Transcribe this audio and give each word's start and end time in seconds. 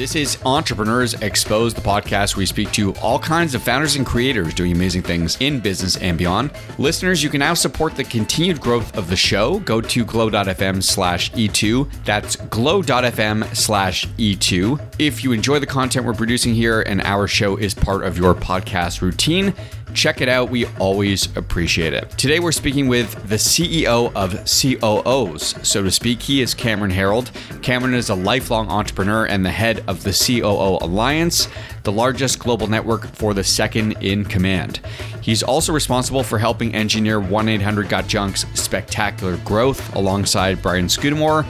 This 0.00 0.16
is 0.16 0.38
Entrepreneurs 0.46 1.12
Exposed, 1.12 1.76
the 1.76 1.82
podcast 1.82 2.34
where 2.34 2.40
we 2.40 2.46
speak 2.46 2.72
to 2.72 2.94
all 3.02 3.18
kinds 3.18 3.54
of 3.54 3.62
founders 3.62 3.96
and 3.96 4.06
creators 4.06 4.54
doing 4.54 4.72
amazing 4.72 5.02
things 5.02 5.36
in 5.40 5.60
business 5.60 5.98
and 5.98 6.16
beyond. 6.16 6.52
Listeners, 6.78 7.22
you 7.22 7.28
can 7.28 7.40
now 7.40 7.52
support 7.52 7.96
the 7.96 8.04
continued 8.04 8.62
growth 8.62 8.96
of 8.96 9.10
the 9.10 9.16
show. 9.16 9.58
Go 9.58 9.82
to 9.82 10.04
glow.fm 10.06 10.82
slash 10.82 11.30
E2. 11.32 11.86
That's 12.06 12.36
glow.fm 12.36 13.54
slash 13.54 14.06
E2. 14.06 14.80
If 14.98 15.22
you 15.22 15.32
enjoy 15.32 15.58
the 15.58 15.66
content 15.66 16.06
we're 16.06 16.14
producing 16.14 16.54
here 16.54 16.80
and 16.80 17.02
our 17.02 17.28
show 17.28 17.58
is 17.58 17.74
part 17.74 18.02
of 18.02 18.16
your 18.16 18.34
podcast 18.34 19.02
routine, 19.02 19.52
Check 19.94 20.20
it 20.20 20.28
out. 20.28 20.50
We 20.50 20.66
always 20.78 21.34
appreciate 21.36 21.92
it. 21.92 22.10
Today, 22.12 22.40
we're 22.40 22.52
speaking 22.52 22.88
with 22.88 23.12
the 23.28 23.36
CEO 23.36 24.12
of 24.14 24.32
COOs, 24.44 25.66
so 25.66 25.82
to 25.82 25.90
speak. 25.90 26.22
He 26.22 26.40
is 26.40 26.54
Cameron 26.54 26.90
Herold. 26.90 27.30
Cameron 27.62 27.94
is 27.94 28.10
a 28.10 28.14
lifelong 28.14 28.68
entrepreneur 28.68 29.26
and 29.26 29.44
the 29.44 29.50
head 29.50 29.84
of 29.86 30.02
the 30.02 30.12
COO 30.12 30.78
Alliance, 30.84 31.48
the 31.82 31.92
largest 31.92 32.38
global 32.38 32.66
network 32.66 33.06
for 33.08 33.34
the 33.34 33.44
second 33.44 33.92
in 34.00 34.24
command. 34.24 34.80
He's 35.20 35.42
also 35.42 35.72
responsible 35.72 36.22
for 36.22 36.38
helping 36.38 36.74
engineer 36.74 37.20
1 37.20 37.48
800 37.48 37.88
Got 37.88 38.06
Junk's 38.06 38.46
spectacular 38.54 39.36
growth 39.38 39.94
alongside 39.94 40.62
Brian 40.62 40.88
Scudamore 40.88 41.44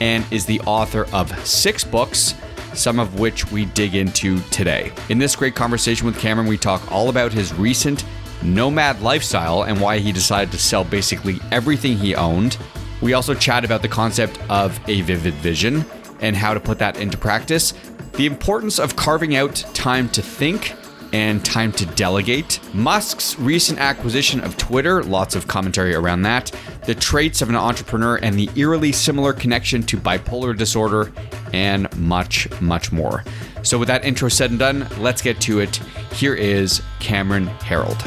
and 0.00 0.24
is 0.30 0.46
the 0.46 0.60
author 0.60 1.06
of 1.12 1.46
six 1.46 1.84
books 1.84 2.34
some 2.74 2.98
of 2.98 3.18
which 3.18 3.50
we 3.50 3.66
dig 3.66 3.94
into 3.94 4.40
today. 4.50 4.92
In 5.08 5.18
this 5.18 5.36
great 5.36 5.54
conversation 5.54 6.06
with 6.06 6.18
Cameron, 6.18 6.48
we 6.48 6.58
talk 6.58 6.90
all 6.90 7.08
about 7.08 7.32
his 7.32 7.52
recent 7.54 8.04
nomad 8.42 9.02
lifestyle 9.02 9.64
and 9.64 9.80
why 9.80 9.98
he 9.98 10.12
decided 10.12 10.50
to 10.52 10.58
sell 10.58 10.84
basically 10.84 11.38
everything 11.50 11.96
he 11.96 12.14
owned. 12.14 12.56
We 13.02 13.12
also 13.14 13.34
chat 13.34 13.64
about 13.64 13.82
the 13.82 13.88
concept 13.88 14.38
of 14.48 14.78
a 14.88 15.00
vivid 15.02 15.34
vision 15.34 15.84
and 16.20 16.36
how 16.36 16.54
to 16.54 16.60
put 16.60 16.78
that 16.78 16.98
into 16.98 17.16
practice, 17.16 17.72
the 18.14 18.26
importance 18.26 18.78
of 18.78 18.96
carving 18.96 19.36
out 19.36 19.56
time 19.74 20.08
to 20.10 20.22
think 20.22 20.74
and 21.12 21.44
time 21.44 21.72
to 21.72 21.86
delegate. 21.86 22.60
Musk's 22.74 23.38
recent 23.38 23.78
acquisition 23.78 24.40
of 24.40 24.56
Twitter, 24.56 25.02
lots 25.02 25.34
of 25.34 25.46
commentary 25.46 25.94
around 25.94 26.22
that. 26.22 26.52
The 26.86 26.94
traits 26.94 27.42
of 27.42 27.48
an 27.48 27.56
entrepreneur 27.56 28.16
and 28.16 28.38
the 28.38 28.48
eerily 28.56 28.92
similar 28.92 29.32
connection 29.32 29.82
to 29.84 29.96
bipolar 29.96 30.56
disorder, 30.56 31.12
and 31.52 31.94
much, 31.98 32.48
much 32.60 32.92
more. 32.92 33.24
So, 33.62 33.78
with 33.78 33.88
that 33.88 34.04
intro 34.04 34.28
said 34.28 34.50
and 34.50 34.58
done, 34.58 34.86
let's 34.98 35.20
get 35.22 35.40
to 35.42 35.60
it. 35.60 35.76
Here 36.12 36.34
is 36.34 36.82
Cameron 36.98 37.46
Herold. 37.58 38.00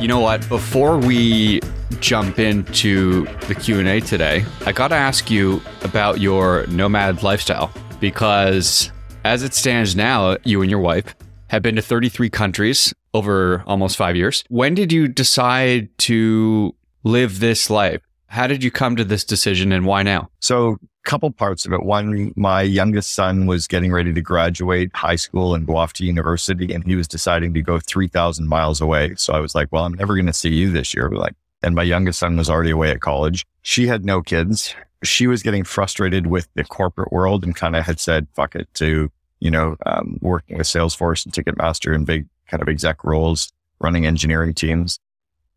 You 0.00 0.08
know 0.08 0.20
what? 0.20 0.46
Before 0.48 0.98
we 0.98 1.60
jump 2.00 2.38
into 2.38 3.26
the 3.46 3.54
Q&A 3.54 4.00
today, 4.00 4.44
I 4.66 4.72
got 4.72 4.88
to 4.88 4.96
ask 4.96 5.30
you 5.30 5.62
about 5.82 6.20
your 6.20 6.66
nomad 6.66 7.22
lifestyle 7.22 7.72
because 8.00 8.90
as 9.24 9.42
it 9.42 9.54
stands 9.54 9.94
now, 9.96 10.36
you 10.44 10.62
and 10.62 10.70
your 10.70 10.80
wife 10.80 11.14
have 11.48 11.62
been 11.62 11.76
to 11.76 11.82
33 11.82 12.30
countries 12.30 12.94
over 13.14 13.62
almost 13.66 13.96
5 13.96 14.16
years. 14.16 14.44
When 14.48 14.74
did 14.74 14.92
you 14.92 15.08
decide 15.08 15.88
to 15.98 16.74
live 17.04 17.40
this 17.40 17.68
life? 17.70 18.00
How 18.26 18.46
did 18.46 18.64
you 18.64 18.70
come 18.70 18.96
to 18.96 19.04
this 19.04 19.24
decision 19.24 19.72
and 19.72 19.84
why 19.84 20.02
now? 20.02 20.30
So, 20.40 20.78
a 21.04 21.08
couple 21.08 21.30
parts 21.30 21.66
of 21.66 21.72
it. 21.72 21.82
One, 21.82 22.32
my 22.36 22.62
youngest 22.62 23.12
son 23.12 23.46
was 23.46 23.66
getting 23.66 23.92
ready 23.92 24.14
to 24.14 24.20
graduate 24.22 24.90
high 24.94 25.16
school 25.16 25.54
and 25.54 25.66
go 25.66 25.76
off 25.76 25.92
to 25.94 26.06
university, 26.06 26.72
and 26.72 26.84
he 26.84 26.94
was 26.94 27.08
deciding 27.08 27.52
to 27.54 27.60
go 27.60 27.78
3,000 27.80 28.48
miles 28.48 28.80
away. 28.80 29.14
So 29.16 29.34
I 29.34 29.40
was 29.40 29.54
like, 29.54 29.68
well, 29.72 29.84
I'm 29.84 29.94
never 29.94 30.14
going 30.14 30.26
to 30.26 30.32
see 30.32 30.54
you 30.54 30.70
this 30.70 30.94
year. 30.94 31.10
Like, 31.10 31.34
and 31.62 31.74
my 31.74 31.82
youngest 31.82 32.20
son 32.20 32.36
was 32.36 32.48
already 32.48 32.70
away 32.70 32.90
at 32.90 33.00
college. 33.00 33.44
She 33.62 33.86
had 33.86 34.04
no 34.04 34.22
kids. 34.22 34.74
She 35.02 35.26
was 35.26 35.42
getting 35.42 35.64
frustrated 35.64 36.26
with 36.26 36.48
the 36.54 36.64
corporate 36.64 37.12
world 37.12 37.44
and 37.44 37.54
kind 37.54 37.76
of 37.76 37.84
had 37.84 37.98
said, 37.98 38.26
fuck 38.34 38.54
it 38.54 38.68
to, 38.74 39.10
you 39.40 39.50
know, 39.50 39.76
um, 39.86 40.18
working 40.20 40.58
with 40.58 40.66
Salesforce 40.66 41.24
and 41.24 41.34
Ticketmaster 41.34 41.94
and 41.94 42.06
big 42.06 42.26
kind 42.48 42.62
of 42.62 42.68
exec 42.68 43.02
roles, 43.04 43.52
running 43.80 44.06
engineering 44.06 44.54
teams. 44.54 44.98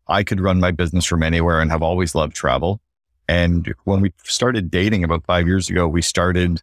I 0.08 0.22
could 0.22 0.40
run 0.40 0.60
my 0.60 0.70
business 0.70 1.04
from 1.04 1.22
anywhere 1.22 1.60
and 1.60 1.70
have 1.70 1.82
always 1.82 2.14
loved 2.14 2.34
travel. 2.34 2.80
And 3.28 3.74
when 3.84 4.00
we 4.00 4.12
started 4.24 4.70
dating 4.70 5.04
about 5.04 5.24
five 5.26 5.46
years 5.46 5.68
ago, 5.68 5.88
we 5.88 6.02
started 6.02 6.62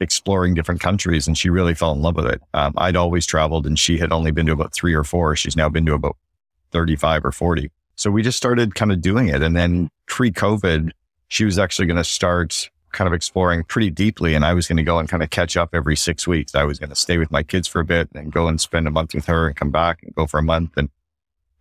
exploring 0.00 0.54
different 0.54 0.80
countries 0.80 1.26
and 1.26 1.38
she 1.38 1.48
really 1.48 1.74
fell 1.74 1.92
in 1.92 2.02
love 2.02 2.16
with 2.16 2.26
it. 2.26 2.42
Um, 2.54 2.74
I'd 2.76 2.96
always 2.96 3.24
traveled 3.24 3.66
and 3.66 3.78
she 3.78 3.98
had 3.98 4.12
only 4.12 4.30
been 4.30 4.46
to 4.46 4.52
about 4.52 4.74
three 4.74 4.94
or 4.94 5.04
four. 5.04 5.36
She's 5.36 5.56
now 5.56 5.68
been 5.68 5.86
to 5.86 5.94
about 5.94 6.16
35 6.72 7.24
or 7.24 7.32
40. 7.32 7.70
So 7.96 8.10
we 8.10 8.22
just 8.22 8.36
started 8.36 8.74
kind 8.74 8.92
of 8.92 9.00
doing 9.00 9.28
it. 9.28 9.42
And 9.42 9.56
then 9.56 9.88
pre 10.06 10.30
COVID, 10.30 10.90
she 11.32 11.46
was 11.46 11.58
actually 11.58 11.86
going 11.86 11.96
to 11.96 12.04
start 12.04 12.68
kind 12.92 13.08
of 13.08 13.14
exploring 13.14 13.64
pretty 13.64 13.88
deeply. 13.88 14.34
And 14.34 14.44
I 14.44 14.52
was 14.52 14.68
going 14.68 14.76
to 14.76 14.82
go 14.82 14.98
and 14.98 15.08
kind 15.08 15.22
of 15.22 15.30
catch 15.30 15.56
up 15.56 15.70
every 15.72 15.96
six 15.96 16.26
weeks. 16.26 16.54
I 16.54 16.64
was 16.64 16.78
going 16.78 16.90
to 16.90 16.94
stay 16.94 17.16
with 17.16 17.30
my 17.30 17.42
kids 17.42 17.66
for 17.66 17.80
a 17.80 17.86
bit 17.86 18.10
and 18.14 18.30
go 18.30 18.48
and 18.48 18.60
spend 18.60 18.86
a 18.86 18.90
month 18.90 19.14
with 19.14 19.24
her 19.24 19.46
and 19.46 19.56
come 19.56 19.70
back 19.70 20.02
and 20.02 20.14
go 20.14 20.26
for 20.26 20.38
a 20.38 20.42
month. 20.42 20.72
And 20.76 20.90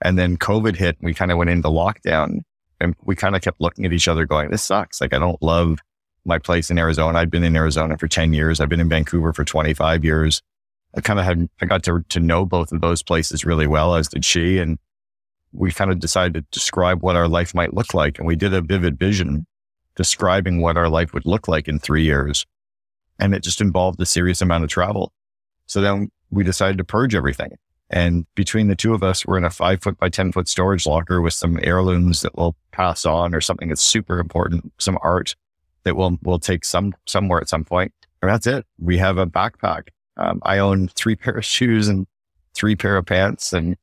and 0.02 0.20
then 0.20 0.36
COVID 0.36 0.76
hit, 0.76 0.98
and 1.00 1.06
we 1.06 1.14
kind 1.14 1.32
of 1.32 1.38
went 1.38 1.52
into 1.52 1.70
lockdown 1.70 2.42
and 2.82 2.96
we 3.06 3.16
kind 3.16 3.34
of 3.34 3.42
kept 3.42 3.62
looking 3.62 3.86
at 3.86 3.94
each 3.94 4.09
other 4.09 4.26
going, 4.26 4.50
this 4.50 4.64
sucks. 4.64 5.00
Like, 5.00 5.14
I 5.14 5.20
don't 5.20 5.42
love 5.42 5.80
my 6.26 6.38
place 6.38 6.70
in 6.70 6.78
Arizona. 6.78 7.20
I've 7.20 7.30
been 7.30 7.46
in 7.46 7.56
Arizona 7.56 7.98
for 7.98 8.09
10 8.09 8.34
years. 8.34 8.59
I've 8.59 8.68
been 8.68 8.82
in 8.82 8.90
Vancouver 8.90 9.32
for 9.32 9.46
25 9.46 10.03
years. 10.03 10.42
I 10.98 11.00
kind 11.00 11.18
of 11.18 11.24
had, 11.24 11.48
I 11.62 11.66
got 11.66 11.84
to, 11.84 12.03
to 12.09 12.20
know 12.20 12.46
both 12.46 12.74
of 12.74 12.82
those 12.82 13.03
places 13.03 13.46
really 13.46 13.68
well, 13.68 13.96
as 13.96 14.09
did 14.09 14.26
she. 14.26 14.58
And 14.58 14.80
we 15.53 15.72
kind 15.72 15.92
of 15.92 16.00
decided 16.00 16.34
to 16.34 16.42
describe 16.52 17.03
what 17.03 17.16
our 17.16 17.30
life 17.30 17.56
might 17.56 17.74
look 17.74 17.94
like. 17.94 18.18
And 18.18 18.28
we 18.28 18.36
did 18.36 18.53
a 18.53 18.62
vivid 18.62 19.00
vision 19.00 19.46
describing 19.96 20.62
what 20.62 20.78
our 20.78 20.90
life 20.90 21.13
would 21.13 21.25
look 21.25 21.47
like 21.47 21.68
in 21.68 21.79
three 21.79 22.03
years. 22.03 22.46
And 23.19 23.35
it 23.35 23.44
just 23.44 23.62
involved 23.62 24.02
a 24.02 24.06
serious 24.06 24.41
amount 24.41 24.63
of 24.63 24.69
travel. 24.69 25.12
So 25.68 25.81
then 25.81 26.12
we 26.31 26.44
decided 26.44 26.78
to 26.78 26.84
purge 26.84 27.13
everything. 27.16 27.57
And 27.90 28.25
between 28.35 28.68
the 28.68 28.75
two 28.75 28.94
of 28.94 29.03
us, 29.03 29.25
we're 29.25 29.38
in 29.38 29.44
a 29.44 29.50
five 29.50 29.81
foot 29.81 29.97
by 29.97 30.09
10 30.09 30.31
foot 30.31 30.47
storage 30.47 30.88
locker 30.88 31.22
with 31.22 31.34
some 31.34 31.59
heirlooms 31.62 32.22
that 32.22 32.35
we'll 32.38 32.56
pass 32.72 33.06
on 33.06 33.35
or 33.35 33.41
something 33.41 33.68
that's 33.68 33.81
super 33.81 34.19
important, 34.19 34.72
some 34.79 34.97
art 35.02 35.35
that 35.84 35.97
we'll, 35.97 36.18
we'll 36.23 36.40
take 36.40 36.63
some, 36.63 36.94
somewhere 37.06 37.41
at 37.41 37.50
some 37.50 37.66
point. 37.66 37.94
And 38.22 38.31
that's 38.31 38.47
it. 38.47 38.66
We 38.79 38.97
have 38.97 39.18
a 39.18 39.28
backpack. 39.28 39.90
Um, 40.18 40.40
I 40.44 40.59
own 40.59 40.88
three 40.90 41.16
pair 41.18 41.38
of 41.38 41.46
shoes 41.46 41.90
and 41.90 42.08
three 42.53 42.75
pair 42.75 42.96
of 42.96 43.06
pants. 43.06 43.52
And 43.52 43.75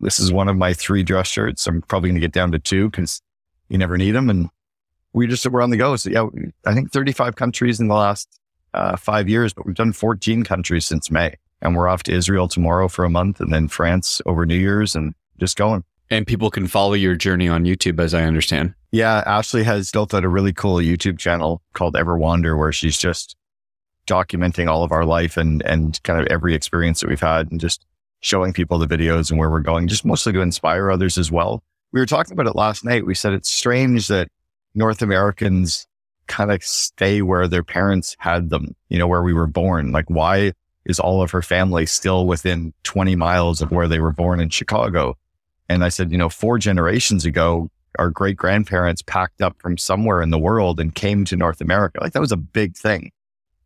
this 0.00 0.20
is 0.20 0.32
one 0.32 0.48
of 0.48 0.56
my 0.56 0.74
three 0.74 1.02
dress 1.02 1.28
shirts. 1.28 1.66
I'm 1.66 1.80
probably 1.82 2.10
going 2.10 2.20
to 2.20 2.26
get 2.26 2.32
down 2.32 2.52
to 2.52 2.58
two 2.58 2.90
because 2.90 3.22
you 3.68 3.78
never 3.78 3.96
need 3.96 4.12
them. 4.12 4.28
And 4.28 4.50
we 5.14 5.26
just, 5.26 5.46
we're 5.46 5.62
on 5.62 5.70
the 5.70 5.76
go. 5.76 5.96
So 5.96 6.10
yeah, 6.10 6.26
I 6.66 6.74
think 6.74 6.92
35 6.92 7.36
countries 7.36 7.80
in 7.80 7.88
the 7.88 7.94
last 7.94 8.28
uh, 8.74 8.96
five 8.96 9.28
years, 9.28 9.52
but 9.52 9.64
we've 9.64 9.74
done 9.74 9.92
14 9.92 10.44
countries 10.44 10.84
since 10.84 11.10
May 11.10 11.36
and 11.64 11.74
we're 11.74 11.88
off 11.88 12.02
to 12.04 12.12
Israel 12.12 12.46
tomorrow 12.46 12.88
for 12.88 13.04
a 13.04 13.10
month 13.10 13.40
and 13.40 13.52
then 13.52 13.68
France 13.68 14.20
over 14.26 14.44
New 14.44 14.56
Year's 14.56 14.94
and 14.94 15.14
just 15.40 15.56
going. 15.56 15.82
And 16.10 16.26
people 16.26 16.50
can 16.50 16.66
follow 16.66 16.92
your 16.92 17.16
journey 17.16 17.48
on 17.48 17.64
YouTube, 17.64 17.98
as 17.98 18.12
I 18.12 18.24
understand. 18.24 18.74
Yeah, 18.92 19.22
Ashley 19.26 19.64
has 19.64 19.90
built 19.90 20.12
out 20.12 20.22
a 20.22 20.28
really 20.28 20.52
cool 20.52 20.76
YouTube 20.76 21.18
channel 21.18 21.62
called 21.72 21.96
Ever 21.96 22.18
Wander, 22.18 22.56
where 22.56 22.72
she's 22.72 22.98
just 22.98 23.34
documenting 24.06 24.68
all 24.68 24.84
of 24.84 24.92
our 24.92 25.06
life 25.06 25.38
and 25.38 25.62
and 25.62 25.98
kind 26.02 26.20
of 26.20 26.26
every 26.26 26.54
experience 26.54 27.00
that 27.00 27.08
we've 27.08 27.18
had, 27.18 27.50
and 27.50 27.58
just 27.58 27.86
showing 28.20 28.52
people 28.52 28.78
the 28.78 28.86
videos 28.86 29.30
and 29.30 29.38
where 29.38 29.50
we're 29.50 29.60
going, 29.60 29.88
just 29.88 30.04
mostly 30.04 30.32
to 30.34 30.42
inspire 30.42 30.90
others 30.90 31.16
as 31.16 31.32
well. 31.32 31.62
We 31.92 32.00
were 32.00 32.06
talking 32.06 32.34
about 32.34 32.46
it 32.46 32.54
last 32.54 32.84
night. 32.84 33.06
We 33.06 33.14
said 33.14 33.32
it's 33.32 33.50
strange 33.50 34.08
that 34.08 34.28
North 34.74 35.02
Americans 35.02 35.86
kind 36.26 36.50
of 36.50 36.62
stay 36.62 37.22
where 37.22 37.46
their 37.48 37.62
parents 37.62 38.16
had 38.18 38.50
them, 38.50 38.74
you 38.88 38.98
know, 38.98 39.06
where 39.06 39.22
we 39.22 39.32
were 39.32 39.46
born. 39.46 39.92
Like, 39.92 40.08
why 40.08 40.52
is 40.84 40.98
all 40.98 41.22
of 41.22 41.30
her 41.30 41.42
family 41.42 41.86
still 41.86 42.26
within 42.26 42.72
20 42.84 43.16
miles 43.16 43.62
of 43.62 43.70
where 43.70 43.88
they 43.88 44.00
were 44.00 44.12
born 44.12 44.40
in 44.40 44.48
Chicago? 44.48 45.16
And 45.68 45.84
I 45.84 45.88
said, 45.88 46.12
you 46.12 46.18
know, 46.18 46.28
four 46.28 46.58
generations 46.58 47.24
ago, 47.24 47.70
our 47.98 48.10
great 48.10 48.36
grandparents 48.36 49.02
packed 49.02 49.40
up 49.40 49.56
from 49.60 49.78
somewhere 49.78 50.20
in 50.20 50.30
the 50.30 50.38
world 50.38 50.80
and 50.80 50.94
came 50.94 51.24
to 51.26 51.36
North 51.36 51.60
America. 51.60 52.00
Like 52.02 52.12
that 52.12 52.20
was 52.20 52.32
a 52.32 52.36
big 52.36 52.76
thing. 52.76 53.12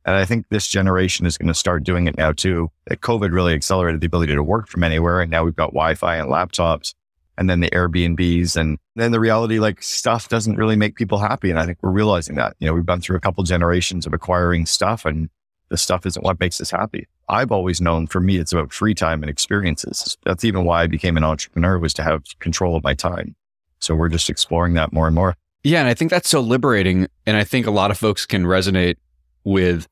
And 0.04 0.16
I 0.16 0.24
think 0.24 0.48
this 0.48 0.68
generation 0.68 1.26
is 1.26 1.36
going 1.36 1.48
to 1.48 1.54
start 1.54 1.84
doing 1.84 2.06
it 2.06 2.16
now 2.16 2.32
too. 2.32 2.70
That 2.86 3.00
COVID 3.00 3.32
really 3.32 3.52
accelerated 3.52 4.00
the 4.00 4.06
ability 4.06 4.34
to 4.34 4.42
work 4.42 4.68
from 4.68 4.84
anywhere. 4.84 5.20
And 5.20 5.30
now 5.30 5.44
we've 5.44 5.56
got 5.56 5.72
Wi 5.72 5.94
Fi 5.94 6.16
and 6.16 6.30
laptops 6.30 6.94
and 7.38 7.48
then 7.48 7.60
the 7.60 7.70
Airbnbs. 7.70 8.56
And 8.56 8.78
then 8.96 9.12
the 9.12 9.20
reality, 9.20 9.58
like 9.60 9.82
stuff 9.82 10.28
doesn't 10.28 10.56
really 10.56 10.76
make 10.76 10.96
people 10.96 11.18
happy. 11.18 11.50
And 11.50 11.58
I 11.58 11.64
think 11.64 11.78
we're 11.80 11.90
realizing 11.90 12.34
that, 12.36 12.56
you 12.58 12.66
know, 12.66 12.74
we've 12.74 12.84
gone 12.84 13.00
through 13.00 13.16
a 13.16 13.20
couple 13.20 13.44
generations 13.44 14.06
of 14.06 14.12
acquiring 14.12 14.66
stuff 14.66 15.06
and 15.06 15.30
the 15.70 15.76
stuff 15.76 16.04
isn't 16.04 16.24
what 16.24 16.40
makes 16.40 16.60
us 16.60 16.70
happy. 16.70 17.06
I've 17.28 17.52
always 17.52 17.80
known 17.80 18.06
for 18.06 18.20
me, 18.20 18.38
it's 18.38 18.52
about 18.52 18.72
free 18.72 18.94
time 18.94 19.22
and 19.22 19.30
experiences. 19.30 20.16
That's 20.24 20.44
even 20.44 20.64
why 20.64 20.82
I 20.82 20.86
became 20.86 21.16
an 21.16 21.24
entrepreneur 21.24 21.78
was 21.78 21.94
to 21.94 22.02
have 22.02 22.24
control 22.40 22.74
of 22.74 22.82
my 22.82 22.94
time. 22.94 23.36
So 23.78 23.94
we're 23.94 24.08
just 24.08 24.28
exploring 24.28 24.74
that 24.74 24.92
more 24.92 25.06
and 25.06 25.14
more. 25.14 25.36
Yeah. 25.62 25.80
And 25.80 25.88
I 25.88 25.94
think 25.94 26.10
that's 26.10 26.28
so 26.28 26.40
liberating. 26.40 27.06
And 27.26 27.36
I 27.36 27.44
think 27.44 27.66
a 27.66 27.70
lot 27.70 27.90
of 27.90 27.98
folks 27.98 28.26
can 28.26 28.44
resonate 28.44 28.96
with 29.44 29.86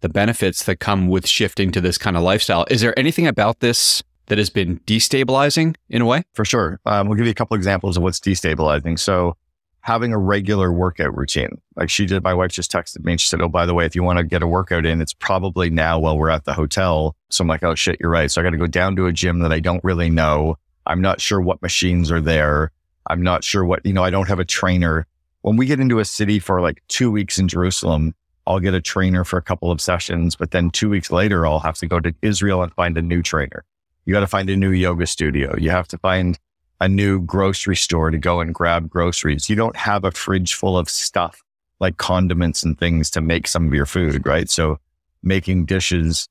the 0.00 0.08
benefits 0.08 0.64
that 0.64 0.80
come 0.80 1.08
with 1.08 1.26
shifting 1.26 1.70
to 1.72 1.80
this 1.80 1.98
kind 1.98 2.16
of 2.16 2.22
lifestyle. 2.22 2.66
Is 2.70 2.80
there 2.80 2.98
anything 2.98 3.26
about 3.26 3.60
this 3.60 4.02
that 4.30 4.38
has 4.38 4.48
been 4.48 4.78
destabilizing 4.86 5.74
in 5.88 6.00
a 6.00 6.06
way? 6.06 6.22
For 6.34 6.44
sure. 6.44 6.80
Um, 6.86 7.08
we'll 7.08 7.16
give 7.16 7.26
you 7.26 7.32
a 7.32 7.34
couple 7.34 7.56
examples 7.56 7.96
of 7.96 8.04
what's 8.04 8.20
destabilizing. 8.20 8.98
So, 8.98 9.36
having 9.82 10.12
a 10.12 10.18
regular 10.18 10.72
workout 10.72 11.16
routine, 11.16 11.60
like 11.74 11.90
she 11.90 12.06
did, 12.06 12.22
my 12.22 12.32
wife 12.32 12.52
just 12.52 12.70
texted 12.70 13.04
me 13.04 13.12
and 13.12 13.20
she 13.20 13.28
said, 13.28 13.42
Oh, 13.42 13.48
by 13.48 13.66
the 13.66 13.74
way, 13.74 13.84
if 13.84 13.96
you 13.96 14.04
want 14.04 14.18
to 14.18 14.24
get 14.24 14.42
a 14.42 14.46
workout 14.46 14.86
in, 14.86 15.00
it's 15.00 15.12
probably 15.12 15.68
now 15.68 15.98
while 15.98 16.16
we're 16.16 16.30
at 16.30 16.44
the 16.44 16.54
hotel. 16.54 17.16
So 17.28 17.42
I'm 17.42 17.48
like, 17.48 17.64
Oh 17.64 17.74
shit, 17.74 17.98
you're 17.98 18.10
right. 18.10 18.30
So 18.30 18.40
I 18.40 18.44
got 18.44 18.50
to 18.50 18.56
go 18.56 18.68
down 18.68 18.94
to 18.96 19.06
a 19.06 19.12
gym 19.12 19.40
that 19.40 19.52
I 19.52 19.58
don't 19.58 19.82
really 19.82 20.10
know. 20.10 20.56
I'm 20.86 21.00
not 21.00 21.20
sure 21.20 21.40
what 21.40 21.60
machines 21.60 22.12
are 22.12 22.20
there. 22.20 22.70
I'm 23.08 23.22
not 23.22 23.42
sure 23.42 23.64
what, 23.64 23.84
you 23.84 23.92
know, 23.92 24.04
I 24.04 24.10
don't 24.10 24.28
have 24.28 24.38
a 24.38 24.44
trainer. 24.44 25.06
When 25.42 25.56
we 25.56 25.66
get 25.66 25.80
into 25.80 25.98
a 25.98 26.04
city 26.04 26.38
for 26.38 26.60
like 26.60 26.82
two 26.86 27.10
weeks 27.10 27.38
in 27.38 27.48
Jerusalem, 27.48 28.14
I'll 28.46 28.60
get 28.60 28.74
a 28.74 28.80
trainer 28.80 29.24
for 29.24 29.38
a 29.38 29.42
couple 29.42 29.72
of 29.72 29.80
sessions, 29.80 30.36
but 30.36 30.52
then 30.52 30.70
two 30.70 30.88
weeks 30.88 31.10
later, 31.10 31.46
I'll 31.46 31.60
have 31.60 31.76
to 31.78 31.86
go 31.86 31.98
to 31.98 32.14
Israel 32.22 32.62
and 32.62 32.72
find 32.74 32.96
a 32.96 33.02
new 33.02 33.22
trainer. 33.22 33.64
You 34.04 34.14
got 34.14 34.20
to 34.20 34.26
find 34.26 34.48
a 34.50 34.56
new 34.56 34.70
yoga 34.70 35.06
studio. 35.06 35.54
You 35.58 35.70
have 35.70 35.88
to 35.88 35.98
find 35.98 36.38
a 36.80 36.88
new 36.88 37.20
grocery 37.20 37.76
store 37.76 38.10
to 38.10 38.18
go 38.18 38.40
and 38.40 38.54
grab 38.54 38.88
groceries. 38.88 39.50
You 39.50 39.56
don't 39.56 39.76
have 39.76 40.04
a 40.04 40.10
fridge 40.10 40.54
full 40.54 40.78
of 40.78 40.88
stuff 40.88 41.42
like 41.78 41.96
condiments 41.96 42.62
and 42.62 42.78
things 42.78 43.10
to 43.10 43.20
make 43.20 43.46
some 43.46 43.66
of 43.66 43.74
your 43.74 43.86
food, 43.86 44.26
right? 44.26 44.48
So 44.48 44.78
making 45.22 45.66
dishes 45.66 46.28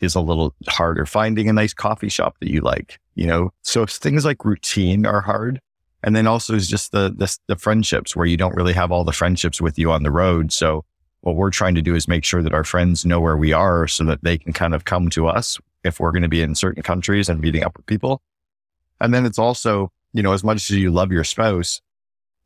is 0.00 0.14
a 0.14 0.20
little 0.20 0.54
harder. 0.68 1.06
Finding 1.06 1.48
a 1.48 1.52
nice 1.52 1.74
coffee 1.74 2.08
shop 2.08 2.36
that 2.40 2.50
you 2.50 2.60
like, 2.60 3.00
you 3.14 3.26
know, 3.26 3.50
so 3.62 3.86
things 3.86 4.24
like 4.24 4.44
routine 4.44 5.06
are 5.06 5.20
hard. 5.20 5.60
And 6.04 6.14
then 6.14 6.28
also 6.28 6.54
is 6.54 6.68
just 6.68 6.92
the, 6.92 7.12
the, 7.16 7.36
the 7.48 7.56
friendships 7.56 8.14
where 8.14 8.26
you 8.26 8.36
don't 8.36 8.54
really 8.54 8.72
have 8.72 8.92
all 8.92 9.02
the 9.02 9.12
friendships 9.12 9.60
with 9.60 9.78
you 9.78 9.90
on 9.90 10.04
the 10.04 10.12
road. 10.12 10.52
So 10.52 10.84
what 11.20 11.36
we're 11.36 11.50
trying 11.50 11.74
to 11.74 11.82
do 11.82 11.94
is 11.94 12.08
make 12.08 12.24
sure 12.24 12.42
that 12.42 12.54
our 12.54 12.64
friends 12.64 13.04
know 13.04 13.20
where 13.20 13.36
we 13.36 13.52
are 13.52 13.88
so 13.88 14.04
that 14.04 14.22
they 14.22 14.38
can 14.38 14.52
kind 14.52 14.74
of 14.74 14.84
come 14.84 15.08
to 15.10 15.26
us 15.26 15.58
if 15.84 16.00
we're 16.00 16.12
going 16.12 16.22
to 16.22 16.28
be 16.28 16.42
in 16.42 16.54
certain 16.54 16.82
countries 16.82 17.28
and 17.28 17.40
meeting 17.40 17.64
up 17.64 17.76
with 17.76 17.86
people. 17.86 18.22
And 19.00 19.12
then 19.12 19.26
it's 19.26 19.38
also, 19.38 19.90
you 20.12 20.22
know, 20.22 20.32
as 20.32 20.44
much 20.44 20.70
as 20.70 20.76
you 20.76 20.90
love 20.90 21.12
your 21.12 21.24
spouse, 21.24 21.80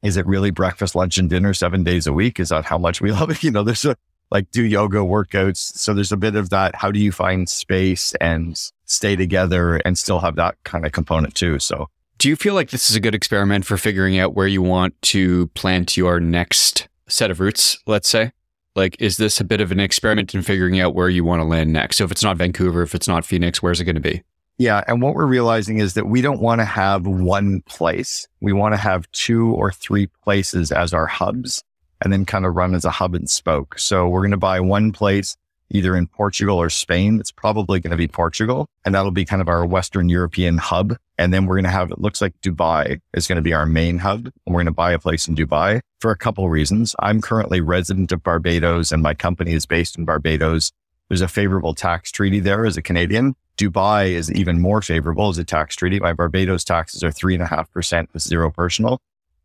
is 0.02 0.16
it 0.16 0.26
really 0.26 0.50
breakfast, 0.50 0.94
lunch, 0.94 1.18
and 1.18 1.30
dinner 1.30 1.54
seven 1.54 1.84
days 1.84 2.06
a 2.06 2.12
week? 2.12 2.40
Is 2.40 2.48
that 2.48 2.64
how 2.64 2.78
much 2.78 3.00
we 3.00 3.12
love 3.12 3.30
it? 3.30 3.42
You 3.42 3.50
know, 3.50 3.62
there's 3.62 3.84
a 3.84 3.96
like 4.30 4.50
do 4.50 4.64
yoga 4.64 4.98
workouts. 4.98 5.58
So 5.58 5.92
there's 5.92 6.10
a 6.10 6.16
bit 6.16 6.34
of 6.34 6.50
that. 6.50 6.74
How 6.74 6.90
do 6.90 6.98
you 6.98 7.12
find 7.12 7.48
space 7.48 8.14
and 8.20 8.58
stay 8.86 9.14
together 9.14 9.76
and 9.84 9.96
still 9.98 10.20
have 10.20 10.36
that 10.36 10.56
kind 10.64 10.86
of 10.86 10.92
component 10.92 11.34
too? 11.34 11.58
So 11.58 11.88
do 12.18 12.28
you 12.28 12.36
feel 12.36 12.54
like 12.54 12.70
this 12.70 12.88
is 12.88 12.96
a 12.96 13.00
good 13.00 13.14
experiment 13.14 13.66
for 13.66 13.76
figuring 13.76 14.18
out 14.18 14.34
where 14.34 14.46
you 14.46 14.62
want 14.62 15.00
to 15.02 15.48
plant 15.48 15.96
your 15.96 16.18
next 16.18 16.88
set 17.08 17.30
of 17.30 17.40
roots, 17.40 17.78
let's 17.86 18.08
say? 18.08 18.32
Like, 18.74 18.96
is 19.00 19.16
this 19.16 19.40
a 19.40 19.44
bit 19.44 19.60
of 19.60 19.70
an 19.70 19.80
experiment 19.80 20.34
in 20.34 20.42
figuring 20.42 20.80
out 20.80 20.94
where 20.94 21.08
you 21.08 21.24
want 21.24 21.40
to 21.40 21.44
land 21.44 21.72
next? 21.72 21.96
So 21.96 22.04
if 22.04 22.10
it's 22.10 22.22
not 22.22 22.36
Vancouver, 22.36 22.82
if 22.82 22.94
it's 22.94 23.08
not 23.08 23.24
Phoenix, 23.24 23.62
where's 23.62 23.80
it 23.80 23.84
going 23.84 23.96
to 23.96 24.00
be? 24.00 24.22
Yeah. 24.58 24.84
And 24.86 25.02
what 25.02 25.14
we're 25.14 25.26
realizing 25.26 25.78
is 25.78 25.94
that 25.94 26.06
we 26.06 26.22
don't 26.22 26.40
want 26.40 26.60
to 26.60 26.64
have 26.64 27.06
one 27.06 27.62
place. 27.62 28.28
We 28.40 28.52
want 28.52 28.74
to 28.74 28.78
have 28.78 29.10
two 29.12 29.52
or 29.52 29.72
three 29.72 30.06
places 30.24 30.70
as 30.72 30.94
our 30.94 31.06
hubs 31.06 31.64
and 32.00 32.12
then 32.12 32.24
kind 32.24 32.44
of 32.46 32.54
run 32.54 32.74
as 32.74 32.84
a 32.84 32.90
hub 32.90 33.14
and 33.14 33.28
spoke. 33.28 33.78
So 33.78 34.08
we're 34.08 34.20
going 34.20 34.32
to 34.32 34.36
buy 34.36 34.60
one 34.60 34.92
place 34.92 35.36
either 35.72 35.96
in 35.96 36.06
Portugal 36.06 36.58
or 36.58 36.70
Spain. 36.70 37.18
It's 37.18 37.32
probably 37.32 37.80
going 37.80 37.90
to 37.90 37.96
be 37.96 38.06
Portugal 38.06 38.68
and 38.84 38.94
that'll 38.94 39.10
be 39.10 39.24
kind 39.24 39.42
of 39.42 39.48
our 39.48 39.66
Western 39.66 40.08
European 40.08 40.58
hub. 40.58 40.96
And 41.18 41.32
then 41.32 41.46
we're 41.46 41.56
going 41.56 41.64
to 41.64 41.70
have, 41.70 41.90
it 41.90 42.00
looks 42.00 42.20
like 42.20 42.40
Dubai 42.40 43.00
is 43.14 43.26
going 43.26 43.36
to 43.36 43.42
be 43.42 43.52
our 43.52 43.66
main 43.66 43.98
hub. 43.98 44.26
And 44.26 44.54
we're 44.54 44.60
going 44.60 44.66
to 44.66 44.72
buy 44.72 44.92
a 44.92 44.98
place 44.98 45.26
in 45.26 45.34
Dubai 45.34 45.80
for 46.00 46.10
a 46.10 46.16
couple 46.16 46.48
reasons. 46.48 46.94
I'm 47.00 47.20
currently 47.20 47.60
resident 47.60 48.12
of 48.12 48.22
Barbados 48.22 48.92
and 48.92 49.02
my 49.02 49.14
company 49.14 49.52
is 49.52 49.66
based 49.66 49.98
in 49.98 50.04
Barbados. 50.04 50.72
There's 51.08 51.20
a 51.20 51.28
favorable 51.28 51.74
tax 51.74 52.10
treaty 52.10 52.40
there 52.40 52.64
as 52.64 52.76
a 52.76 52.82
Canadian. 52.82 53.34
Dubai 53.56 54.10
is 54.10 54.32
even 54.32 54.60
more 54.60 54.82
favorable 54.82 55.28
as 55.28 55.38
a 55.38 55.44
tax 55.44 55.76
treaty. 55.76 56.00
My 56.00 56.12
Barbados 56.12 56.64
taxes 56.64 57.04
are 57.04 57.12
three 57.12 57.34
and 57.34 57.42
a 57.42 57.46
half 57.46 57.70
percent 57.70 58.08
with 58.12 58.22
zero 58.22 58.50
personal. 58.50 59.00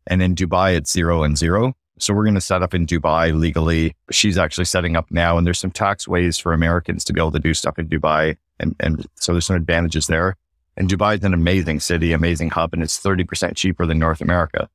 And 0.07 0.21
in 0.21 0.35
Dubai, 0.35 0.75
it's 0.75 0.91
zero 0.91 1.23
and 1.23 1.38
zero. 1.38 1.73
So 1.99 2.13
we're 2.13 2.23
going 2.23 2.35
to 2.35 2.41
set 2.41 2.61
up 2.61 2.73
in 2.73 2.85
Dubai 2.85 3.38
legally. 3.38 3.95
She's 4.11 4.38
actually 4.38 4.65
setting 4.65 4.95
up 4.95 5.09
now. 5.09 5.38
And 5.38 5.45
there's 5.45 5.59
some 5.59 5.71
tax 5.71 6.07
ways 6.07 6.38
for 6.38 6.53
Americans 6.53 7.03
to 7.05 7.13
be 7.13 7.19
able 7.19 7.31
to 7.31 7.39
do 7.39 7.53
stuff 7.53 7.79
in 7.79 7.88
Dubai. 7.88 8.38
And, 8.59 8.75
and 8.79 9.05
so 9.15 9.33
there's 9.33 9.45
some 9.45 9.55
advantages 9.55 10.07
there. 10.07 10.35
And 10.75 10.89
Dubai 10.89 11.17
is 11.17 11.23
an 11.23 11.33
amazing 11.33 11.79
city, 11.79 12.13
amazing 12.13 12.51
hub, 12.51 12.73
and 12.73 12.83
it's 12.83 12.99
30% 12.99 13.55
cheaper 13.55 13.85
than 13.85 13.97
North 13.97 14.21
America. 14.21 14.69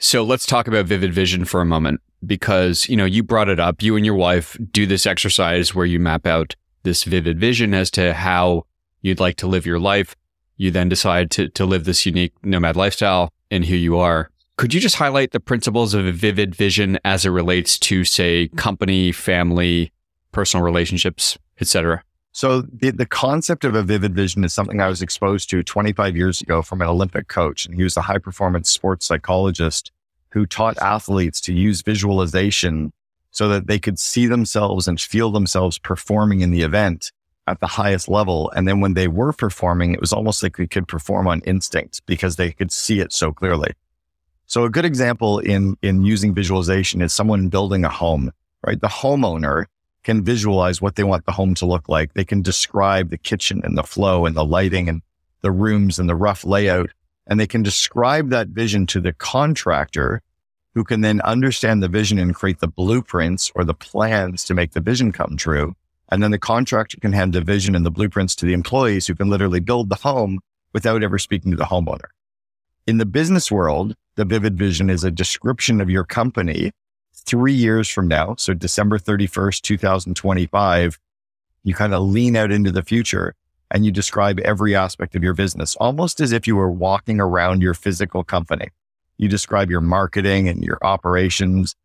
So 0.00 0.22
let's 0.24 0.46
talk 0.46 0.66
about 0.68 0.86
Vivid 0.86 1.12
Vision 1.12 1.44
for 1.44 1.60
a 1.60 1.64
moment 1.64 2.00
because, 2.24 2.88
you 2.88 2.96
know, 2.96 3.04
you 3.04 3.22
brought 3.22 3.48
it 3.48 3.60
up. 3.60 3.82
You 3.82 3.96
and 3.96 4.04
your 4.04 4.14
wife 4.14 4.56
do 4.72 4.86
this 4.86 5.06
exercise 5.06 5.74
where 5.74 5.86
you 5.86 6.00
map 6.00 6.26
out 6.26 6.56
this 6.82 7.04
vivid 7.04 7.38
vision 7.38 7.74
as 7.74 7.90
to 7.92 8.14
how 8.14 8.64
you'd 9.02 9.20
like 9.20 9.36
to 9.36 9.46
live 9.46 9.66
your 9.66 9.78
life. 9.78 10.16
You 10.56 10.70
then 10.70 10.88
decide 10.88 11.30
to, 11.32 11.48
to 11.50 11.64
live 11.64 11.84
this 11.84 12.04
unique 12.04 12.32
nomad 12.44 12.76
lifestyle, 12.76 13.32
and 13.50 13.64
who 13.64 13.76
you 13.76 13.98
are. 13.98 14.30
Could 14.58 14.74
you 14.74 14.80
just 14.80 14.96
highlight 14.96 15.30
the 15.30 15.38
principles 15.38 15.94
of 15.94 16.04
a 16.04 16.10
vivid 16.10 16.52
vision 16.52 16.98
as 17.04 17.24
it 17.24 17.30
relates 17.30 17.78
to, 17.78 18.02
say, 18.02 18.48
company, 18.56 19.12
family, 19.12 19.92
personal 20.32 20.64
relationships, 20.64 21.38
etc.? 21.60 22.02
So 22.32 22.62
the, 22.62 22.90
the 22.90 23.06
concept 23.06 23.64
of 23.64 23.76
a 23.76 23.84
vivid 23.84 24.16
vision 24.16 24.42
is 24.42 24.52
something 24.52 24.80
I 24.80 24.88
was 24.88 25.00
exposed 25.00 25.48
to 25.50 25.62
25 25.62 26.16
years 26.16 26.40
ago 26.40 26.60
from 26.60 26.82
an 26.82 26.88
Olympic 26.88 27.28
coach. 27.28 27.66
And 27.66 27.76
he 27.76 27.84
was 27.84 27.96
a 27.96 28.02
high 28.02 28.18
performance 28.18 28.68
sports 28.68 29.06
psychologist 29.06 29.92
who 30.30 30.44
taught 30.44 30.76
athletes 30.78 31.40
to 31.42 31.52
use 31.54 31.82
visualization 31.82 32.92
so 33.30 33.48
that 33.50 33.68
they 33.68 33.78
could 33.78 34.00
see 34.00 34.26
themselves 34.26 34.88
and 34.88 35.00
feel 35.00 35.30
themselves 35.30 35.78
performing 35.78 36.40
in 36.40 36.50
the 36.50 36.62
event 36.62 37.12
at 37.46 37.60
the 37.60 37.68
highest 37.68 38.08
level. 38.08 38.50
And 38.56 38.66
then 38.66 38.80
when 38.80 38.94
they 38.94 39.06
were 39.06 39.32
performing, 39.32 39.94
it 39.94 40.00
was 40.00 40.12
almost 40.12 40.42
like 40.42 40.56
they 40.56 40.66
could 40.66 40.88
perform 40.88 41.28
on 41.28 41.42
instinct 41.42 42.02
because 42.06 42.34
they 42.34 42.50
could 42.50 42.72
see 42.72 42.98
it 42.98 43.12
so 43.12 43.32
clearly. 43.32 43.70
So 44.48 44.64
a 44.64 44.70
good 44.70 44.86
example 44.86 45.40
in, 45.40 45.76
in 45.82 46.04
using 46.04 46.34
visualization 46.34 47.02
is 47.02 47.12
someone 47.12 47.50
building 47.50 47.84
a 47.84 47.90
home, 47.90 48.32
right? 48.66 48.80
The 48.80 48.88
homeowner 48.88 49.66
can 50.04 50.24
visualize 50.24 50.80
what 50.80 50.96
they 50.96 51.04
want 51.04 51.26
the 51.26 51.32
home 51.32 51.54
to 51.56 51.66
look 51.66 51.86
like. 51.86 52.14
They 52.14 52.24
can 52.24 52.40
describe 52.40 53.10
the 53.10 53.18
kitchen 53.18 53.60
and 53.62 53.76
the 53.76 53.82
flow 53.82 54.24
and 54.24 54.34
the 54.34 54.46
lighting 54.46 54.88
and 54.88 55.02
the 55.42 55.50
rooms 55.50 55.98
and 55.98 56.08
the 56.08 56.16
rough 56.16 56.46
layout. 56.46 56.88
And 57.26 57.38
they 57.38 57.46
can 57.46 57.62
describe 57.62 58.30
that 58.30 58.48
vision 58.48 58.86
to 58.86 59.02
the 59.02 59.12
contractor 59.12 60.22
who 60.74 60.82
can 60.82 61.02
then 61.02 61.20
understand 61.20 61.82
the 61.82 61.88
vision 61.88 62.18
and 62.18 62.34
create 62.34 62.60
the 62.60 62.68
blueprints 62.68 63.52
or 63.54 63.64
the 63.64 63.74
plans 63.74 64.44
to 64.44 64.54
make 64.54 64.72
the 64.72 64.80
vision 64.80 65.12
come 65.12 65.36
true. 65.36 65.74
And 66.08 66.22
then 66.22 66.30
the 66.30 66.38
contractor 66.38 66.96
can 66.98 67.12
hand 67.12 67.34
the 67.34 67.42
vision 67.42 67.74
and 67.74 67.84
the 67.84 67.90
blueprints 67.90 68.34
to 68.36 68.46
the 68.46 68.54
employees 68.54 69.06
who 69.06 69.14
can 69.14 69.28
literally 69.28 69.60
build 69.60 69.90
the 69.90 69.96
home 69.96 70.40
without 70.72 71.02
ever 71.02 71.18
speaking 71.18 71.50
to 71.50 71.56
the 71.58 71.64
homeowner. 71.64 72.08
In 72.86 72.96
the 72.96 73.04
business 73.04 73.50
world, 73.50 73.94
the 74.18 74.24
vivid 74.24 74.58
vision 74.58 74.90
is 74.90 75.04
a 75.04 75.12
description 75.12 75.80
of 75.80 75.88
your 75.88 76.02
company 76.02 76.72
three 77.14 77.52
years 77.52 77.88
from 77.88 78.08
now. 78.08 78.34
So 78.36 78.52
December 78.52 78.98
31st, 78.98 79.62
2025, 79.62 80.98
you 81.62 81.72
kind 81.72 81.94
of 81.94 82.02
lean 82.02 82.34
out 82.34 82.50
into 82.50 82.72
the 82.72 82.82
future 82.82 83.36
and 83.70 83.86
you 83.86 83.92
describe 83.92 84.40
every 84.40 84.74
aspect 84.74 85.14
of 85.14 85.22
your 85.22 85.34
business, 85.34 85.76
almost 85.76 86.20
as 86.20 86.32
if 86.32 86.48
you 86.48 86.56
were 86.56 86.70
walking 86.70 87.20
around 87.20 87.62
your 87.62 87.74
physical 87.74 88.24
company. 88.24 88.66
You 89.18 89.28
describe 89.28 89.70
your 89.70 89.80
marketing 89.80 90.48
and 90.48 90.64
your 90.64 90.78
operations. 90.82 91.76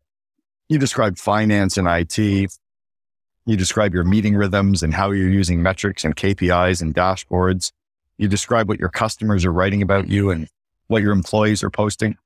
You 0.68 0.80
describe 0.80 1.18
finance 1.18 1.76
and 1.76 1.86
IT. 1.86 2.18
You 2.18 3.56
describe 3.56 3.94
your 3.94 4.04
meeting 4.04 4.34
rhythms 4.34 4.82
and 4.82 4.92
how 4.92 5.12
you're 5.12 5.28
using 5.28 5.62
metrics 5.62 6.04
and 6.04 6.16
KPIs 6.16 6.82
and 6.82 6.92
dashboards. 6.92 7.70
You 8.18 8.26
describe 8.26 8.68
what 8.68 8.80
your 8.80 8.88
customers 8.88 9.44
are 9.44 9.52
writing 9.52 9.82
about 9.82 10.08
you 10.08 10.30
and 10.30 10.48
what 10.88 11.02
your 11.02 11.12
employees 11.12 11.62
are 11.62 11.70
posting 11.70 12.16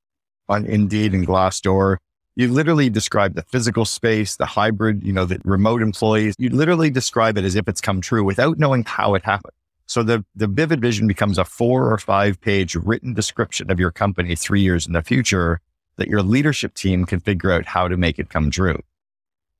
on 0.49 0.65
Indeed 0.65 1.13
and 1.13 1.25
Glassdoor. 1.25 1.97
You 2.35 2.47
literally 2.47 2.89
describe 2.89 3.35
the 3.35 3.43
physical 3.43 3.85
space, 3.85 4.35
the 4.35 4.45
hybrid, 4.45 5.03
you 5.03 5.13
know, 5.13 5.25
the 5.25 5.39
remote 5.43 5.81
employees. 5.81 6.35
You 6.37 6.49
literally 6.49 6.89
describe 6.89 7.37
it 7.37 7.45
as 7.45 7.55
if 7.55 7.67
it's 7.67 7.81
come 7.81 8.01
true 8.01 8.23
without 8.23 8.57
knowing 8.57 8.83
how 8.83 9.15
it 9.15 9.23
happened. 9.23 9.53
So 9.85 10.03
the, 10.03 10.23
the 10.35 10.47
vivid 10.47 10.81
vision 10.81 11.07
becomes 11.07 11.37
a 11.37 11.45
four 11.45 11.91
or 11.91 11.97
five 11.97 12.39
page 12.41 12.75
written 12.75 13.13
description 13.13 13.71
of 13.71 13.79
your 13.79 13.91
company 13.91 14.35
three 14.35 14.61
years 14.61 14.85
in 14.85 14.93
the 14.93 15.01
future 15.01 15.61
that 15.97 16.07
your 16.07 16.21
leadership 16.21 16.75
team 16.75 17.05
can 17.05 17.19
figure 17.19 17.51
out 17.51 17.65
how 17.65 17.87
to 17.87 17.97
make 17.97 18.19
it 18.19 18.29
come 18.29 18.51
true. 18.51 18.81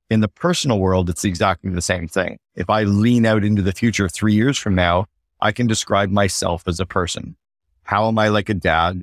In 0.08 0.20
the 0.20 0.28
personal 0.28 0.78
world, 0.78 1.10
it's 1.10 1.24
exactly 1.24 1.70
the 1.70 1.82
same 1.82 2.08
thing. 2.08 2.38
If 2.54 2.70
I 2.70 2.84
lean 2.84 3.26
out 3.26 3.44
into 3.44 3.62
the 3.62 3.72
future 3.72 4.08
three 4.08 4.34
years 4.34 4.56
from 4.56 4.74
now, 4.74 5.06
I 5.40 5.52
can 5.52 5.66
describe 5.66 6.10
myself 6.10 6.66
as 6.66 6.80
a 6.80 6.86
person. 6.86 7.36
How 7.82 8.08
am 8.08 8.18
I 8.18 8.28
like 8.28 8.48
a 8.48 8.54
dad? 8.54 9.02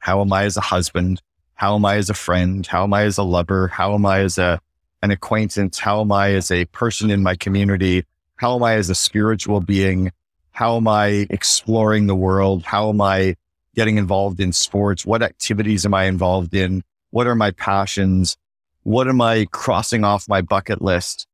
How 0.00 0.20
am 0.20 0.32
I 0.32 0.44
as 0.44 0.56
a 0.56 0.62
husband? 0.62 1.22
How 1.54 1.76
am 1.76 1.84
I 1.84 1.96
as 1.96 2.10
a 2.10 2.14
friend? 2.14 2.66
How 2.66 2.84
am 2.84 2.94
I 2.94 3.02
as 3.02 3.18
a 3.18 3.22
lover? 3.22 3.68
How 3.68 3.94
am 3.94 4.06
I 4.06 4.20
as 4.20 4.38
a, 4.38 4.60
an 5.02 5.10
acquaintance? 5.10 5.78
How 5.78 6.00
am 6.00 6.10
I 6.10 6.32
as 6.32 6.50
a 6.50 6.64
person 6.66 7.10
in 7.10 7.22
my 7.22 7.36
community? 7.36 8.04
How 8.36 8.56
am 8.56 8.62
I 8.62 8.74
as 8.74 8.88
a 8.88 8.94
spiritual 8.94 9.60
being? 9.60 10.10
How 10.52 10.76
am 10.76 10.88
I 10.88 11.26
exploring 11.28 12.06
the 12.06 12.14
world? 12.14 12.62
How 12.64 12.88
am 12.88 13.00
I 13.00 13.36
getting 13.74 13.98
involved 13.98 14.40
in 14.40 14.52
sports? 14.52 15.04
What 15.04 15.22
activities 15.22 15.84
am 15.84 15.92
I 15.92 16.04
involved 16.04 16.54
in? 16.54 16.82
What 17.10 17.26
are 17.26 17.34
my 17.34 17.50
passions? 17.50 18.38
What 18.82 19.06
am 19.06 19.20
I 19.20 19.46
crossing 19.52 20.02
off 20.02 20.28
my 20.28 20.40
bucket 20.40 20.80
list? 20.80 21.26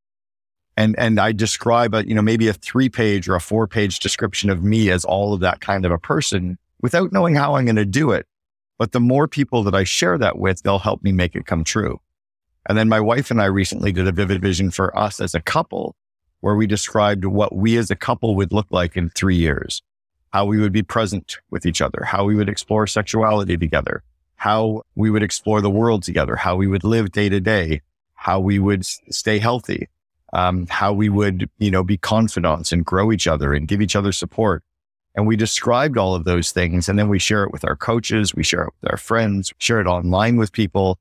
And, 0.75 0.93
and 0.99 1.19
I 1.19 1.31
describe 1.31 1.93
a, 1.95 2.07
you 2.07 2.13
know, 2.13 2.21
maybe 2.21 2.49
a 2.49 2.53
three 2.53 2.89
page 2.89 3.29
or 3.29 3.35
a 3.35 3.41
four 3.41 3.65
page 3.65 3.99
description 3.99 4.49
of 4.49 4.63
me 4.63 4.91
as 4.91 5.05
all 5.05 5.33
of 5.33 5.39
that 5.39 5.61
kind 5.61 5.85
of 5.85 5.91
a 5.91 5.97
person 5.97 6.57
without 6.81 7.11
knowing 7.13 7.35
how 7.35 7.55
I'm 7.55 7.65
going 7.65 7.77
to 7.77 7.85
do 7.85 8.11
it. 8.11 8.27
But 8.77 8.91
the 8.91 8.99
more 8.99 9.27
people 9.27 9.63
that 9.63 9.75
I 9.75 9.83
share 9.83 10.17
that 10.17 10.37
with, 10.37 10.61
they'll 10.61 10.79
help 10.79 11.03
me 11.03 11.11
make 11.11 11.35
it 11.35 11.45
come 11.45 11.63
true. 11.63 11.99
And 12.67 12.77
then 12.77 12.89
my 12.89 12.99
wife 12.99 13.31
and 13.31 13.41
I 13.41 13.45
recently 13.45 13.91
did 13.91 14.07
a 14.07 14.11
vivid 14.11 14.41
vision 14.41 14.71
for 14.71 14.95
us 14.97 15.19
as 15.19 15.33
a 15.33 15.41
couple 15.41 15.95
where 16.41 16.55
we 16.55 16.67
described 16.67 17.25
what 17.25 17.55
we 17.55 17.77
as 17.77 17.89
a 17.89 17.95
couple 17.95 18.35
would 18.35 18.53
look 18.53 18.67
like 18.69 18.95
in 18.95 19.09
three 19.09 19.35
years, 19.35 19.81
how 20.31 20.45
we 20.45 20.59
would 20.59 20.73
be 20.73 20.83
present 20.83 21.37
with 21.49 21.65
each 21.65 21.81
other, 21.81 22.03
how 22.03 22.25
we 22.25 22.35
would 22.35 22.49
explore 22.49 22.85
sexuality 22.85 23.57
together, 23.57 24.03
how 24.35 24.83
we 24.95 25.09
would 25.09 25.23
explore 25.23 25.61
the 25.61 25.69
world 25.69 26.03
together, 26.03 26.35
how 26.35 26.55
we 26.55 26.67
would 26.67 26.83
live 26.83 27.11
day 27.11 27.29
to 27.29 27.39
day, 27.39 27.81
how 28.13 28.39
we 28.39 28.59
would 28.59 28.85
stay 28.85 29.39
healthy, 29.39 29.87
um, 30.33 30.67
how 30.67 30.93
we 30.93 31.09
would, 31.09 31.49
you 31.57 31.71
know, 31.71 31.83
be 31.83 31.97
confidants 31.97 32.71
and 32.71 32.85
grow 32.85 33.11
each 33.11 33.27
other 33.27 33.53
and 33.53 33.67
give 33.67 33.81
each 33.81 33.95
other 33.95 34.11
support. 34.11 34.63
And 35.17 35.25
we 35.25 35.35
described 35.35 35.97
all 35.97 36.13
of 36.13 36.25
those 36.25 36.51
things. 36.51 36.87
And 36.87 36.97
then 36.97 37.09
we 37.09 37.17
share 37.17 37.43
it 37.43 37.51
with 37.51 37.65
our 37.65 37.75
coaches. 37.75 38.35
We 38.35 38.43
share 38.43 38.65
it 38.65 38.73
with 38.81 38.91
our 38.91 38.97
friends, 38.97 39.51
share 39.57 39.81
it 39.81 39.87
online 39.87 40.37
with 40.37 40.51
people. 40.51 40.99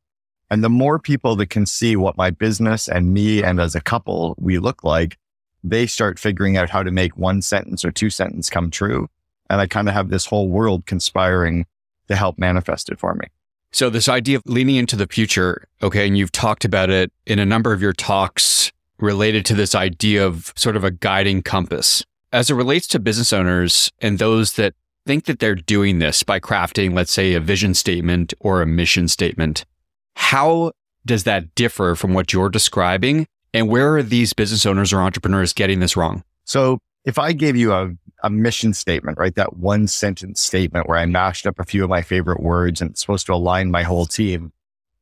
And 0.50 0.64
the 0.64 0.70
more 0.70 0.99
people 0.99 1.37
that 1.37 1.50
can 1.50 1.66
see 1.66 1.96
what 1.96 2.16
my 2.16 2.30
business 2.30 2.88
and 2.88 3.12
me 3.12 3.42
and 3.42 3.61
as 3.61 3.75
a 3.75 3.80
couple 3.80 4.35
we 4.38 4.58
look 4.58 4.82
like, 4.82 5.18
they 5.62 5.87
start 5.87 6.18
figuring 6.18 6.56
out 6.56 6.70
how 6.70 6.82
to 6.82 6.90
make 6.90 7.18
one 7.18 7.42
sentence 7.42 7.85
or 7.85 7.92
two 7.92 8.08
sentence 8.08 8.49
come 8.49 8.70
true. 8.70 9.08
And 9.50 9.61
I 9.61 9.66
kind 9.66 9.87
of 9.88 9.94
have 9.94 10.08
this 10.08 10.25
whole 10.25 10.49
world 10.49 10.87
conspiring 10.87 11.66
to 12.08 12.16
help 12.16 12.38
manifest 12.38 12.88
it 12.88 12.99
for 12.99 13.14
me. 13.14 13.26
So 13.73 13.90
this 13.90 14.08
idea 14.08 14.38
of 14.38 14.42
leaning 14.46 14.76
into 14.76 14.96
the 14.96 15.08
future, 15.08 15.68
okay, 15.82 16.06
and 16.06 16.16
you've 16.16 16.32
talked 16.32 16.64
about 16.64 16.88
it 16.88 17.12
in 17.26 17.38
a 17.38 17.44
number 17.44 17.73
of 17.73 17.82
your 17.82 17.92
talks 17.92 18.73
related 18.99 19.44
to 19.46 19.54
this 19.54 19.75
idea 19.75 20.25
of 20.25 20.54
sort 20.56 20.76
of 20.76 20.85
a 20.85 20.90
guiding 20.90 21.42
compass 21.42 22.02
as 22.33 22.50
it 22.50 22.54
relates 22.54 22.87
to 22.88 22.99
business 22.99 23.33
owners 23.33 23.90
and 24.00 24.18
those 24.18 24.52
that 24.52 24.75
think 25.06 25.25
that 25.25 25.38
they're 25.38 25.54
doing 25.54 25.99
this 25.99 26.23
by 26.23 26.40
crafting, 26.40 26.95
let's 26.95 27.12
say, 27.12 27.35
a 27.35 27.40
vision 27.40 27.75
statement 27.75 28.35
or 28.40 28.61
a 28.61 28.66
mission 28.66 29.09
statement, 29.09 29.64
how 30.16 30.73
does 31.04 31.25
that 31.25 31.54
differ 31.54 31.95
from 31.95 32.12
what 32.12 32.33
you're 32.33 32.49
describing? 32.49 33.26
And 33.54 33.71
where 33.71 33.97
are 33.97 34.02
these 34.02 34.33
business 34.33 34.66
owners 34.66 34.92
or 34.92 35.00
entrepreneurs 35.00 35.52
getting 35.52 35.80
this 35.80 35.97
wrong? 35.97 36.25
So 36.45 36.78
if 37.04 37.18
I 37.18 37.33
gave 37.33 37.56
you 37.56 37.73
a, 37.73 37.92
a 38.25 38.28
mission 38.28 38.75
statement, 38.75 39.18
right, 39.18 39.35
that 39.37 39.56
one 39.56 39.87
sentence 39.87 40.40
statement 40.40 40.88
where 40.88 40.99
I 40.99 41.06
mashed 41.06 41.47
up 41.47 41.59
a 41.59 41.64
few 41.64 41.85
of 41.85 41.90
my 41.90 42.02
favorite 42.02 42.42
words 42.42 42.80
and 42.80 42.90
it's 42.90 43.00
supposed 43.00 43.26
to 43.26 43.35
align 43.35 43.71
my 43.71 43.85
whole 43.85 44.06
team, 44.06 44.52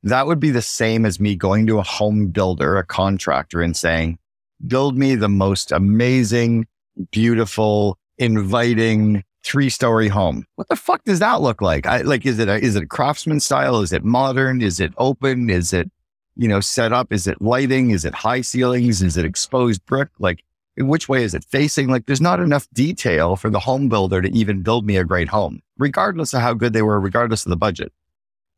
that 0.02 0.26
would 0.26 0.38
be 0.38 0.50
the 0.50 0.62
same 0.62 1.06
as 1.06 1.18
me 1.18 1.34
going 1.34 1.66
to 1.66 1.78
a 1.78 1.82
home 1.82 2.28
builder, 2.28 2.76
a 2.76 2.84
contractor 2.84 3.62
and 3.62 3.74
saying, 3.74 4.18
build 4.66 4.98
me 4.98 5.14
the 5.14 5.30
most 5.30 5.72
amazing 5.72 6.66
beautiful, 7.10 7.98
inviting 8.18 9.24
three 9.42 9.68
story 9.68 10.08
home. 10.08 10.44
What 10.56 10.68
the 10.68 10.76
fuck 10.76 11.04
does 11.04 11.18
that 11.18 11.40
look 11.40 11.60
like? 11.60 11.86
I, 11.86 12.00
like, 12.00 12.24
is 12.24 12.38
it 12.38 12.48
a, 12.48 12.54
is 12.54 12.76
it 12.76 12.84
a 12.84 12.86
craftsman 12.86 13.40
style? 13.40 13.80
Is 13.80 13.92
it 13.92 14.04
modern? 14.04 14.62
Is 14.62 14.80
it 14.80 14.92
open? 14.96 15.50
Is 15.50 15.72
it, 15.72 15.90
you 16.36 16.48
know, 16.48 16.60
set 16.60 16.92
up? 16.92 17.12
Is 17.12 17.26
it 17.26 17.42
lighting? 17.42 17.90
Is 17.90 18.04
it 18.04 18.14
high 18.14 18.40
ceilings? 18.40 19.02
Is 19.02 19.16
it 19.16 19.24
exposed 19.24 19.84
brick? 19.84 20.08
Like, 20.18 20.42
which 20.76 21.08
way 21.08 21.22
is 21.22 21.34
it 21.34 21.44
facing? 21.44 21.88
Like, 21.88 22.06
there's 22.06 22.20
not 22.20 22.40
enough 22.40 22.66
detail 22.72 23.36
for 23.36 23.50
the 23.50 23.60
home 23.60 23.88
builder 23.88 24.22
to 24.22 24.32
even 24.32 24.62
build 24.62 24.86
me 24.86 24.96
a 24.96 25.04
great 25.04 25.28
home, 25.28 25.60
regardless 25.78 26.34
of 26.34 26.40
how 26.40 26.54
good 26.54 26.72
they 26.72 26.82
were, 26.82 26.98
regardless 26.98 27.44
of 27.46 27.50
the 27.50 27.56
budget. 27.56 27.92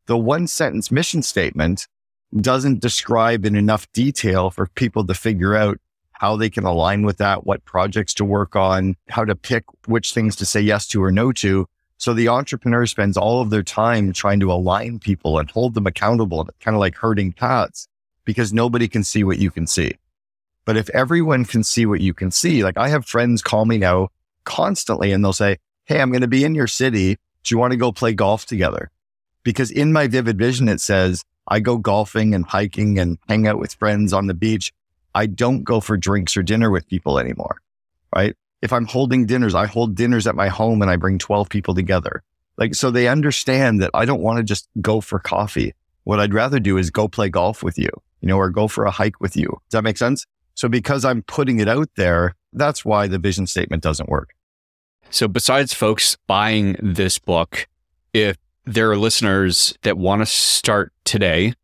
The 0.07 0.17
one 0.17 0.47
sentence 0.47 0.89
mission 0.89 1.21
statement 1.21 1.87
doesn't 2.35 2.81
describe 2.81 3.45
in 3.45 3.55
enough 3.55 3.91
detail 3.91 4.49
for 4.49 4.67
people 4.67 5.05
to 5.05 5.13
figure 5.13 5.55
out 5.55 5.79
how 6.19 6.35
they 6.35 6.49
can 6.49 6.63
align 6.63 7.03
with 7.03 7.17
that, 7.17 7.45
what 7.45 7.63
projects 7.63 8.13
to 8.15 8.25
work 8.25 8.55
on, 8.55 8.95
how 9.07 9.23
to 9.23 9.35
pick 9.35 9.63
which 9.85 10.13
things 10.13 10.35
to 10.35 10.45
say 10.45 10.59
yes 10.59 10.87
to 10.87 11.03
or 11.03 11.11
no 11.11 11.31
to. 11.31 11.67
So 11.97 12.13
the 12.13 12.27
entrepreneur 12.27 12.87
spends 12.87 13.17
all 13.17 13.39
of 13.39 13.51
their 13.51 13.61
time 13.61 14.13
trying 14.13 14.39
to 14.39 14.51
align 14.51 14.97
people 14.97 15.37
and 15.37 15.49
hold 15.49 15.75
them 15.75 15.85
accountable, 15.85 16.49
kind 16.59 16.73
of 16.73 16.79
like 16.79 16.95
herding 16.95 17.33
cats 17.33 17.87
because 18.25 18.51
nobody 18.51 18.87
can 18.87 19.03
see 19.03 19.23
what 19.23 19.37
you 19.37 19.51
can 19.51 19.67
see. 19.67 19.93
But 20.65 20.75
if 20.75 20.89
everyone 20.89 21.45
can 21.45 21.63
see 21.63 21.85
what 21.85 22.01
you 22.01 22.15
can 22.15 22.31
see, 22.31 22.63
like 22.63 22.77
I 22.77 22.89
have 22.89 23.05
friends 23.05 23.43
call 23.43 23.65
me 23.65 23.77
now 23.77 24.09
constantly 24.43 25.11
and 25.11 25.23
they'll 25.23 25.33
say, 25.33 25.57
Hey, 25.85 26.01
I'm 26.01 26.11
going 26.11 26.21
to 26.21 26.27
be 26.27 26.43
in 26.43 26.55
your 26.55 26.67
city. 26.67 27.17
Do 27.43 27.53
you 27.53 27.59
want 27.59 27.71
to 27.71 27.77
go 27.77 27.91
play 27.91 28.13
golf 28.13 28.45
together? 28.45 28.89
Because 29.43 29.69
in 29.69 29.93
my 29.93 30.07
vivid 30.07 30.37
vision, 30.39 30.67
it 30.67 30.81
says 30.81 31.23
I 31.47 31.59
go 31.59 31.77
golfing 31.77 32.33
and 32.33 32.45
hiking 32.45 32.99
and 32.99 33.19
hang 33.29 33.47
out 33.47 33.59
with 33.59 33.75
friends 33.75 34.11
on 34.11 34.27
the 34.27 34.33
beach 34.33 34.73
I 35.17 35.25
don't 35.25 35.63
go 35.63 35.79
for 35.79 35.97
drinks 35.97 36.37
or 36.37 36.43
dinner 36.43 36.69
with 36.69 36.87
people 36.87 37.17
anymore. 37.17 37.59
Right. 38.15 38.35
If 38.61 38.71
I'm 38.71 38.85
holding 38.85 39.25
dinners, 39.25 39.55
I 39.55 39.65
hold 39.65 39.95
dinners 39.95 40.27
at 40.27 40.35
my 40.35 40.47
home 40.47 40.79
and 40.83 40.91
I 40.91 40.95
bring 40.95 41.17
12 41.17 41.49
people 41.49 41.73
together. 41.73 42.21
Like, 42.57 42.75
so 42.75 42.91
they 42.91 43.07
understand 43.07 43.81
that 43.81 43.89
I 43.95 44.05
don't 44.05 44.21
want 44.21 44.37
to 44.37 44.43
just 44.43 44.69
go 44.79 45.01
for 45.01 45.17
coffee. 45.17 45.73
What 46.03 46.19
I'd 46.19 46.35
rather 46.35 46.59
do 46.59 46.77
is 46.77 46.91
go 46.91 47.07
play 47.07 47.29
golf 47.29 47.63
with 47.63 47.79
you, 47.79 47.89
you 48.21 48.27
know, 48.27 48.37
or 48.37 48.51
go 48.51 48.67
for 48.67 48.85
a 48.85 48.91
hike 48.91 49.19
with 49.19 49.35
you. 49.35 49.47
Does 49.47 49.71
that 49.71 49.83
make 49.83 49.97
sense? 49.97 50.23
So 50.53 50.69
because 50.69 51.03
I'm 51.03 51.23
putting 51.23 51.59
it 51.59 51.67
out 51.67 51.89
there, 51.97 52.35
that's 52.53 52.85
why 52.85 53.07
the 53.07 53.17
vision 53.17 53.47
statement 53.47 53.81
doesn't 53.81 54.09
work. 54.09 54.35
So 55.09 55.27
besides 55.27 55.73
folks 55.73 56.15
buying 56.27 56.75
this 56.79 57.17
book, 57.17 57.67
if 58.13 58.37
there 58.65 58.91
are 58.91 58.97
listeners 58.97 59.75
that 59.81 59.97
want 59.97 60.21
to 60.21 60.27
start 60.27 60.93
today 61.05 61.55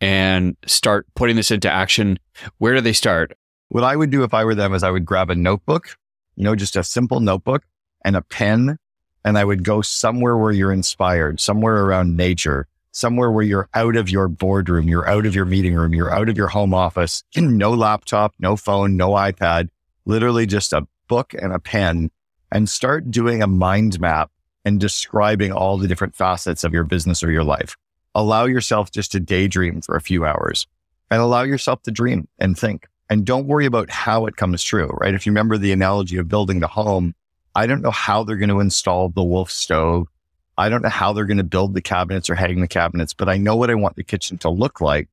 and 0.00 0.56
start 0.66 1.06
putting 1.14 1.36
this 1.36 1.50
into 1.50 1.70
action, 1.70 2.18
where 2.58 2.74
do 2.74 2.80
they 2.80 2.92
start? 2.92 3.36
What 3.68 3.84
I 3.84 3.96
would 3.96 4.10
do 4.10 4.24
if 4.24 4.34
I 4.34 4.44
were 4.44 4.54
them 4.54 4.74
is 4.74 4.82
I 4.82 4.90
would 4.90 5.04
grab 5.04 5.30
a 5.30 5.34
notebook, 5.34 5.96
you 6.36 6.44
know, 6.44 6.54
just 6.54 6.76
a 6.76 6.84
simple 6.84 7.20
notebook 7.20 7.64
and 8.04 8.16
a 8.16 8.22
pen. 8.22 8.78
And 9.24 9.38
I 9.38 9.44
would 9.44 9.64
go 9.64 9.80
somewhere 9.80 10.36
where 10.36 10.52
you're 10.52 10.72
inspired, 10.72 11.40
somewhere 11.40 11.84
around 11.84 12.16
nature, 12.16 12.68
somewhere 12.92 13.30
where 13.30 13.44
you're 13.44 13.68
out 13.72 13.96
of 13.96 14.10
your 14.10 14.28
boardroom, 14.28 14.86
you're 14.86 15.08
out 15.08 15.24
of 15.24 15.34
your 15.34 15.46
meeting 15.46 15.74
room, 15.74 15.94
you're 15.94 16.12
out 16.12 16.28
of 16.28 16.36
your 16.36 16.48
home 16.48 16.74
office, 16.74 17.24
no 17.36 17.70
laptop, 17.70 18.34
no 18.38 18.56
phone, 18.56 18.96
no 18.96 19.10
iPad, 19.10 19.70
literally 20.04 20.44
just 20.44 20.72
a 20.72 20.86
book 21.08 21.34
and 21.34 21.52
a 21.52 21.58
pen 21.58 22.10
and 22.52 22.68
start 22.68 23.10
doing 23.10 23.42
a 23.42 23.46
mind 23.46 23.98
map 23.98 24.30
and 24.64 24.80
describing 24.80 25.52
all 25.52 25.76
the 25.76 25.88
different 25.88 26.14
facets 26.14 26.64
of 26.64 26.72
your 26.72 26.84
business 26.84 27.22
or 27.22 27.30
your 27.30 27.44
life 27.44 27.76
allow 28.14 28.44
yourself 28.44 28.90
just 28.90 29.12
to 29.12 29.20
daydream 29.20 29.80
for 29.80 29.96
a 29.96 30.00
few 30.00 30.24
hours 30.24 30.66
and 31.10 31.20
allow 31.20 31.42
yourself 31.42 31.82
to 31.82 31.90
dream 31.90 32.28
and 32.38 32.58
think. 32.58 32.86
And 33.10 33.26
don't 33.26 33.46
worry 33.46 33.66
about 33.66 33.90
how 33.90 34.26
it 34.26 34.36
comes 34.36 34.62
true, 34.62 34.88
right? 35.00 35.14
If 35.14 35.26
you 35.26 35.32
remember 35.32 35.58
the 35.58 35.72
analogy 35.72 36.16
of 36.16 36.28
building 36.28 36.60
the 36.60 36.66
home, 36.66 37.14
I 37.54 37.66
don't 37.66 37.82
know 37.82 37.90
how 37.90 38.24
they're 38.24 38.36
going 38.36 38.48
to 38.48 38.60
install 38.60 39.10
the 39.10 39.22
wolf 39.22 39.50
stove. 39.50 40.08
I 40.56 40.68
don't 40.68 40.82
know 40.82 40.88
how 40.88 41.12
they're 41.12 41.24
going 41.24 41.38
to 41.38 41.44
build 41.44 41.74
the 41.74 41.82
cabinets 41.82 42.30
or 42.30 42.34
hang 42.34 42.60
the 42.60 42.68
cabinets, 42.68 43.12
but 43.12 43.28
I 43.28 43.36
know 43.36 43.56
what 43.56 43.70
I 43.70 43.74
want 43.74 43.96
the 43.96 44.04
kitchen 44.04 44.38
to 44.38 44.48
look 44.50 44.80
like, 44.80 45.08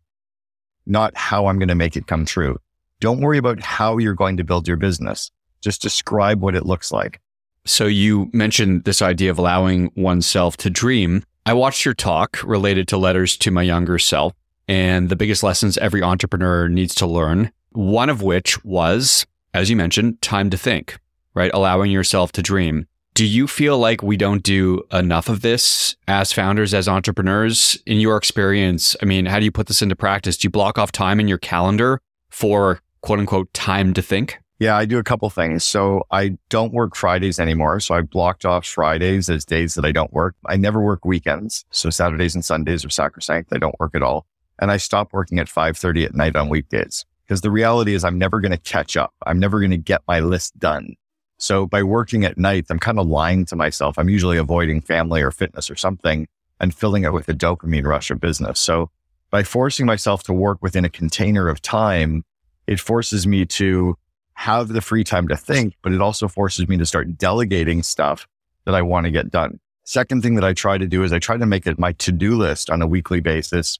not 0.85 1.15
how 1.17 1.47
I'm 1.47 1.59
going 1.59 1.67
to 1.67 1.75
make 1.75 1.97
it 1.97 2.07
come 2.07 2.25
true. 2.25 2.57
Don't 2.99 3.21
worry 3.21 3.37
about 3.37 3.59
how 3.59 3.97
you're 3.97 4.13
going 4.13 4.37
to 4.37 4.43
build 4.43 4.67
your 4.67 4.77
business. 4.77 5.31
Just 5.61 5.81
describe 5.81 6.41
what 6.41 6.55
it 6.55 6.65
looks 6.65 6.91
like. 6.91 7.19
So 7.65 7.85
you 7.85 8.29
mentioned 8.33 8.83
this 8.83 9.01
idea 9.01 9.31
of 9.31 9.37
allowing 9.37 9.91
oneself 9.95 10.57
to 10.57 10.69
dream. 10.69 11.23
I 11.51 11.53
watched 11.53 11.83
your 11.83 11.93
talk 11.93 12.41
related 12.45 12.87
to 12.87 12.97
letters 12.97 13.35
to 13.39 13.51
my 13.51 13.61
younger 13.61 13.99
self 13.99 14.33
and 14.69 15.09
the 15.09 15.17
biggest 15.17 15.43
lessons 15.43 15.77
every 15.79 16.01
entrepreneur 16.01 16.69
needs 16.69 16.95
to 16.95 17.05
learn. 17.05 17.51
One 17.73 18.09
of 18.09 18.21
which 18.21 18.63
was, 18.63 19.25
as 19.53 19.69
you 19.69 19.75
mentioned, 19.75 20.21
time 20.21 20.49
to 20.51 20.57
think, 20.57 20.97
right? 21.33 21.51
Allowing 21.53 21.91
yourself 21.91 22.31
to 22.31 22.41
dream. 22.41 22.87
Do 23.15 23.25
you 23.25 23.47
feel 23.47 23.77
like 23.77 24.01
we 24.01 24.15
don't 24.15 24.43
do 24.43 24.83
enough 24.93 25.27
of 25.27 25.41
this 25.41 25.97
as 26.07 26.31
founders, 26.31 26.73
as 26.73 26.87
entrepreneurs? 26.87 27.77
In 27.85 27.99
your 27.99 28.15
experience, 28.15 28.95
I 29.01 29.05
mean, 29.05 29.25
how 29.25 29.37
do 29.37 29.43
you 29.43 29.51
put 29.51 29.67
this 29.67 29.81
into 29.81 29.97
practice? 29.97 30.37
Do 30.37 30.45
you 30.45 30.51
block 30.51 30.77
off 30.77 30.93
time 30.93 31.19
in 31.19 31.27
your 31.27 31.37
calendar 31.37 31.99
for 32.29 32.79
quote 33.01 33.19
unquote 33.19 33.53
time 33.53 33.93
to 33.95 34.01
think? 34.01 34.39
Yeah, 34.61 34.77
I 34.77 34.85
do 34.85 34.99
a 34.99 35.03
couple 35.03 35.27
things. 35.31 35.63
So 35.63 36.03
I 36.11 36.37
don't 36.49 36.71
work 36.71 36.95
Fridays 36.95 37.39
anymore. 37.39 37.79
So 37.79 37.95
I 37.95 38.01
blocked 38.01 38.45
off 38.45 38.63
Fridays 38.63 39.27
as 39.27 39.43
days 39.43 39.73
that 39.73 39.85
I 39.85 39.91
don't 39.91 40.13
work. 40.13 40.35
I 40.45 40.55
never 40.55 40.79
work 40.79 41.03
weekends. 41.03 41.65
So 41.71 41.89
Saturdays 41.89 42.35
and 42.35 42.45
Sundays 42.45 42.85
are 42.85 42.91
sacrosanct. 42.91 43.51
I 43.51 43.57
don't 43.57 43.73
work 43.79 43.95
at 43.95 44.03
all. 44.03 44.27
and 44.59 44.69
I 44.69 44.77
stop 44.77 45.13
working 45.13 45.39
at 45.39 45.47
5:30 45.47 46.05
at 46.05 46.13
night 46.13 46.35
on 46.35 46.47
weekdays. 46.47 47.05
Because 47.25 47.41
the 47.41 47.49
reality 47.49 47.95
is 47.95 48.03
I'm 48.03 48.19
never 48.19 48.39
going 48.39 48.51
to 48.51 48.59
catch 48.59 48.95
up. 48.95 49.15
I'm 49.25 49.39
never 49.39 49.59
going 49.59 49.71
to 49.71 49.77
get 49.77 50.03
my 50.07 50.19
list 50.19 50.59
done. 50.59 50.93
So 51.39 51.65
by 51.65 51.81
working 51.81 52.23
at 52.23 52.37
night, 52.37 52.67
I'm 52.69 52.77
kind 52.77 52.99
of 52.99 53.07
lying 53.07 53.45
to 53.45 53.55
myself. 53.55 53.97
I'm 53.97 54.09
usually 54.09 54.37
avoiding 54.37 54.79
family 54.79 55.23
or 55.23 55.31
fitness 55.31 55.71
or 55.71 55.75
something 55.75 56.27
and 56.59 56.75
filling 56.75 57.03
it 57.03 57.13
with 57.13 57.27
a 57.29 57.33
dopamine 57.33 57.87
rush 57.87 58.11
of 58.11 58.21
business. 58.21 58.59
So 58.59 58.91
by 59.31 59.41
forcing 59.41 59.87
myself 59.87 60.21
to 60.25 60.33
work 60.33 60.59
within 60.61 60.85
a 60.85 60.89
container 60.89 61.47
of 61.47 61.63
time, 61.63 62.23
it 62.67 62.79
forces 62.79 63.25
me 63.25 63.47
to 63.47 63.97
have 64.41 64.69
the 64.69 64.81
free 64.81 65.03
time 65.03 65.27
to 65.27 65.37
think, 65.37 65.75
but 65.83 65.93
it 65.93 66.01
also 66.01 66.27
forces 66.27 66.67
me 66.67 66.75
to 66.75 66.85
start 66.85 67.15
delegating 67.15 67.83
stuff 67.83 68.27
that 68.65 68.73
I 68.73 68.81
want 68.81 69.05
to 69.05 69.11
get 69.11 69.29
done. 69.29 69.59
Second 69.83 70.23
thing 70.23 70.33
that 70.33 70.43
I 70.43 70.53
try 70.53 70.79
to 70.79 70.87
do 70.87 71.03
is 71.03 71.13
I 71.13 71.19
try 71.19 71.37
to 71.37 71.45
make 71.45 71.67
it 71.67 71.77
my 71.77 71.91
to 71.93 72.11
do 72.11 72.35
list 72.35 72.71
on 72.71 72.81
a 72.81 72.87
weekly 72.87 73.19
basis 73.19 73.77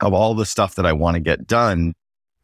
of 0.00 0.12
all 0.12 0.34
the 0.34 0.44
stuff 0.44 0.74
that 0.74 0.84
I 0.84 0.92
want 0.92 1.14
to 1.14 1.20
get 1.20 1.46
done. 1.46 1.94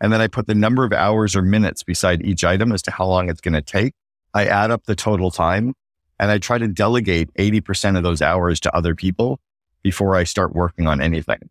And 0.00 0.10
then 0.10 0.22
I 0.22 0.26
put 0.26 0.46
the 0.46 0.54
number 0.54 0.86
of 0.86 0.92
hours 0.94 1.36
or 1.36 1.42
minutes 1.42 1.82
beside 1.82 2.24
each 2.24 2.44
item 2.44 2.72
as 2.72 2.80
to 2.82 2.90
how 2.90 3.06
long 3.06 3.28
it's 3.28 3.42
going 3.42 3.54
to 3.54 3.60
take. 3.62 3.92
I 4.32 4.46
add 4.46 4.70
up 4.70 4.84
the 4.84 4.96
total 4.96 5.30
time 5.30 5.74
and 6.18 6.30
I 6.30 6.38
try 6.38 6.56
to 6.56 6.66
delegate 6.66 7.28
80% 7.34 7.98
of 7.98 8.02
those 8.02 8.22
hours 8.22 8.58
to 8.60 8.74
other 8.74 8.94
people 8.94 9.38
before 9.82 10.16
I 10.16 10.24
start 10.24 10.54
working 10.54 10.86
on 10.86 11.02
anything. 11.02 11.50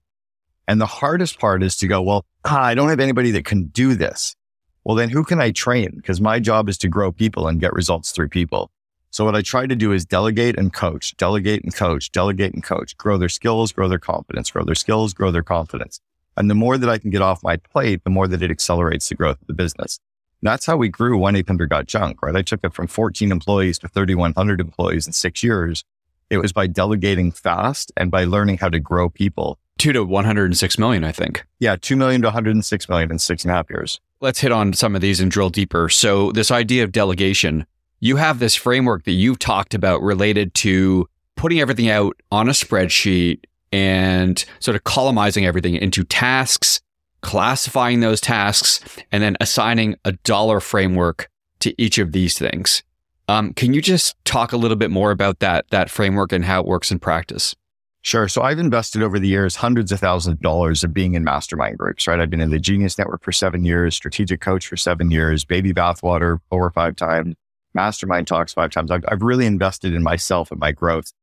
And 0.67 0.81
the 0.81 0.87
hardest 0.87 1.37
part 1.37 1.61
is 1.61 1.77
to 1.77 1.87
go, 1.87 2.01
well, 2.01 2.25
ah, 2.45 2.63
I 2.63 2.73
don't 2.73 2.89
have 2.89 2.99
anybody 2.99 3.29
that 3.31 3.45
can 3.45 3.65
do 3.65 3.93
this. 3.93 4.35
Well, 4.83 4.95
then 4.95 5.09
who 5.09 5.23
can 5.23 5.39
I 5.39 5.51
train? 5.51 5.93
Because 5.95 6.19
my 6.19 6.39
job 6.39 6.67
is 6.67 6.77
to 6.79 6.87
grow 6.87 7.11
people 7.11 7.47
and 7.47 7.59
get 7.59 7.73
results 7.73 8.11
through 8.11 8.29
people. 8.29 8.71
So 9.11 9.25
what 9.25 9.35
I 9.35 9.41
try 9.41 9.67
to 9.67 9.75
do 9.75 9.91
is 9.91 10.05
delegate 10.05 10.57
and 10.57 10.73
coach, 10.73 11.15
delegate 11.17 11.63
and 11.63 11.75
coach, 11.75 12.11
delegate 12.11 12.53
and 12.53 12.63
coach, 12.63 12.97
grow 12.97 13.17
their 13.17 13.29
skills, 13.29 13.71
grow 13.71 13.87
their 13.87 13.99
confidence, 13.99 14.49
grow 14.51 14.63
their 14.63 14.73
skills, 14.73 15.13
grow 15.13 15.31
their 15.31 15.43
confidence. 15.43 15.99
And 16.37 16.49
the 16.49 16.55
more 16.55 16.77
that 16.77 16.89
I 16.89 16.97
can 16.97 17.09
get 17.09 17.21
off 17.21 17.43
my 17.43 17.57
plate, 17.57 18.03
the 18.03 18.09
more 18.09 18.27
that 18.27 18.41
it 18.41 18.49
accelerates 18.49 19.09
the 19.09 19.15
growth 19.15 19.41
of 19.41 19.47
the 19.47 19.53
business. 19.53 19.99
And 20.41 20.49
that's 20.49 20.65
how 20.65 20.77
we 20.77 20.89
grew 20.89 21.19
1-800 21.19 21.69
Got 21.69 21.87
Junk, 21.87 22.21
right? 22.23 22.35
I 22.35 22.41
took 22.41 22.61
it 22.63 22.73
from 22.73 22.87
14 22.87 23.31
employees 23.31 23.77
to 23.79 23.87
3,100 23.87 24.61
employees 24.61 25.05
in 25.05 25.13
six 25.13 25.43
years. 25.43 25.83
It 26.29 26.37
was 26.37 26.53
by 26.53 26.67
delegating 26.67 27.31
fast 27.31 27.91
and 27.97 28.09
by 28.09 28.23
learning 28.23 28.59
how 28.59 28.69
to 28.69 28.79
grow 28.79 29.09
people. 29.09 29.59
Two 29.81 29.93
to 29.93 30.03
106 30.03 30.77
million, 30.77 31.03
I 31.03 31.11
think. 31.11 31.43
Yeah, 31.57 31.75
2 31.75 31.95
million 31.95 32.21
to 32.21 32.27
106 32.27 32.87
million 32.87 33.09
in 33.09 33.17
six 33.17 33.43
and 33.43 33.51
a 33.51 33.55
half 33.55 33.67
years. 33.67 33.99
Let's 34.19 34.39
hit 34.39 34.51
on 34.51 34.73
some 34.73 34.93
of 34.93 35.01
these 35.01 35.19
and 35.19 35.31
drill 35.31 35.49
deeper. 35.49 35.89
So 35.89 36.31
this 36.33 36.51
idea 36.51 36.83
of 36.83 36.91
delegation, 36.91 37.65
you 37.99 38.17
have 38.17 38.37
this 38.37 38.53
framework 38.53 39.05
that 39.05 39.13
you've 39.13 39.39
talked 39.39 39.73
about 39.73 40.03
related 40.03 40.53
to 40.53 41.09
putting 41.35 41.59
everything 41.59 41.89
out 41.89 42.15
on 42.31 42.47
a 42.47 42.51
spreadsheet 42.51 43.39
and 43.71 44.45
sort 44.59 44.75
of 44.75 44.83
columnizing 44.83 45.47
everything 45.47 45.73
into 45.73 46.03
tasks, 46.03 46.79
classifying 47.21 48.01
those 48.01 48.21
tasks, 48.21 48.81
and 49.11 49.23
then 49.23 49.35
assigning 49.39 49.95
a 50.05 50.11
dollar 50.11 50.59
framework 50.59 51.27
to 51.61 51.73
each 51.81 51.97
of 51.97 52.11
these 52.11 52.37
things. 52.37 52.83
Um, 53.27 53.51
can 53.55 53.73
you 53.73 53.81
just 53.81 54.15
talk 54.25 54.53
a 54.53 54.57
little 54.57 54.77
bit 54.77 54.91
more 54.91 55.09
about 55.09 55.39
that 55.39 55.65
that 55.71 55.89
framework 55.89 56.31
and 56.31 56.45
how 56.45 56.59
it 56.59 56.67
works 56.67 56.91
in 56.91 56.99
practice? 56.99 57.55
Sure. 58.03 58.27
So 58.27 58.41
I've 58.41 58.57
invested 58.57 59.03
over 59.03 59.19
the 59.19 59.27
years 59.27 59.55
hundreds 59.55 59.91
of 59.91 59.99
thousands 59.99 60.33
of 60.33 60.39
dollars 60.41 60.83
of 60.83 60.93
being 60.93 61.13
in 61.13 61.23
mastermind 61.23 61.77
groups, 61.77 62.07
right? 62.07 62.19
I've 62.19 62.31
been 62.31 62.41
in 62.41 62.49
the 62.49 62.59
Genius 62.59 62.97
Network 62.97 63.23
for 63.23 63.31
seven 63.31 63.63
years, 63.63 63.95
strategic 63.95 64.41
coach 64.41 64.65
for 64.65 64.75
seven 64.75 65.11
years, 65.11 65.45
baby 65.45 65.71
bathwater 65.71 66.39
four 66.49 66.65
or 66.65 66.71
five 66.71 66.95
times, 66.95 67.35
mastermind 67.75 68.25
talks 68.25 68.53
five 68.53 68.71
times. 68.71 68.89
I've, 68.89 69.05
I've 69.07 69.21
really 69.21 69.45
invested 69.45 69.93
in 69.93 70.01
myself 70.01 70.49
and 70.49 70.59
my 70.59 70.71
growth. 70.71 71.13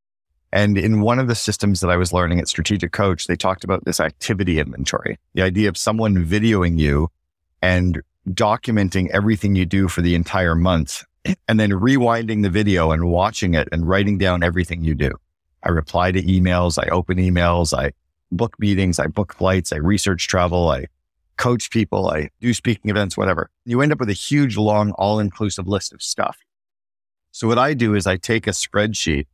And 0.52 0.78
in 0.78 1.00
one 1.00 1.18
of 1.18 1.26
the 1.26 1.34
systems 1.34 1.80
that 1.80 1.90
I 1.90 1.96
was 1.96 2.12
learning 2.12 2.38
at 2.38 2.48
Strategic 2.48 2.92
Coach, 2.92 3.26
they 3.26 3.36
talked 3.36 3.64
about 3.64 3.84
this 3.84 3.98
activity 3.98 4.60
inventory, 4.60 5.18
the 5.34 5.42
idea 5.42 5.68
of 5.68 5.76
someone 5.76 6.24
videoing 6.24 6.78
you 6.78 7.10
and 7.60 8.00
documenting 8.30 9.10
everything 9.10 9.56
you 9.56 9.66
do 9.66 9.88
for 9.88 10.00
the 10.00 10.14
entire 10.14 10.54
month 10.54 11.04
and 11.48 11.58
then 11.58 11.70
rewinding 11.70 12.42
the 12.42 12.50
video 12.50 12.92
and 12.92 13.10
watching 13.10 13.54
it 13.54 13.68
and 13.72 13.88
writing 13.88 14.16
down 14.16 14.42
everything 14.42 14.84
you 14.84 14.94
do. 14.94 15.12
I 15.62 15.70
reply 15.70 16.12
to 16.12 16.22
emails. 16.22 16.82
I 16.82 16.88
open 16.88 17.18
emails. 17.18 17.76
I 17.76 17.92
book 18.30 18.54
meetings. 18.58 18.98
I 18.98 19.06
book 19.06 19.34
flights. 19.34 19.72
I 19.72 19.76
research 19.76 20.28
travel. 20.28 20.70
I 20.70 20.86
coach 21.36 21.70
people. 21.70 22.10
I 22.10 22.30
do 22.40 22.52
speaking 22.52 22.90
events, 22.90 23.16
whatever. 23.16 23.50
You 23.64 23.80
end 23.80 23.92
up 23.92 24.00
with 24.00 24.10
a 24.10 24.14
huge, 24.14 24.56
long, 24.56 24.92
all 24.92 25.18
inclusive 25.18 25.66
list 25.66 25.92
of 25.92 26.02
stuff. 26.02 26.38
So 27.32 27.46
what 27.46 27.58
I 27.58 27.74
do 27.74 27.94
is 27.94 28.06
I 28.06 28.16
take 28.16 28.46
a 28.46 28.50
spreadsheet. 28.50 29.26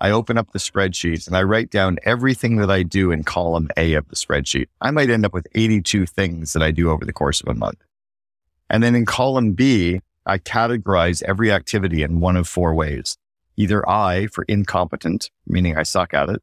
I 0.00 0.10
open 0.10 0.36
up 0.36 0.52
the 0.52 0.58
spreadsheet 0.58 1.26
and 1.26 1.36
I 1.36 1.44
write 1.44 1.70
down 1.70 1.98
everything 2.02 2.56
that 2.56 2.70
I 2.70 2.82
do 2.82 3.10
in 3.10 3.22
column 3.22 3.70
A 3.76 3.94
of 3.94 4.08
the 4.08 4.16
spreadsheet. 4.16 4.66
I 4.80 4.90
might 4.90 5.08
end 5.08 5.24
up 5.24 5.32
with 5.32 5.46
82 5.54 6.06
things 6.06 6.52
that 6.52 6.62
I 6.62 6.72
do 6.72 6.90
over 6.90 7.04
the 7.04 7.12
course 7.12 7.40
of 7.40 7.48
a 7.48 7.54
month. 7.54 7.78
And 8.68 8.82
then 8.82 8.94
in 8.94 9.06
column 9.06 9.52
B, 9.52 10.00
I 10.26 10.38
categorize 10.38 11.22
every 11.22 11.52
activity 11.52 12.02
in 12.02 12.20
one 12.20 12.36
of 12.36 12.48
four 12.48 12.74
ways. 12.74 13.16
Either 13.56 13.88
I 13.88 14.26
for 14.28 14.44
incompetent, 14.44 15.30
meaning 15.46 15.76
I 15.76 15.82
suck 15.82 16.14
at 16.14 16.28
it. 16.28 16.42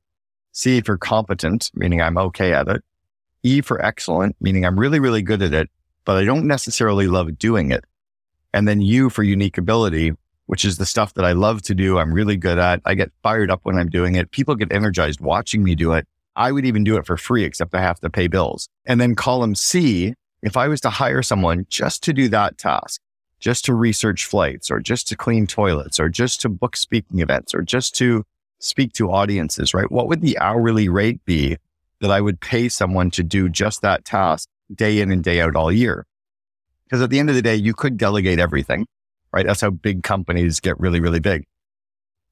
C 0.52 0.82
for 0.82 0.98
competent, 0.98 1.72
meaning 1.74 2.02
I'm 2.02 2.18
okay 2.18 2.54
at 2.54 2.68
it. 2.68 2.84
E 3.44 3.62
for 3.62 3.84
excellent, 3.84 4.36
meaning 4.40 4.66
I'm 4.66 4.80
really, 4.80 5.00
really 5.00 5.22
good 5.22 5.42
at 5.42 5.54
it, 5.54 5.70
but 6.06 6.18
I 6.18 6.26
don't 6.26 6.46
necessarily 6.46 7.08
love 7.08 7.38
doing 7.38 7.72
it. 7.72 7.86
And 8.54 8.68
then 8.68 8.82
U 8.82 9.10
for 9.10 9.24
unique 9.24 9.58
ability, 9.58 10.14
which 10.46 10.66
is 10.66 10.78
the 10.78 10.86
stuff 10.86 11.14
that 11.14 11.26
I 11.26 11.32
love 11.32 11.62
to 11.64 11.74
do. 11.74 11.98
I'm 11.98 12.14
really 12.14 12.36
good 12.36 12.58
at. 12.58 12.82
I 12.86 12.94
get 12.94 13.12
fired 13.24 13.50
up 13.50 13.62
when 13.64 13.78
I'm 13.78 13.90
doing 13.90 14.16
it. 14.16 14.32
People 14.32 14.56
get 14.56 14.74
energized 14.74 15.22
watching 15.22 15.64
me 15.64 15.76
do 15.76 15.94
it. 15.94 16.08
I 16.36 16.52
would 16.52 16.66
even 16.66 16.84
do 16.84 16.98
it 16.98 17.06
for 17.06 17.18
free, 17.18 17.44
except 17.44 17.74
I 17.76 17.82
have 17.82 18.00
to 18.02 18.10
pay 18.10 18.28
bills. 18.28 18.68
And 18.86 19.00
then 19.00 19.16
column 19.16 19.56
C, 19.56 20.14
if 20.42 20.58
I 20.58 20.68
was 20.68 20.82
to 20.82 20.90
hire 20.90 21.22
someone 21.22 21.66
just 21.70 22.04
to 22.04 22.14
do 22.14 22.28
that 22.30 22.58
task, 22.58 23.02
just 23.42 23.66
to 23.66 23.74
research 23.74 24.26
flights 24.26 24.72
or 24.72 24.80
just 24.80 25.08
to 25.10 25.18
clean 25.18 25.48
toilets 25.48 26.00
or 26.00 26.08
just 26.08 26.40
to 26.42 26.50
book 26.50 26.78
speaking 26.78 27.20
events 27.20 27.54
or 27.54 27.62
just 27.62 27.94
to 27.96 28.24
speak 28.60 28.94
to 28.94 29.12
audiences, 29.12 29.74
right? 29.74 29.92
What 29.92 30.08
would 30.08 30.22
the 30.22 30.38
hourly 30.38 30.88
rate 30.88 31.26
be 31.26 31.58
that 32.02 32.12
I 32.12 32.20
would 32.20 32.42
pay 32.42 32.68
someone 32.68 33.12
to 33.12 33.24
do 33.24 33.48
just 33.48 33.82
that 33.82 34.04
task 34.06 34.50
day 34.74 35.00
in 35.00 35.12
and 35.12 35.24
day 35.24 35.40
out 35.40 35.56
all 35.56 35.72
year. 35.72 36.06
Because 36.86 37.02
at 37.02 37.10
the 37.10 37.20
end 37.20 37.30
of 37.30 37.36
the 37.36 37.42
day, 37.42 37.56
you 37.56 37.74
could 37.74 37.98
delegate 37.98 38.40
everything, 38.40 38.86
right? 39.32 39.46
That's 39.46 39.62
how 39.62 39.70
big 39.70 40.04
companies 40.04 40.60
get 40.60 40.80
really, 40.80 41.00
really 41.00 41.20
big. 41.20 41.46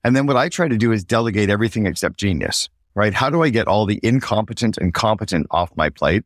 And 0.03 0.15
then 0.15 0.25
what 0.25 0.37
I 0.37 0.49
try 0.49 0.67
to 0.67 0.77
do 0.77 0.91
is 0.91 1.03
delegate 1.03 1.49
everything 1.49 1.85
except 1.85 2.17
genius, 2.17 2.69
right? 2.95 3.13
How 3.13 3.29
do 3.29 3.43
I 3.43 3.49
get 3.49 3.67
all 3.67 3.85
the 3.85 3.99
incompetent 4.03 4.77
and 4.77 4.93
competent 4.93 5.47
off 5.51 5.75
my 5.75 5.89
plate? 5.89 6.23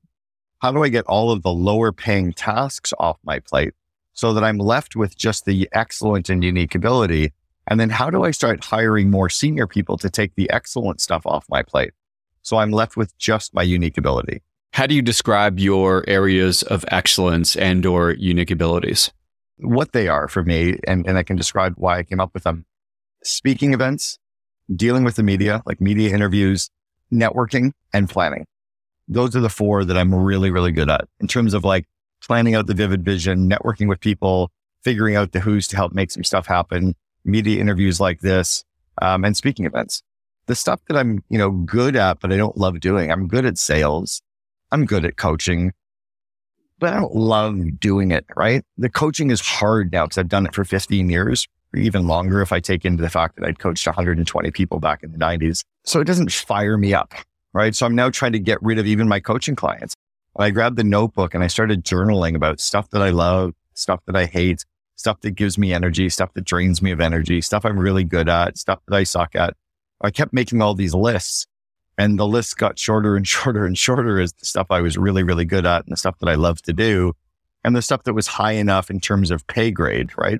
How 0.59 0.71
do 0.71 0.83
I 0.83 0.89
get 0.89 1.05
all 1.05 1.31
of 1.31 1.43
the 1.43 1.51
lower 1.51 1.91
paying 1.91 2.33
tasks 2.33 2.93
off 2.97 3.17
my 3.23 3.39
plate 3.39 3.73
so 4.13 4.33
that 4.33 4.43
I'm 4.43 4.57
left 4.57 4.95
with 4.95 5.17
just 5.17 5.45
the 5.45 5.67
excellent 5.73 6.29
and 6.29 6.43
unique 6.43 6.75
ability? 6.75 7.33
And 7.67 7.79
then 7.79 7.89
how 7.89 8.09
do 8.09 8.23
I 8.23 8.31
start 8.31 8.63
hiring 8.63 9.09
more 9.09 9.29
senior 9.29 9.67
people 9.67 9.97
to 9.97 10.09
take 10.09 10.35
the 10.35 10.49
excellent 10.49 11.01
stuff 11.01 11.25
off 11.25 11.45
my 11.49 11.63
plate? 11.63 11.91
So 12.41 12.57
I'm 12.57 12.71
left 12.71 12.97
with 12.97 13.17
just 13.17 13.53
my 13.53 13.63
unique 13.63 13.97
ability. 13.97 14.41
How 14.73 14.87
do 14.87 14.95
you 14.95 15.01
describe 15.01 15.59
your 15.59 16.03
areas 16.07 16.63
of 16.63 16.83
excellence 16.89 17.55
and 17.55 17.85
or 17.85 18.11
unique 18.11 18.51
abilities? 18.51 19.11
What 19.57 19.93
they 19.93 20.07
are 20.07 20.27
for 20.27 20.43
me, 20.43 20.79
and, 20.87 21.07
and 21.07 21.17
I 21.17 21.23
can 21.23 21.35
describe 21.35 21.75
why 21.77 21.99
I 21.99 22.03
came 22.03 22.19
up 22.19 22.33
with 22.33 22.43
them. 22.43 22.65
Speaking 23.23 23.73
events, 23.73 24.17
dealing 24.75 25.03
with 25.03 25.15
the 25.15 25.23
media, 25.23 25.61
like 25.65 25.79
media 25.79 26.13
interviews, 26.13 26.69
networking, 27.11 27.71
and 27.93 28.09
planning. 28.09 28.45
Those 29.07 29.35
are 29.35 29.41
the 29.41 29.49
four 29.49 29.85
that 29.85 29.97
I'm 29.97 30.13
really, 30.13 30.49
really 30.49 30.71
good 30.71 30.89
at 30.89 31.07
in 31.19 31.27
terms 31.27 31.53
of 31.53 31.63
like 31.63 31.85
planning 32.25 32.55
out 32.55 32.67
the 32.67 32.73
vivid 32.73 33.03
vision, 33.03 33.49
networking 33.49 33.87
with 33.87 33.99
people, 33.99 34.51
figuring 34.83 35.15
out 35.15 35.31
the 35.31 35.39
who's 35.39 35.67
to 35.69 35.75
help 35.75 35.93
make 35.93 36.11
some 36.11 36.23
stuff 36.23 36.47
happen, 36.47 36.95
media 37.25 37.59
interviews 37.59 37.99
like 37.99 38.21
this, 38.21 38.63
um, 39.01 39.23
and 39.25 39.35
speaking 39.35 39.65
events 39.65 40.01
the 40.47 40.55
stuff 40.55 40.81
that 40.87 40.97
I'm, 40.97 41.23
you 41.29 41.37
know, 41.37 41.51
good 41.51 41.95
at, 41.95 42.19
but 42.19 42.31
I 42.31 42.37
don't 42.37 42.57
love 42.57 42.79
doing. 42.79 43.11
I'm 43.11 43.27
good 43.27 43.45
at 43.45 43.57
sales. 43.57 44.21
I'm 44.71 44.85
good 44.85 45.05
at 45.05 45.17
coaching, 45.17 45.71
but 46.79 46.93
I 46.93 46.99
don't 46.99 47.15
love 47.15 47.79
doing 47.79 48.11
it, 48.11 48.25
right? 48.35 48.63
The 48.77 48.89
coaching 48.89 49.31
is 49.31 49.39
hard 49.39 49.91
now 49.91 50.05
because 50.05 50.17
I've 50.17 50.29
done 50.29 50.45
it 50.45 50.55
for 50.55 50.65
15 50.65 51.09
years 51.09 51.47
or 51.73 51.79
even 51.79 52.07
longer 52.07 52.41
if 52.41 52.51
I 52.51 52.59
take 52.59 52.85
into 52.85 53.01
the 53.01 53.09
fact 53.09 53.35
that 53.35 53.45
I'd 53.45 53.59
coached 53.59 53.85
120 53.85 54.51
people 54.51 54.79
back 54.79 55.03
in 55.03 55.11
the 55.11 55.17
90s. 55.17 55.63
So 55.85 56.01
it 56.01 56.05
doesn't 56.05 56.31
fire 56.31 56.77
me 56.77 56.93
up, 56.93 57.13
right? 57.53 57.75
So 57.75 57.85
I'm 57.85 57.95
now 57.95 58.09
trying 58.09 58.33
to 58.33 58.39
get 58.39 58.61
rid 58.61 58.79
of 58.79 58.87
even 58.87 59.07
my 59.07 59.19
coaching 59.19 59.55
clients. 59.55 59.95
I 60.37 60.49
grabbed 60.49 60.77
the 60.77 60.83
notebook 60.83 61.33
and 61.33 61.43
I 61.43 61.47
started 61.47 61.83
journaling 61.83 62.35
about 62.35 62.59
stuff 62.59 62.89
that 62.89 63.01
I 63.01 63.09
love, 63.11 63.53
stuff 63.73 64.01
that 64.05 64.15
I 64.15 64.25
hate, 64.25 64.65
stuff 64.95 65.21
that 65.21 65.31
gives 65.31 65.57
me 65.57 65.73
energy, 65.73 66.09
stuff 66.09 66.33
that 66.33 66.45
drains 66.45 66.81
me 66.81 66.91
of 66.91 66.99
energy, 66.99 67.41
stuff 67.41 67.65
I'm 67.65 67.77
really 67.77 68.03
good 68.03 68.29
at, 68.29 68.57
stuff 68.57 68.79
that 68.87 68.95
I 68.95 69.03
suck 69.03 69.35
at. 69.35 69.55
I 70.01 70.11
kept 70.11 70.33
making 70.33 70.61
all 70.61 70.73
these 70.73 70.95
lists 70.95 71.47
and 71.97 72.17
the 72.17 72.27
list 72.27 72.57
got 72.57 72.79
shorter 72.79 73.15
and 73.15 73.27
shorter 73.35 73.65
and 73.65 73.77
shorter 73.77 74.19
as 74.19 74.33
the 74.33 74.45
stuff 74.45 74.67
I 74.69 74.81
was 74.81 74.97
really, 74.97 75.23
really 75.23 75.45
good 75.45 75.65
at 75.65 75.85
and 75.85 75.91
the 75.91 75.97
stuff 75.97 76.17
that 76.19 76.29
I 76.29 76.35
love 76.35 76.61
to 76.63 76.73
do 76.73 77.13
and 77.63 77.75
the 77.75 77.81
stuff 77.81 78.03
that 78.03 78.13
was 78.13 78.27
high 78.27 78.53
enough 78.53 78.89
in 78.89 78.99
terms 78.99 79.31
of 79.31 79.45
pay 79.47 79.71
grade, 79.71 80.17
right? 80.17 80.39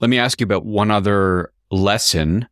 Let 0.00 0.10
me 0.10 0.18
ask 0.18 0.40
you 0.40 0.44
about 0.44 0.66
one 0.66 0.90
other 0.90 1.52
lesson 1.70 2.48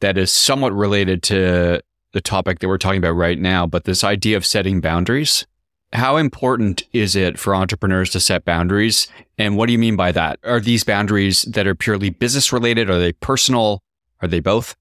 that 0.00 0.16
is 0.16 0.30
somewhat 0.30 0.72
related 0.72 1.22
to 1.24 1.82
the 2.12 2.20
topic 2.20 2.58
that 2.58 2.68
we're 2.68 2.78
talking 2.78 2.98
about 2.98 3.12
right 3.12 3.38
now, 3.38 3.66
but 3.66 3.84
this 3.84 4.04
idea 4.04 4.36
of 4.36 4.46
setting 4.46 4.80
boundaries. 4.80 5.46
How 5.92 6.18
important 6.18 6.84
is 6.92 7.16
it 7.16 7.36
for 7.36 7.54
entrepreneurs 7.54 8.10
to 8.10 8.20
set 8.20 8.44
boundaries? 8.44 9.08
And 9.38 9.56
what 9.56 9.66
do 9.66 9.72
you 9.72 9.78
mean 9.78 9.96
by 9.96 10.12
that? 10.12 10.38
Are 10.44 10.60
these 10.60 10.84
boundaries 10.84 11.42
that 11.42 11.66
are 11.66 11.74
purely 11.74 12.10
business 12.10 12.52
related? 12.52 12.88
Are 12.88 12.98
they 13.00 13.12
personal? 13.12 13.82
Are 14.22 14.28
they 14.28 14.38
both? 14.38 14.76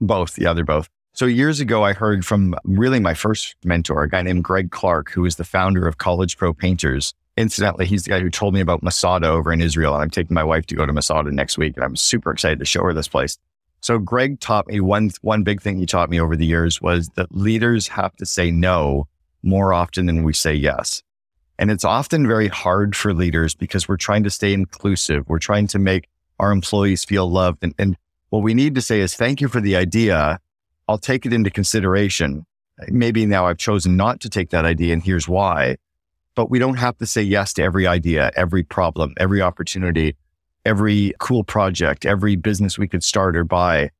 Both. 0.00 0.38
Yeah, 0.38 0.54
they're 0.54 0.64
both. 0.64 0.88
So 1.12 1.26
years 1.26 1.60
ago, 1.60 1.84
I 1.84 1.92
heard 1.92 2.24
from 2.24 2.54
really 2.64 3.00
my 3.00 3.12
first 3.12 3.54
mentor, 3.62 4.02
a 4.02 4.08
guy 4.08 4.22
named 4.22 4.44
Greg 4.44 4.70
Clark, 4.70 5.10
who 5.10 5.26
is 5.26 5.36
the 5.36 5.44
founder 5.44 5.86
of 5.86 5.98
College 5.98 6.38
Pro 6.38 6.54
Painters. 6.54 7.12
Incidentally, 7.36 7.84
he's 7.84 8.04
the 8.04 8.10
guy 8.10 8.20
who 8.20 8.30
told 8.30 8.54
me 8.54 8.60
about 8.60 8.82
Masada 8.82 9.28
over 9.28 9.52
in 9.52 9.60
Israel. 9.60 9.92
And 9.92 10.02
I'm 10.02 10.10
taking 10.10 10.34
my 10.34 10.44
wife 10.44 10.64
to 10.66 10.74
go 10.74 10.86
to 10.86 10.92
Masada 10.92 11.32
next 11.32 11.58
week. 11.58 11.76
And 11.76 11.84
I'm 11.84 11.96
super 11.96 12.30
excited 12.30 12.60
to 12.60 12.64
show 12.64 12.82
her 12.84 12.94
this 12.94 13.08
place. 13.08 13.36
So 13.82 13.98
Greg 13.98 14.40
taught 14.40 14.68
me 14.68 14.80
one, 14.80 15.10
one 15.20 15.42
big 15.42 15.60
thing 15.60 15.76
he 15.78 15.86
taught 15.86 16.08
me 16.08 16.18
over 16.18 16.34
the 16.34 16.46
years 16.46 16.80
was 16.80 17.10
that 17.10 17.34
leaders 17.34 17.88
have 17.88 18.16
to 18.16 18.24
say 18.24 18.50
no 18.50 19.06
more 19.42 19.72
often 19.72 20.06
than 20.06 20.22
we 20.22 20.32
say 20.32 20.54
yes. 20.54 21.02
And 21.58 21.70
it's 21.70 21.84
often 21.84 22.26
very 22.26 22.48
hard 22.48 22.96
for 22.96 23.12
leaders 23.12 23.54
because 23.54 23.86
we're 23.86 23.98
trying 23.98 24.22
to 24.24 24.30
stay 24.30 24.52
inclusive. 24.54 25.28
We're 25.28 25.38
trying 25.38 25.66
to 25.68 25.78
make 25.78 26.08
our 26.38 26.52
employees 26.52 27.04
feel 27.04 27.30
loved. 27.30 27.62
And, 27.62 27.74
and 27.78 27.96
what 28.30 28.42
we 28.42 28.54
need 28.54 28.74
to 28.76 28.80
say 28.80 29.00
is 29.00 29.14
thank 29.14 29.40
you 29.40 29.48
for 29.48 29.60
the 29.60 29.76
idea. 29.76 30.40
I'll 30.88 30.98
take 30.98 31.26
it 31.26 31.32
into 31.32 31.50
consideration. 31.50 32.46
Maybe 32.88 33.26
now 33.26 33.46
I've 33.46 33.58
chosen 33.58 33.96
not 33.96 34.20
to 34.20 34.30
take 34.30 34.50
that 34.50 34.64
idea 34.64 34.94
and 34.94 35.02
here's 35.02 35.28
why. 35.28 35.76
But 36.34 36.50
we 36.50 36.58
don't 36.58 36.78
have 36.78 36.96
to 36.98 37.06
say 37.06 37.20
yes 37.22 37.52
to 37.54 37.62
every 37.62 37.86
idea, 37.86 38.30
every 38.36 38.62
problem, 38.62 39.12
every 39.18 39.42
opportunity, 39.42 40.16
every 40.64 41.12
cool 41.18 41.44
project, 41.44 42.06
every 42.06 42.36
business 42.36 42.78
we 42.78 42.88
could 42.88 43.04
start 43.04 43.36
or 43.36 43.44
buy. 43.44 43.90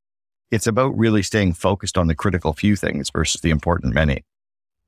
It's 0.50 0.66
about 0.66 0.96
really 0.96 1.22
staying 1.22 1.53
focused 1.55 1.98
on 1.98 2.07
the 2.07 2.14
critical 2.14 2.55
few 2.55 2.74
things 2.74 3.11
versus 3.11 3.42
the 3.42 3.50
important 3.50 3.92
many. 3.92 4.24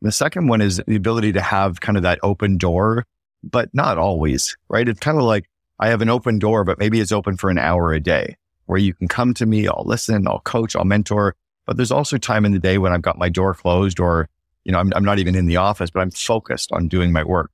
The 0.02 0.10
second 0.10 0.48
one 0.48 0.60
is 0.60 0.82
the 0.84 0.96
ability 0.96 1.32
to 1.32 1.40
have 1.40 1.80
kind 1.80 1.96
of 1.96 2.02
that 2.02 2.18
open 2.24 2.58
door, 2.58 3.04
but 3.44 3.70
not 3.72 3.98
always, 3.98 4.56
right? 4.68 4.88
It's 4.88 4.98
kind 4.98 5.16
of 5.16 5.22
like 5.22 5.48
I 5.78 5.88
have 5.88 6.02
an 6.02 6.08
open 6.08 6.40
door, 6.40 6.64
but 6.64 6.80
maybe 6.80 6.98
it's 6.98 7.12
open 7.12 7.36
for 7.36 7.50
an 7.50 7.58
hour 7.58 7.92
a 7.92 8.00
day 8.00 8.36
where 8.66 8.80
you 8.80 8.94
can 8.94 9.06
come 9.06 9.32
to 9.34 9.46
me. 9.46 9.68
I'll 9.68 9.84
listen, 9.86 10.26
I'll 10.26 10.40
coach, 10.40 10.74
I'll 10.74 10.84
mentor. 10.84 11.36
But 11.66 11.76
there's 11.76 11.92
also 11.92 12.18
time 12.18 12.44
in 12.44 12.50
the 12.50 12.58
day 12.58 12.78
when 12.78 12.92
I've 12.92 13.02
got 13.02 13.16
my 13.16 13.28
door 13.28 13.54
closed 13.54 14.00
or, 14.00 14.28
you 14.64 14.72
know, 14.72 14.80
I'm, 14.80 14.92
I'm 14.96 15.04
not 15.04 15.20
even 15.20 15.36
in 15.36 15.46
the 15.46 15.58
office, 15.58 15.90
but 15.90 16.00
I'm 16.00 16.10
focused 16.10 16.72
on 16.72 16.88
doing 16.88 17.12
my 17.12 17.22
work. 17.22 17.52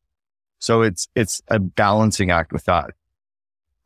So 0.58 0.80
it's, 0.80 1.06
it's 1.14 1.42
a 1.48 1.58
balancing 1.58 2.30
act 2.30 2.52
with 2.54 2.64
that. 2.64 2.92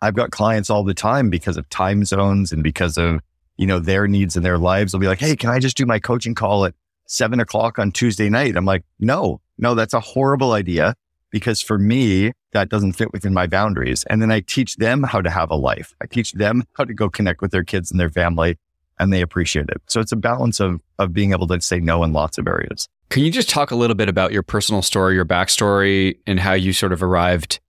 I've 0.01 0.15
got 0.15 0.31
clients 0.31 0.71
all 0.71 0.85
the 0.85 0.95
time 0.95 1.31
because 1.31 1.57
of 1.57 1.69
time 1.69 2.05
zones 2.05 2.53
and 2.53 2.63
because 2.63 2.97
of, 2.97 3.21
you 3.57 3.67
know, 3.67 3.81
their 3.81 4.07
needs 4.07 4.37
and 4.37 4.45
their 4.45 4.59
lives. 4.59 4.93
They'll 4.93 5.01
be 5.01 5.09
like, 5.09 5.21
Hey, 5.21 5.35
can 5.35 5.51
I 5.51 5.59
just 5.59 5.77
do 5.77 5.85
my 5.85 5.99
coaching 5.99 6.37
call 6.37 6.65
at 6.65 6.75
seven 7.13 7.41
o'clock 7.41 7.79
on 7.79 7.93
Tuesday 7.93 8.29
night? 8.29 8.57
I'm 8.57 8.65
like, 8.65 8.85
no, 8.99 9.41
no, 9.59 9.75
that's 9.75 9.95
a 9.95 10.01
horrible 10.01 10.53
idea 10.53 10.95
because 11.31 11.61
for 11.61 11.79
me, 11.79 12.33
that 12.53 12.69
doesn't 12.69 12.93
fit 12.93 13.13
within 13.13 13.33
my 13.33 13.47
boundaries. 13.47 14.05
And 14.11 14.21
then 14.21 14.31
I 14.31 14.41
teach 14.41 14.77
them 14.77 15.03
how 15.03 15.21
to 15.21 15.31
have 15.31 15.51
a 15.51 15.57
life. 15.57 15.95
I 16.03 16.07
teach 16.07 16.33
them 16.33 16.65
how 16.75 16.85
to 16.85 16.95
go 16.95 17.09
connect 17.09 17.41
with 17.41 17.51
their 17.51 17.65
kids 17.65 17.91
and 17.91 17.99
their 17.99 18.11
family 18.11 18.59
and 18.99 19.13
they 19.13 19.21
appreciate 19.21 19.69
it. 19.69 19.81
So 19.89 20.01
it's 20.01 20.13
a 20.13 20.17
balance 20.17 20.61
of, 20.61 20.81
of 20.99 21.13
being 21.13 21.33
able 21.33 21.47
to 21.49 21.61
say 21.61 21.81
no 21.81 22.05
in 22.05 22.13
lots 22.13 22.39
of 22.39 22.47
areas. 22.47 22.89
Can 23.09 23.25
you 23.25 23.31
just 23.31 23.51
talk 23.51 23.71
a 23.71 23.77
little 23.77 23.97
bit 23.97 24.09
about 24.09 24.33
your 24.33 24.43
personal 24.43 24.81
story, 24.81 25.15
your 25.15 25.25
backstory, 25.25 26.19
and 26.27 26.39
how 26.39 26.53
you 26.53 26.73
sort 26.73 26.93
of 26.93 27.03
arrived 27.03 27.61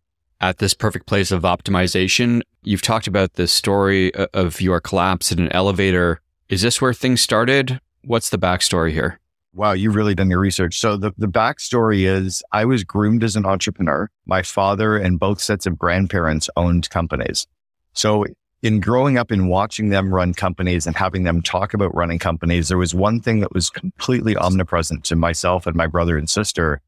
at 0.41 0.60
this 0.60 0.73
perfect 0.73 1.08
place 1.08 1.32
of 1.32 1.41
optimization? 1.41 2.41
You've 2.63 2.82
talked 2.82 3.08
about 3.08 3.34
the 3.34 3.47
story 3.47 4.13
uh, 4.15 4.27
of 4.34 4.62
your 4.62 4.79
collapse 4.79 5.32
in 5.32 5.39
an 5.39 5.51
elevator. 5.51 6.21
Is 6.49 6.62
this 6.62 6.82
where 6.82 6.93
things 6.93 7.21
started? 7.21 7.79
What's 8.03 8.29
the 8.29 8.38
backstory 8.38 8.91
here? 8.91 9.19
Wow, 9.55 9.73
you've 9.73 9.95
really 9.95 10.15
done 10.15 10.31
your 10.31 10.39
research. 10.39 10.79
So 10.79 10.97
the, 10.97 11.13
the 11.15 11.27
backstory 11.27 12.07
is 12.07 12.41
I 12.51 12.65
was 12.65 12.83
groomed 12.83 13.23
as 13.23 13.35
an 13.35 13.45
entrepreneur. 13.45 14.09
My 14.25 14.41
father 14.41 14.97
and 14.97 15.19
both 15.19 15.39
sets 15.39 15.67
of 15.67 15.77
grandparents 15.77 16.49
owned 16.57 16.89
companies. 16.89 17.45
So 17.93 18.25
in 18.63 18.79
growing 18.79 19.19
up 19.19 19.29
and 19.29 19.49
watching 19.49 19.89
them 19.89 20.11
run 20.11 20.33
companies 20.33 20.87
and 20.87 20.95
having 20.95 21.23
them 21.23 21.43
talk 21.43 21.75
about 21.75 21.93
running 21.93 22.17
companies, 22.17 22.69
there 22.69 22.79
was 22.79 22.95
one 22.95 23.19
thing 23.19 23.41
that 23.41 23.53
was 23.53 23.69
completely 23.69 24.35
omnipresent 24.35 25.03
to 25.03 25.15
myself 25.15 25.67
and 25.67 25.75
my 25.75 25.85
brother 25.85 26.17
and 26.17 26.27
sister. 26.27 26.81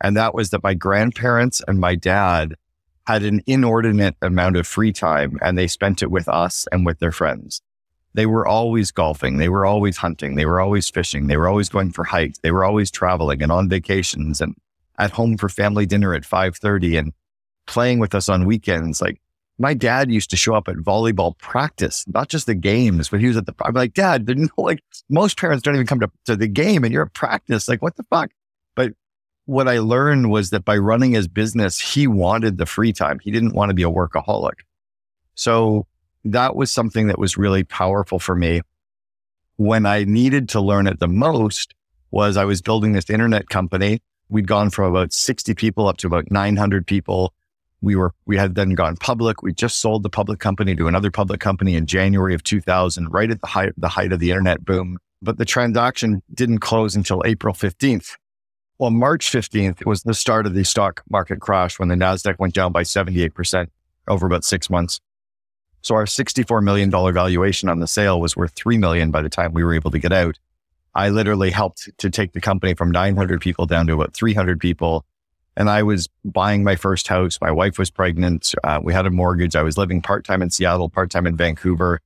And 0.00 0.16
that 0.16 0.34
was 0.34 0.50
that 0.50 0.62
my 0.62 0.72
grandparents 0.72 1.60
and 1.68 1.78
my 1.80 1.96
dad 1.96 2.54
had 3.06 3.24
an 3.24 3.42
inordinate 3.46 4.16
amount 4.22 4.56
of 4.56 4.66
free 4.66 4.92
time 4.92 5.38
and 5.42 5.58
they 5.58 5.66
spent 5.66 6.02
it 6.02 6.10
with 6.10 6.28
us 6.28 6.66
and 6.72 6.86
with 6.86 6.98
their 6.98 7.12
friends 7.12 7.60
they 8.16 8.24
were 8.24 8.46
always 8.46 8.90
golfing. 8.90 9.36
They 9.36 9.50
were 9.50 9.66
always 9.66 9.98
hunting. 9.98 10.36
They 10.36 10.46
were 10.46 10.58
always 10.58 10.88
fishing. 10.88 11.26
They 11.26 11.36
were 11.36 11.48
always 11.48 11.68
going 11.68 11.92
for 11.92 12.02
hikes. 12.02 12.38
They 12.38 12.50
were 12.50 12.64
always 12.64 12.90
traveling 12.90 13.42
and 13.42 13.52
on 13.52 13.68
vacations 13.68 14.40
and 14.40 14.56
at 14.98 15.10
home 15.10 15.36
for 15.36 15.50
family 15.50 15.84
dinner 15.84 16.14
at 16.14 16.24
530 16.24 16.96
and 16.96 17.12
playing 17.66 17.98
with 17.98 18.14
us 18.14 18.30
on 18.30 18.46
weekends. 18.46 19.02
Like 19.02 19.20
my 19.58 19.74
dad 19.74 20.10
used 20.10 20.30
to 20.30 20.36
show 20.36 20.54
up 20.54 20.66
at 20.66 20.76
volleyball 20.76 21.36
practice, 21.36 22.06
not 22.08 22.30
just 22.30 22.46
the 22.46 22.54
games, 22.54 23.10
but 23.10 23.20
he 23.20 23.26
was 23.26 23.36
at 23.36 23.44
the, 23.44 23.54
I'm 23.60 23.74
like, 23.74 23.92
dad, 23.92 24.26
no, 24.26 24.48
like 24.56 24.80
most 25.10 25.38
parents 25.38 25.62
don't 25.62 25.74
even 25.74 25.86
come 25.86 26.00
to, 26.00 26.10
to 26.24 26.36
the 26.36 26.48
game 26.48 26.84
and 26.84 26.94
you're 26.94 27.04
at 27.04 27.12
practice. 27.12 27.68
Like 27.68 27.82
what 27.82 27.96
the 27.96 28.06
fuck? 28.08 28.30
But 28.74 28.94
what 29.44 29.68
I 29.68 29.78
learned 29.80 30.30
was 30.30 30.48
that 30.50 30.64
by 30.64 30.78
running 30.78 31.12
his 31.12 31.28
business, 31.28 31.78
he 31.78 32.06
wanted 32.06 32.56
the 32.56 32.64
free 32.64 32.94
time. 32.94 33.18
He 33.18 33.30
didn't 33.30 33.54
want 33.54 33.68
to 33.68 33.74
be 33.74 33.82
a 33.82 33.90
workaholic. 33.90 34.60
So 35.34 35.86
that 36.32 36.56
was 36.56 36.72
something 36.72 37.06
that 37.06 37.18
was 37.18 37.36
really 37.36 37.64
powerful 37.64 38.18
for 38.18 38.34
me. 38.34 38.60
When 39.56 39.86
I 39.86 40.04
needed 40.04 40.48
to 40.50 40.60
learn 40.60 40.86
it 40.86 40.98
the 40.98 41.08
most 41.08 41.74
was 42.10 42.36
I 42.36 42.44
was 42.44 42.62
building 42.62 42.92
this 42.92 43.10
internet 43.10 43.48
company. 43.48 44.00
We'd 44.28 44.48
gone 44.48 44.70
from 44.70 44.90
about 44.90 45.12
60 45.12 45.54
people 45.54 45.88
up 45.88 45.98
to 45.98 46.06
about 46.06 46.30
900 46.30 46.86
people. 46.86 47.32
We 47.80 47.94
were, 47.94 48.12
we 48.26 48.36
had 48.36 48.54
then 48.54 48.70
gone 48.70 48.96
public. 48.96 49.42
We 49.42 49.52
just 49.52 49.80
sold 49.80 50.02
the 50.02 50.10
public 50.10 50.40
company 50.40 50.74
to 50.76 50.88
another 50.88 51.10
public 51.10 51.40
company 51.40 51.74
in 51.74 51.86
January 51.86 52.34
of 52.34 52.42
2000, 52.42 53.08
right 53.08 53.30
at 53.30 53.40
the 53.40 53.46
height, 53.46 53.72
the 53.76 53.88
height 53.88 54.12
of 54.12 54.18
the 54.18 54.30
internet 54.30 54.64
boom. 54.64 54.98
But 55.22 55.38
the 55.38 55.44
transaction 55.44 56.22
didn't 56.34 56.58
close 56.58 56.96
until 56.96 57.22
April 57.24 57.54
15th. 57.54 58.16
Well, 58.78 58.90
March 58.90 59.30
15th 59.30 59.86
was 59.86 60.02
the 60.02 60.14
start 60.14 60.46
of 60.46 60.54
the 60.54 60.64
stock 60.64 61.02
market 61.08 61.40
crash 61.40 61.78
when 61.78 61.88
the 61.88 61.94
NASDAQ 61.94 62.38
went 62.38 62.54
down 62.54 62.72
by 62.72 62.82
78% 62.82 63.68
over 64.08 64.26
about 64.26 64.44
six 64.44 64.68
months. 64.68 65.00
So 65.86 65.94
our 65.94 66.04
$64 66.04 66.64
million 66.64 66.90
valuation 66.90 67.68
on 67.68 67.78
the 67.78 67.86
sale 67.86 68.20
was 68.20 68.36
worth 68.36 68.50
3 68.56 68.76
million 68.76 69.12
by 69.12 69.22
the 69.22 69.28
time 69.28 69.52
we 69.52 69.62
were 69.62 69.72
able 69.72 69.92
to 69.92 70.00
get 70.00 70.10
out. 70.10 70.36
I 70.96 71.10
literally 71.10 71.52
helped 71.52 71.88
to 71.98 72.10
take 72.10 72.32
the 72.32 72.40
company 72.40 72.74
from 72.74 72.90
900 72.90 73.40
people 73.40 73.66
down 73.66 73.86
to 73.86 73.92
about 73.92 74.12
300 74.12 74.58
people. 74.58 75.04
And 75.56 75.70
I 75.70 75.84
was 75.84 76.08
buying 76.24 76.64
my 76.64 76.74
first 76.74 77.06
house. 77.06 77.40
My 77.40 77.52
wife 77.52 77.78
was 77.78 77.88
pregnant. 77.88 78.52
Uh, 78.64 78.80
we 78.82 78.94
had 78.94 79.06
a 79.06 79.10
mortgage. 79.10 79.54
I 79.54 79.62
was 79.62 79.78
living 79.78 80.02
part 80.02 80.24
time 80.24 80.42
in 80.42 80.50
Seattle, 80.50 80.88
part 80.88 81.08
time 81.08 81.24
in 81.24 81.36
Vancouver. 81.36 82.00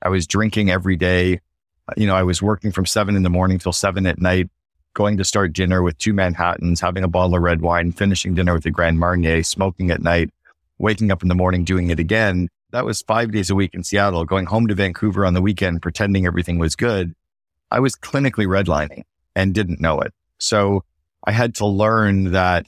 I 0.00 0.10
was 0.10 0.28
drinking 0.28 0.70
every 0.70 0.94
day. 0.94 1.40
Uh, 1.88 1.94
you 1.96 2.06
know, 2.06 2.14
I 2.14 2.22
was 2.22 2.40
working 2.40 2.70
from 2.70 2.86
seven 2.86 3.16
in 3.16 3.24
the 3.24 3.30
morning 3.30 3.58
till 3.58 3.72
seven 3.72 4.06
at 4.06 4.20
night, 4.20 4.48
going 4.92 5.16
to 5.16 5.24
start 5.24 5.52
dinner 5.52 5.82
with 5.82 5.98
two 5.98 6.12
Manhattans, 6.12 6.80
having 6.80 7.02
a 7.02 7.08
bottle 7.08 7.34
of 7.34 7.42
red 7.42 7.62
wine, 7.62 7.90
finishing 7.90 8.36
dinner 8.36 8.54
with 8.54 8.64
a 8.66 8.70
Grand 8.70 9.00
Marnier, 9.00 9.42
smoking 9.42 9.90
at 9.90 10.02
night, 10.02 10.30
waking 10.78 11.10
up 11.10 11.22
in 11.22 11.28
the 11.28 11.34
morning, 11.34 11.64
doing 11.64 11.90
it 11.90 11.98
again 11.98 12.48
that 12.74 12.84
was 12.84 13.02
five 13.02 13.30
days 13.30 13.50
a 13.50 13.54
week 13.54 13.72
in 13.72 13.84
Seattle, 13.84 14.24
going 14.24 14.46
home 14.46 14.66
to 14.66 14.74
Vancouver 14.74 15.24
on 15.24 15.32
the 15.32 15.40
weekend, 15.40 15.80
pretending 15.80 16.26
everything 16.26 16.58
was 16.58 16.74
good. 16.74 17.14
I 17.70 17.78
was 17.78 17.94
clinically 17.94 18.46
redlining 18.48 19.04
and 19.36 19.54
didn't 19.54 19.80
know 19.80 20.00
it. 20.00 20.12
So 20.38 20.82
I 21.22 21.30
had 21.30 21.54
to 21.56 21.66
learn 21.66 22.32
that 22.32 22.66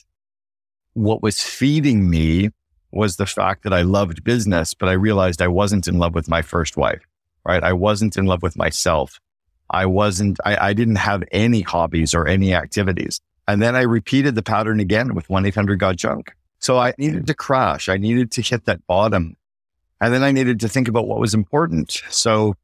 what 0.95 1.25
was 1.25 1.43
feeding 1.43 2.09
me 2.09 2.51
was 2.93 3.17
the 3.17 3.27
fact 3.27 3.65
that 3.65 3.73
I 3.73 3.83
loved 3.83 4.23
business, 4.23 4.75
but 4.75 4.89
I 4.89 4.93
realized 4.93 5.43
I 5.43 5.49
wasn't 5.49 5.89
in 5.89 5.99
love 5.99 6.15
with 6.15 6.29
my 6.29 6.41
first 6.41 6.77
wife, 6.77 7.03
right? 7.45 7.65
I 7.65 7.73
wasn't 7.73 8.17
in 8.17 8.27
love 8.27 8.45
with 8.45 8.57
myself. 8.57 9.19
I 9.71 9.87
wasn't, 9.87 10.39
I, 10.45 10.69
I 10.69 10.73
didn't 10.73 10.97
have 10.97 11.25
any 11.33 11.63
hobbies 11.63 12.15
or 12.15 12.29
any 12.29 12.55
activities. 12.55 13.21
And 13.49 13.61
then 13.61 13.75
I 13.75 13.83
repeated 13.83 14.37
the 14.37 14.43
pattern 14.45 14.79
again 14.79 15.17
with 15.17 15.29
1 15.29 15.47
800 15.47 15.81
Got 15.81 15.97
Junk. 15.97 16.33
So 16.61 16.79
I 16.79 16.95
needed 16.97 17.27
to 17.27 17.35
crash. 17.35 17.89
I 17.89 17.97
needed 17.97 18.31
to 18.33 18.43
hit 18.43 18.67
that 18.67 18.87
bottom 18.87 19.37
and 20.01 20.13
then 20.13 20.23
I 20.23 20.31
needed 20.33 20.61
to 20.61 20.69
think 20.69 20.89
about 20.89 21.07
what 21.07 21.21
was 21.21 21.35
important. 21.35 22.03
So, 22.11 22.55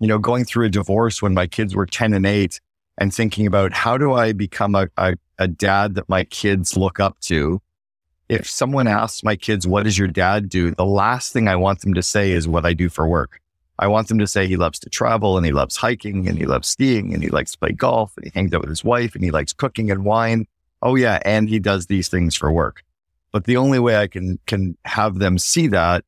you 0.00 0.06
know, 0.06 0.18
going 0.18 0.44
through 0.44 0.66
a 0.66 0.70
divorce 0.70 1.20
when 1.20 1.34
my 1.34 1.46
kids 1.46 1.74
were 1.74 1.86
10 1.86 2.14
and 2.14 2.26
eight 2.26 2.60
and 2.98 3.12
thinking 3.12 3.46
about 3.46 3.72
how 3.72 3.98
do 3.98 4.12
I 4.12 4.32
become 4.32 4.74
a, 4.74 4.88
a, 4.96 5.14
a 5.38 5.48
dad 5.48 5.94
that 5.96 6.08
my 6.08 6.24
kids 6.24 6.76
look 6.76 6.98
up 6.98 7.18
to? 7.20 7.60
If 8.28 8.48
someone 8.48 8.86
asks 8.86 9.22
my 9.22 9.36
kids, 9.36 9.66
what 9.66 9.82
does 9.82 9.98
your 9.98 10.08
dad 10.08 10.48
do? 10.48 10.70
The 10.70 10.86
last 10.86 11.32
thing 11.32 11.48
I 11.48 11.56
want 11.56 11.80
them 11.80 11.92
to 11.94 12.02
say 12.02 12.30
is 12.32 12.48
what 12.48 12.64
I 12.64 12.72
do 12.72 12.88
for 12.88 13.06
work. 13.06 13.40
I 13.78 13.88
want 13.88 14.08
them 14.08 14.18
to 14.18 14.26
say 14.26 14.46
he 14.46 14.56
loves 14.56 14.78
to 14.80 14.90
travel 14.90 15.36
and 15.36 15.44
he 15.44 15.52
loves 15.52 15.76
hiking 15.76 16.28
and 16.28 16.38
he 16.38 16.46
loves 16.46 16.68
skiing 16.68 17.12
and 17.12 17.22
he 17.22 17.30
likes 17.30 17.52
to 17.52 17.58
play 17.58 17.72
golf 17.72 18.16
and 18.16 18.24
he 18.24 18.32
hangs 18.34 18.54
out 18.54 18.60
with 18.60 18.70
his 18.70 18.84
wife 18.84 19.14
and 19.14 19.24
he 19.24 19.30
likes 19.30 19.52
cooking 19.52 19.90
and 19.90 20.04
wine. 20.04 20.46
Oh 20.80 20.94
yeah. 20.94 21.18
And 21.24 21.48
he 21.48 21.58
does 21.58 21.86
these 21.86 22.08
things 22.08 22.34
for 22.34 22.50
work. 22.50 22.82
But 23.32 23.44
the 23.44 23.56
only 23.56 23.78
way 23.78 23.96
I 23.96 24.06
can, 24.06 24.38
can 24.46 24.76
have 24.84 25.18
them 25.18 25.38
see 25.38 25.66
that 25.68 26.04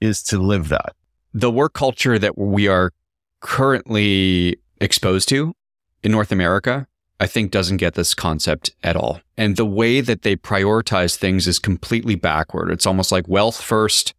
is 0.00 0.22
to 0.24 0.38
live 0.38 0.68
that. 0.68 0.94
The 1.32 1.50
work 1.50 1.74
culture 1.74 2.18
that 2.18 2.38
we 2.38 2.68
are 2.68 2.92
currently 3.40 4.56
exposed 4.80 5.28
to 5.30 5.54
in 6.02 6.12
North 6.12 6.32
America 6.32 6.86
I 7.18 7.26
think 7.26 7.50
doesn't 7.50 7.78
get 7.78 7.94
this 7.94 8.14
concept 8.14 8.74
at 8.82 8.96
all. 8.96 9.20
And 9.36 9.56
the 9.56 9.64
way 9.64 10.00
that 10.00 10.22
they 10.22 10.36
prioritize 10.36 11.16
things 11.16 11.46
is 11.46 11.58
completely 11.58 12.14
backward. 12.14 12.70
It's 12.70 12.86
almost 12.86 13.10
like 13.10 13.26
wealth 13.26 13.60
first, 13.60 14.14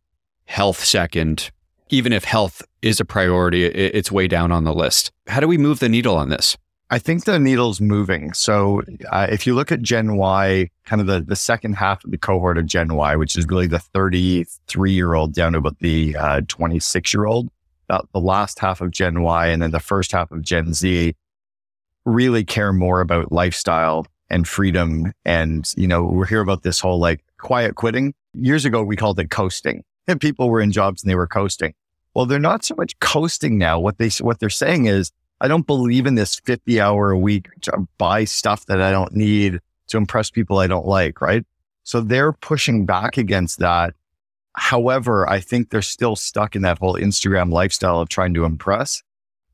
health 0.46 0.84
second. 0.84 1.52
Even 1.90 2.12
if 2.12 2.24
health 2.24 2.62
is 2.82 3.00
a 3.00 3.06
priority, 3.06 3.66
it's 3.66 4.12
way 4.12 4.28
down 4.28 4.52
on 4.52 4.64
the 4.64 4.74
list. 4.74 5.12
How 5.28 5.40
do 5.40 5.48
we 5.48 5.58
move 5.58 5.80
the 5.80 5.90
needle 5.90 6.16
on 6.16 6.30
this? 6.30 6.58
I 6.90 7.00
think 7.00 7.26
the 7.26 7.38
needle's 7.38 7.82
moving. 7.82 8.32
So 8.32 8.82
uh, 9.12 9.28
if 9.30 9.46
you 9.46 9.54
look 9.56 9.74
at 9.74 9.82
Gen 9.82 10.16
Y, 10.16 10.70
kind 10.86 11.02
of 11.02 11.08
the, 11.08 11.20
the 11.20 11.36
second 11.36 11.74
half 11.74 12.04
of 12.06 12.12
the 12.12 12.18
cohort 12.18 12.58
of 12.58 12.66
Gen 12.66 12.96
Y, 12.96 13.16
which 13.18 13.36
is 13.36 13.46
really 13.48 13.68
the 13.68 13.80
33 13.80 14.92
year 14.92 15.14
old 15.14 15.34
down 15.34 15.52
to 15.52 15.58
about 15.58 15.80
the 15.80 16.16
26 16.48 17.14
uh, 17.14 17.18
year 17.18 17.26
old, 17.26 17.50
about 17.90 18.08
the 18.14 18.22
last 18.22 18.60
half 18.60 18.80
of 18.80 18.92
Gen 18.92 19.22
Y 19.22 19.48
and 19.48 19.62
then 19.62 19.72
the 19.72 19.82
first 19.82 20.14
half 20.14 20.32
of 20.32 20.42
Gen 20.42 20.74
Z 20.74 21.14
really 22.06 22.46
care 22.46 22.72
more 22.72 23.02
about 23.02 23.34
lifestyle 23.34 24.08
and 24.30 24.48
freedom. 24.48 25.12
And, 25.26 25.70
you 25.76 25.88
know, 25.88 26.04
we're 26.04 26.26
here 26.26 26.42
about 26.42 26.64
this 26.64 26.80
whole 26.80 27.00
like 27.00 27.22
quiet 27.38 27.76
quitting. 27.76 28.14
Years 28.34 28.64
ago, 28.64 28.82
we 28.82 28.96
called 28.96 29.20
it 29.20 29.30
coasting 29.30 29.84
and 30.08 30.22
people 30.22 30.50
were 30.50 30.62
in 30.62 30.72
jobs 30.72 31.04
and 31.04 31.10
they 31.10 31.16
were 31.16 31.28
coasting. 31.28 31.74
Well, 32.14 32.26
they're 32.26 32.40
not 32.40 32.64
so 32.64 32.76
much 32.76 32.98
coasting 33.00 33.58
now. 33.58 33.78
What 33.78 33.98
they, 33.98 34.10
what 34.22 34.40
they're 34.40 34.50
saying 34.50 34.86
is, 34.86 35.12
I 35.40 35.48
don't 35.48 35.68
believe 35.68 36.06
in 36.06 36.16
this 36.16 36.36
50 36.36 36.82
hour 36.82 37.12
a 37.12 37.18
week 37.18 37.50
to 37.62 37.88
buy 37.98 38.24
stuff 38.26 38.66
that 38.66 38.82
I 38.82 38.92
don't 38.92 39.14
need 39.14 39.60
to 39.88 39.98
impress 39.98 40.30
people 40.30 40.60
I 40.60 40.68
don't 40.68 40.88
like. 40.88 41.22
Right. 41.22 41.46
So 41.84 42.02
they're 42.02 42.34
pushing 42.34 42.86
back 42.86 43.18
against 43.18 43.60
that. 43.60 43.94
However, 44.56 45.30
I 45.30 45.40
think 45.40 45.70
they're 45.70 45.82
still 45.82 46.16
stuck 46.16 46.56
in 46.56 46.64
that 46.64 46.80
whole 46.80 46.96
Instagram 46.96 47.52
lifestyle 47.52 48.02
of 48.02 48.10
trying 48.10 48.34
to 48.34 48.44
impress 48.44 49.04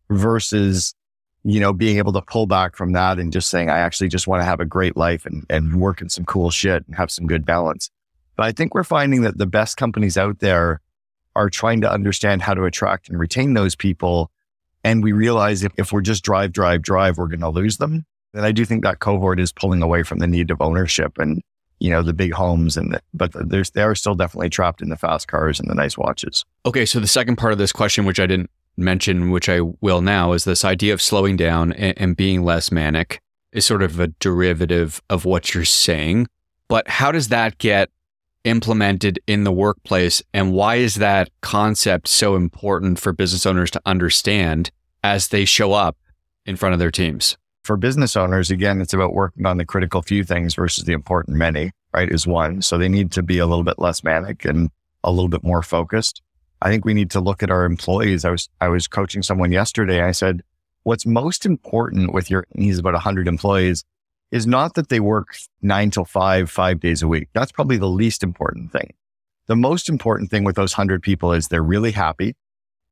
versus, 0.09 0.95
you 1.43 1.59
know, 1.59 1.73
being 1.73 1.97
able 1.97 2.13
to 2.13 2.21
pull 2.21 2.47
back 2.47 2.77
from 2.77 2.93
that 2.93 3.19
and 3.19 3.33
just 3.33 3.49
saying, 3.49 3.69
I 3.69 3.79
actually 3.79 4.07
just 4.07 4.27
want 4.27 4.41
to 4.41 4.45
have 4.45 4.61
a 4.61 4.65
great 4.65 4.95
life 4.95 5.25
and, 5.25 5.45
and 5.49 5.81
work 5.81 6.01
in 6.01 6.07
some 6.09 6.23
cool 6.23 6.49
shit 6.49 6.85
and 6.87 6.95
have 6.95 7.11
some 7.11 7.27
good 7.27 7.45
balance. 7.45 7.89
But 8.37 8.45
I 8.45 8.51
think 8.53 8.73
we're 8.73 8.83
finding 8.85 9.21
that 9.21 9.37
the 9.37 9.45
best 9.45 9.77
companies 9.77 10.17
out 10.17 10.39
there 10.39 10.79
are 11.35 11.49
trying 11.49 11.81
to 11.81 11.91
understand 11.91 12.41
how 12.41 12.53
to 12.53 12.63
attract 12.63 13.09
and 13.09 13.19
retain 13.19 13.53
those 13.53 13.75
people 13.75 14.31
and 14.83 15.03
we 15.03 15.11
realize 15.11 15.63
if, 15.63 15.71
if 15.77 15.91
we're 15.91 16.01
just 16.01 16.23
drive, 16.23 16.51
drive, 16.51 16.81
drive, 16.81 17.17
we're 17.17 17.27
going 17.27 17.39
to 17.39 17.49
lose 17.49 17.77
them. 17.77 18.05
And 18.33 18.45
I 18.45 18.51
do 18.51 18.65
think 18.65 18.83
that 18.83 18.99
cohort 18.99 19.39
is 19.39 19.51
pulling 19.51 19.81
away 19.81 20.03
from 20.03 20.19
the 20.19 20.27
need 20.27 20.51
of 20.51 20.61
ownership 20.61 21.17
and, 21.17 21.41
you 21.79 21.89
know, 21.89 22.01
the 22.01 22.13
big 22.13 22.33
homes 22.33 22.77
and, 22.77 22.93
the, 22.93 23.01
but 23.13 23.31
there's, 23.33 23.71
they 23.71 23.83
are 23.83 23.95
still 23.95 24.15
definitely 24.15 24.49
trapped 24.49 24.81
in 24.81 24.89
the 24.89 24.97
fast 24.97 25.27
cars 25.27 25.59
and 25.59 25.69
the 25.69 25.75
nice 25.75 25.97
watches. 25.97 26.43
Okay. 26.65 26.85
So 26.85 26.99
the 26.99 27.07
second 27.07 27.35
part 27.37 27.53
of 27.53 27.59
this 27.59 27.71
question, 27.71 28.05
which 28.05 28.19
I 28.19 28.25
didn't 28.25 28.49
mention, 28.75 29.29
which 29.29 29.49
I 29.49 29.61
will 29.81 30.01
now, 30.01 30.33
is 30.33 30.45
this 30.45 30.65
idea 30.65 30.93
of 30.93 31.01
slowing 31.01 31.37
down 31.37 31.73
and, 31.73 31.93
and 31.97 32.17
being 32.17 32.43
less 32.43 32.71
manic 32.71 33.19
is 33.51 33.65
sort 33.65 33.83
of 33.83 33.99
a 33.99 34.07
derivative 34.07 35.01
of 35.09 35.25
what 35.25 35.53
you're 35.53 35.65
saying. 35.65 36.27
But 36.67 36.87
how 36.87 37.11
does 37.11 37.27
that 37.27 37.59
get 37.59 37.89
implemented 38.43 39.19
in 39.27 39.43
the 39.43 39.51
workplace 39.51 40.21
and 40.33 40.53
why 40.53 40.75
is 40.75 40.95
that 40.95 41.29
concept 41.41 42.07
so 42.07 42.35
important 42.35 42.99
for 42.99 43.13
business 43.13 43.45
owners 43.45 43.71
to 43.71 43.81
understand 43.85 44.71
as 45.03 45.29
they 45.29 45.45
show 45.45 45.73
up 45.73 45.97
in 46.45 46.55
front 46.55 46.73
of 46.73 46.79
their 46.79 46.91
teams? 46.91 47.37
For 47.63 47.77
business 47.77 48.17
owners, 48.17 48.51
again, 48.51 48.81
it's 48.81 48.93
about 48.93 49.13
working 49.13 49.45
on 49.45 49.57
the 49.57 49.65
critical 49.65 50.01
few 50.01 50.23
things 50.23 50.55
versus 50.55 50.83
the 50.83 50.91
important 50.91 51.37
many, 51.37 51.71
right? 51.93 52.11
Is 52.11 52.27
one. 52.27 52.61
So 52.61 52.77
they 52.77 52.89
need 52.89 53.11
to 53.13 53.23
be 53.23 53.37
a 53.37 53.45
little 53.45 53.63
bit 53.63 53.79
less 53.79 54.03
manic 54.03 54.43
and 54.43 54.69
a 55.03 55.11
little 55.11 55.29
bit 55.29 55.43
more 55.43 55.61
focused. 55.61 56.21
I 56.61 56.69
think 56.69 56.83
we 56.83 56.93
need 56.93 57.11
to 57.11 57.21
look 57.21 57.41
at 57.41 57.51
our 57.51 57.63
employees. 57.65 58.25
I 58.25 58.31
was, 58.31 58.49
I 58.59 58.67
was 58.67 58.87
coaching 58.87 59.23
someone 59.23 59.51
yesterday. 59.51 60.01
I 60.01 60.11
said, 60.11 60.41
what's 60.83 61.05
most 61.05 61.45
important 61.45 62.13
with 62.13 62.29
your, 62.29 62.45
he's 62.55 62.79
about 62.79 62.93
100 62.93 63.27
employees 63.27 63.83
is 64.33 64.47
not 64.47 64.73
that 64.73 64.89
they 64.89 64.99
work 64.99 65.35
nine 65.61 65.91
till 65.91 66.05
five, 66.05 66.49
five 66.49 66.79
days 66.79 67.03
a 67.03 67.07
week. 67.07 67.27
That's 67.33 67.51
probably 67.51 67.77
the 67.77 67.87
least 67.87 68.23
important 68.23 68.71
thing. 68.71 68.95
The 69.45 69.55
most 69.55 69.89
important 69.89 70.31
thing 70.31 70.43
with 70.43 70.55
those 70.55 70.73
hundred 70.73 71.03
people 71.03 71.33
is 71.33 71.47
they're 71.47 71.61
really 71.61 71.91
happy. 71.91 72.35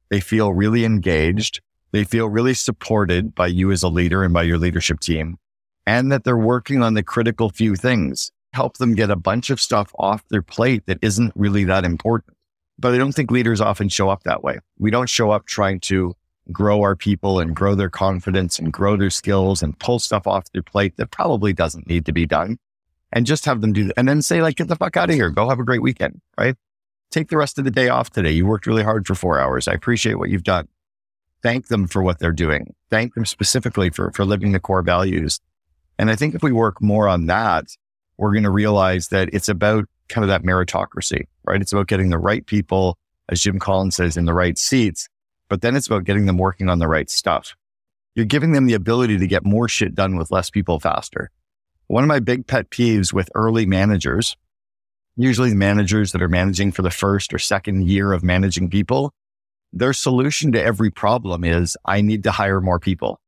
They 0.10 0.20
feel 0.20 0.54
really 0.54 0.86
engaged. 0.86 1.60
They 1.94 2.04
feel 2.04 2.30
really 2.30 2.54
supported 2.54 3.34
by 3.34 3.48
you 3.48 3.72
as 3.72 3.82
a 3.82 3.90
leader 3.90 4.24
and 4.24 4.32
by 4.32 4.44
your 4.44 4.60
leadership 4.60 5.00
team 5.00 5.40
and 5.88 6.12
that 6.12 6.26
they're 6.26 6.38
working 6.38 6.84
on 6.84 6.94
the 6.94 7.02
critical 7.02 7.50
few 7.50 7.76
things. 7.76 8.32
Help 8.54 8.78
them 8.78 8.94
get 8.94 9.10
a 9.10 9.16
bunch 9.16 9.50
of 9.50 9.60
stuff 9.60 9.92
off 9.98 10.24
their 10.30 10.44
plate 10.44 10.84
that 10.86 11.00
isn't 11.02 11.34
really 11.36 11.64
that 11.64 11.86
important. 11.86 12.38
But 12.78 12.94
I 12.94 13.00
don't 13.00 13.14
think 13.14 13.32
leaders 13.32 13.62
often 13.62 13.90
show 13.90 14.10
up 14.10 14.24
that 14.26 14.44
way. 14.44 14.60
We 14.78 14.92
don't 14.92 15.10
show 15.10 15.32
up 15.32 15.48
trying 15.48 15.80
to 15.82 16.16
grow 16.52 16.82
our 16.82 16.96
people 16.96 17.40
and 17.40 17.56
grow 17.56 17.76
their 17.76 17.90
confidence 17.90 18.60
and 18.60 18.72
grow 18.72 18.98
their 18.98 19.10
skills 19.10 19.62
and 19.62 19.78
pull 19.80 20.00
stuff 20.00 20.28
off 20.28 20.52
their 20.52 20.64
plate 20.64 20.98
that 20.98 21.12
probably 21.12 21.54
doesn't 21.54 21.88
need 21.88 22.06
to 22.06 22.12
be 22.12 22.26
done 22.26 22.58
and 23.12 23.26
just 23.26 23.46
have 23.46 23.62
them 23.62 23.74
do 23.74 23.86
that. 23.86 23.94
And 23.98 24.08
then 24.08 24.22
say 24.22 24.42
like, 24.42 24.56
get 24.56 24.68
the 24.68 24.76
fuck 24.76 24.98
out 24.98 25.10
of 25.10 25.16
here. 25.16 25.30
Go 25.30 25.50
have 25.50 25.60
a 25.60 25.66
great 25.66 25.82
weekend, 25.82 26.22
right? 26.38 26.56
Take 27.10 27.30
the 27.30 27.38
rest 27.38 27.58
of 27.58 27.66
the 27.66 27.72
day 27.72 27.90
off 27.90 28.10
today. 28.10 28.32
You 28.32 28.46
worked 28.46 28.68
really 28.68 28.84
hard 28.84 29.06
for 29.06 29.16
four 29.16 29.40
hours. 29.40 29.68
I 29.68 29.74
appreciate 29.74 30.18
what 30.18 30.30
you've 30.30 30.44
done. 30.44 30.68
Thank 31.44 31.68
them 31.68 31.88
for 31.88 32.04
what 32.04 32.20
they're 32.20 32.32
doing. 32.32 32.74
Thank 32.90 33.16
them 33.16 33.26
specifically 33.26 33.90
for, 33.90 34.12
for 34.12 34.26
living 34.26 34.52
the 34.52 34.60
core 34.60 34.82
values. 34.82 35.40
And 35.98 36.10
I 36.10 36.16
think 36.16 36.36
if 36.36 36.44
we 36.44 36.52
work 36.52 36.82
more 36.82 37.08
on 37.08 37.26
that, 37.26 37.76
we're 38.18 38.32
going 38.32 38.44
to 38.44 38.50
realize 38.52 39.10
that 39.10 39.30
it's 39.34 39.50
about 39.50 39.86
kind 40.08 40.24
of 40.24 40.30
that 40.30 40.44
meritocracy, 40.44 41.26
right? 41.46 41.62
It's 41.62 41.74
about 41.74 41.88
getting 41.88 42.10
the 42.10 42.18
right 42.18 42.46
people, 42.46 42.98
as 43.30 43.42
Jim 43.42 43.60
Collins 43.60 43.96
says, 43.96 44.18
in 44.18 44.26
the 44.26 44.34
right 44.34 44.58
seats 44.58 45.10
but 45.52 45.60
then 45.60 45.76
it's 45.76 45.88
about 45.88 46.06
getting 46.06 46.28
them 46.28 46.38
working 46.38 46.70
on 46.70 46.80
the 46.80 46.88
right 46.88 47.10
stuff. 47.10 47.58
You're 48.16 48.24
giving 48.24 48.54
them 48.54 48.68
the 48.68 48.74
ability 48.74 49.18
to 49.18 49.28
get 49.28 49.44
more 49.44 49.68
shit 49.68 49.94
done 49.94 50.16
with 50.16 50.32
less 50.32 50.50
people 50.50 50.80
faster. 50.80 51.30
One 51.88 52.06
of 52.06 52.08
my 52.08 52.22
big 52.22 52.48
pet 52.48 52.70
peeves 52.70 53.12
with 53.12 53.30
early 53.36 53.66
managers, 53.66 54.38
usually 55.18 55.50
the 55.50 55.58
managers 55.58 56.14
that 56.14 56.22
are 56.22 56.30
managing 56.30 56.72
for 56.72 56.84
the 56.84 56.90
first 56.90 57.34
or 57.34 57.38
second 57.38 57.90
year 57.90 58.14
of 58.14 58.24
managing 58.24 58.70
people, 58.70 59.12
their 59.74 59.92
solution 59.92 60.54
to 60.54 60.64
every 60.64 60.90
problem 60.90 61.44
is 61.44 61.76
I 61.84 62.00
need 62.00 62.24
to 62.24 62.32
hire 62.32 62.62
more 62.62 62.80
people, 62.80 63.20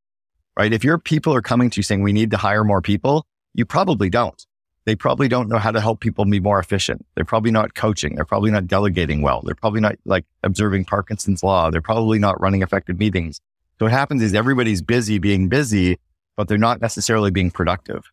right? 0.57 0.71
If 0.71 0.85
your 0.85 0.99
people 0.99 1.35
are 1.35 1.41
coming 1.41 1.71
to 1.71 1.79
you 1.79 1.83
saying 1.83 2.03
we 2.03 2.13
need 2.13 2.31
to 2.31 2.37
hire 2.37 2.63
more 2.63 2.81
people, 2.81 3.25
you 3.53 3.65
probably 3.65 4.09
don't 4.09 4.41
they 4.85 4.95
probably 4.95 5.27
don't 5.27 5.49
know 5.49 5.57
how 5.57 5.71
to 5.71 5.79
help 5.79 5.99
people 6.01 6.25
be 6.25 6.39
more 6.39 6.59
efficient. 6.59 7.05
They're 7.15 7.25
probably 7.25 7.51
not 7.51 7.73
coaching. 7.73 8.15
They're 8.15 8.25
probably 8.25 8.51
not 8.51 8.67
delegating 8.67 9.21
well. 9.21 9.41
They're 9.41 9.55
probably 9.55 9.81
not 9.81 9.95
like 10.05 10.25
observing 10.43 10.85
Parkinson's 10.85 11.43
law. 11.43 11.71
They're 11.71 11.81
probably 11.81 12.19
not 12.19 12.39
running 12.41 12.61
effective 12.61 12.99
meetings. 12.99 13.39
So 13.79 13.85
what 13.85 13.91
happens 13.91 14.21
is 14.21 14.33
everybody's 14.33 14.81
busy 14.81 15.19
being 15.19 15.49
busy, 15.49 15.99
but 16.35 16.47
they're 16.47 16.57
not 16.57 16.81
necessarily 16.81 17.31
being 17.31 17.49
productive. 17.49 18.11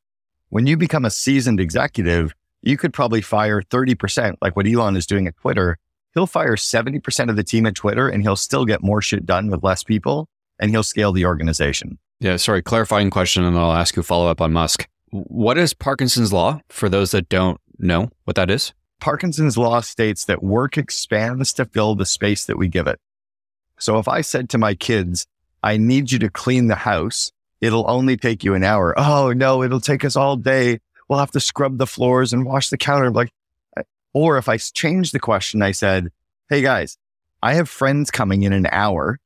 When 0.49 0.67
you 0.67 0.77
become 0.77 1.05
a 1.05 1.11
seasoned 1.11 1.61
executive, 1.61 2.35
you 2.63 2.77
could 2.77 2.93
probably 2.93 3.21
fire 3.21 3.63
30%, 3.63 4.37
like 4.41 4.57
what 4.57 4.67
Elon 4.67 4.97
is 4.97 5.07
doing 5.07 5.27
at 5.27 5.37
Twitter. 5.37 5.79
He'll 6.15 6.27
fire 6.27 6.57
70% 6.57 7.31
of 7.31 7.37
the 7.37 7.45
team 7.45 7.67
at 7.67 7.75
Twitter 7.75 8.09
and 8.09 8.23
he'll 8.23 8.37
still 8.37 8.65
get 8.65 8.83
more 8.83 9.01
shit 9.01 9.25
done 9.25 9.51
with 9.51 9.63
less 9.63 9.83
people 9.85 10.29
and 10.59 10.71
he'll 10.71 10.83
scale 10.83 11.13
the 11.13 11.25
organization. 11.25 11.99
Yeah. 12.21 12.37
Sorry. 12.37 12.63
Clarifying 12.63 13.11
question. 13.11 13.45
And 13.45 13.57
I'll 13.57 13.73
ask 13.73 13.97
you 13.97 14.03
follow 14.03 14.29
up 14.29 14.41
on 14.41 14.53
Musk. 14.53 14.89
What 15.11 15.59
is 15.59 15.75
Parkinson's 15.75 16.33
law 16.33 16.61
for 16.69 16.89
those 16.89 17.11
that 17.11 17.29
don't 17.29 17.61
know 17.79 18.11
what 18.25 18.37
that 18.37 18.49
is? 18.49 18.73
Parkinson's 19.01 19.59
law 19.59 19.81
states 19.81 20.25
that 20.27 20.41
work 20.41 20.79
expands 20.79 21.53
to 21.55 21.65
fill 21.65 21.97
the 21.97 22.07
space 22.07 22.45
that 22.45 22.57
we 22.57 22.69
give 22.69 22.87
it. 22.87 23.01
So 23.79 23.99
if 23.99 24.07
I 24.07 24.21
said 24.21 24.49
to 24.51 24.59
my 24.59 24.75
kids, 24.75 25.27
I 25.65 25.79
need 25.79 26.13
you 26.13 26.21
to 26.21 26.31
clean 26.31 26.69
the 26.69 26.77
house, 26.77 27.33
it'll 27.61 27.91
only 27.91 28.17
take 28.17 28.45
you 28.45 28.55
an 28.55 28.63
hour. 28.63 28.95
Oh 28.97 29.33
no, 29.33 29.65
it'll 29.65 29.81
take 29.81 30.05
us 30.05 30.15
all 30.15 30.37
day. 30.37 30.79
We'll 31.09 31.19
have 31.19 31.33
to 31.33 31.41
scrub 31.41 31.79
the 31.79 31.89
floors 31.89 32.33
and 32.33 32.47
wash 32.47 32.71
the 32.71 32.79
counter. 32.79 33.11
Like, 33.11 33.33
or 34.13 34.39
if 34.39 34.49
I 34.49 34.59
changed 34.59 35.13
the 35.13 35.19
question, 35.19 35.61
I 35.61 35.73
said, 35.73 36.11
Hey 36.49 36.63
guys, 36.63 36.99
I 37.43 37.55
have 37.55 37.69
friends 37.69 38.13
coming 38.13 38.45
in 38.45 38.53
an 38.53 38.69
hour. 38.71 39.19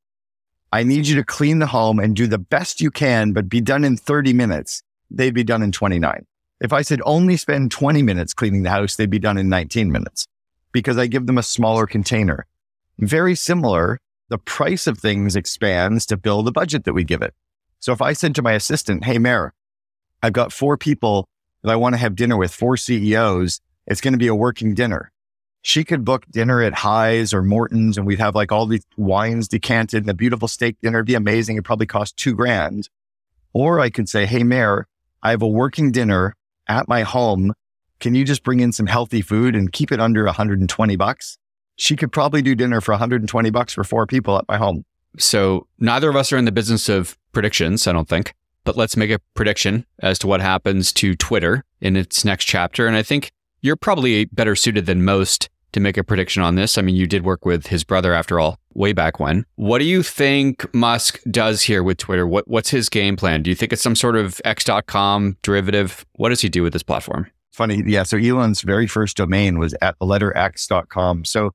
I 0.71 0.81
need 0.81 1.05
you 1.05 1.15
to 1.15 1.23
clean 1.23 1.59
the 1.59 1.67
home 1.67 1.99
and 1.99 2.15
do 2.15 2.25
the 2.25 2.39
best 2.39 2.81
you 2.81 2.89
can, 2.89 3.33
but 3.33 3.49
be 3.49 3.61
done 3.61 3.83
in 3.83 3.97
30 3.97 4.33
minutes 4.33 4.81
they'd 5.09 5.33
be 5.33 5.43
done 5.43 5.63
in 5.63 5.71
29. 5.71 6.25
If 6.61 6.73
I 6.73 6.81
said 6.81 7.01
only 7.05 7.37
spend 7.37 7.71
20 7.71 8.01
minutes 8.01 8.33
cleaning 8.33 8.63
the 8.63 8.69
house, 8.69 8.95
they'd 8.95 9.09
be 9.09 9.19
done 9.19 9.37
in 9.37 9.49
19 9.49 9.91
minutes 9.91 10.27
because 10.71 10.97
I 10.97 11.07
give 11.07 11.25
them 11.25 11.37
a 11.37 11.43
smaller 11.43 11.85
container. 11.85 12.45
Very 12.97 13.35
similar, 13.35 13.99
the 14.29 14.37
price 14.37 14.87
of 14.87 14.97
things 14.97 15.35
expands 15.35 16.05
to 16.07 16.17
build 16.17 16.45
the 16.45 16.51
budget 16.51 16.85
that 16.85 16.93
we 16.93 17.03
give 17.03 17.21
it. 17.21 17.33
So 17.79 17.91
if 17.93 18.01
I 18.01 18.13
said 18.13 18.33
to 18.35 18.41
my 18.41 18.53
assistant, 18.53 19.03
Hey, 19.03 19.19
Mayor, 19.19 19.53
I've 20.23 20.33
got 20.33 20.53
four 20.53 20.77
people 20.77 21.27
that 21.61 21.71
I 21.71 21.75
want 21.75 21.93
to 21.93 21.97
have 21.97 22.15
dinner 22.15 22.37
with, 22.37 22.53
four 22.53 22.77
CEOs. 22.77 23.61
It's 23.85 24.01
going 24.01 24.13
to 24.13 24.17
be 24.17 24.27
a 24.27 24.35
working 24.35 24.73
dinner. 24.73 25.11
She 25.61 25.83
could 25.83 26.05
book 26.05 26.25
dinner 26.31 26.61
at 26.61 26.73
Hy's 26.73 27.33
or 27.33 27.41
Morton's 27.41 27.97
and 27.97 28.05
we'd 28.05 28.19
have 28.19 28.35
like 28.35 28.51
all 28.51 28.65
these 28.65 28.85
wines 28.97 29.47
decanted 29.47 30.03
and 30.03 30.09
a 30.09 30.13
beautiful 30.13 30.47
steak 30.47 30.77
dinner. 30.81 30.99
It'd 30.99 31.07
be 31.07 31.15
amazing. 31.15 31.55
It'd 31.55 31.65
probably 31.65 31.87
cost 31.87 32.17
two 32.17 32.33
grand. 32.33 32.89
Or 33.53 33.79
I 33.79 33.89
could 33.89 34.09
say, 34.09 34.25
Hey, 34.25 34.43
Mayor, 34.43 34.87
I 35.23 35.31
have 35.31 35.41
a 35.41 35.47
working 35.47 35.91
dinner 35.91 36.35
at 36.67 36.87
my 36.87 37.03
home. 37.03 37.53
Can 37.99 38.15
you 38.15 38.23
just 38.25 38.43
bring 38.43 38.59
in 38.59 38.71
some 38.71 38.87
healthy 38.87 39.21
food 39.21 39.55
and 39.55 39.71
keep 39.71 39.91
it 39.91 39.99
under 39.99 40.25
120 40.25 40.95
bucks? 40.95 41.37
She 41.77 41.95
could 41.95 42.11
probably 42.11 42.41
do 42.41 42.55
dinner 42.55 42.81
for 42.81 42.91
120 42.91 43.49
bucks 43.49 43.73
for 43.73 43.83
four 43.83 44.05
people 44.05 44.37
at 44.37 44.47
my 44.47 44.57
home. 44.57 44.85
So 45.17 45.67
neither 45.79 46.09
of 46.09 46.15
us 46.15 46.31
are 46.33 46.37
in 46.37 46.45
the 46.45 46.51
business 46.51 46.89
of 46.89 47.17
predictions, 47.31 47.87
I 47.87 47.93
don't 47.93 48.07
think. 48.07 48.33
but 48.65 48.75
let's 48.75 48.97
make 48.97 49.11
a 49.11 49.19
prediction 49.35 49.85
as 49.99 50.19
to 50.19 50.27
what 50.27 50.41
happens 50.41 50.91
to 50.93 51.15
Twitter 51.15 51.63
in 51.79 51.95
its 51.95 52.25
next 52.25 52.45
chapter. 52.45 52.87
And 52.87 52.95
I 52.97 53.03
think 53.03 53.31
you're 53.61 53.75
probably 53.77 54.25
better 54.25 54.55
suited 54.55 54.87
than 54.87 55.05
most 55.05 55.49
to 55.75 55.79
make 55.79 55.97
a 55.97 56.03
prediction 56.03 56.41
on 56.41 56.55
this. 56.55 56.77
I 56.77 56.81
mean, 56.81 56.95
you 56.95 57.05
did 57.05 57.23
work 57.23 57.45
with 57.45 57.67
his 57.67 57.83
brother 57.83 58.13
after 58.13 58.39
all, 58.39 58.57
way 58.73 58.93
back 58.93 59.19
when. 59.19 59.45
What 59.55 59.79
do 59.79 59.85
you 59.85 60.01
think 60.01 60.73
Musk 60.73 61.19
does 61.29 61.61
here 61.61 61.83
with 61.83 61.97
Twitter? 61.97 62.25
What 62.25 62.47
what's 62.47 62.69
his 62.69 62.89
game 62.89 63.15
plan? 63.15 63.43
Do 63.43 63.49
you 63.49 63.55
think 63.55 63.71
it's 63.71 63.81
some 63.81 63.95
sort 63.95 64.15
of 64.15 64.41
x.com 64.43 65.37
derivative? 65.43 66.05
What 66.13 66.29
does 66.29 66.41
he 66.41 66.49
do 66.49 66.63
with 66.63 66.73
this 66.73 66.83
platform? 66.83 67.29
Funny, 67.51 67.83
yeah. 67.85 68.03
So 68.03 68.17
Elon's 68.17 68.61
very 68.61 68.87
first 68.87 69.15
domain 69.17 69.59
was 69.59 69.75
at 69.81 69.97
the 69.99 70.05
letter 70.05 70.35
x.com. 70.35 71.25
So 71.25 71.51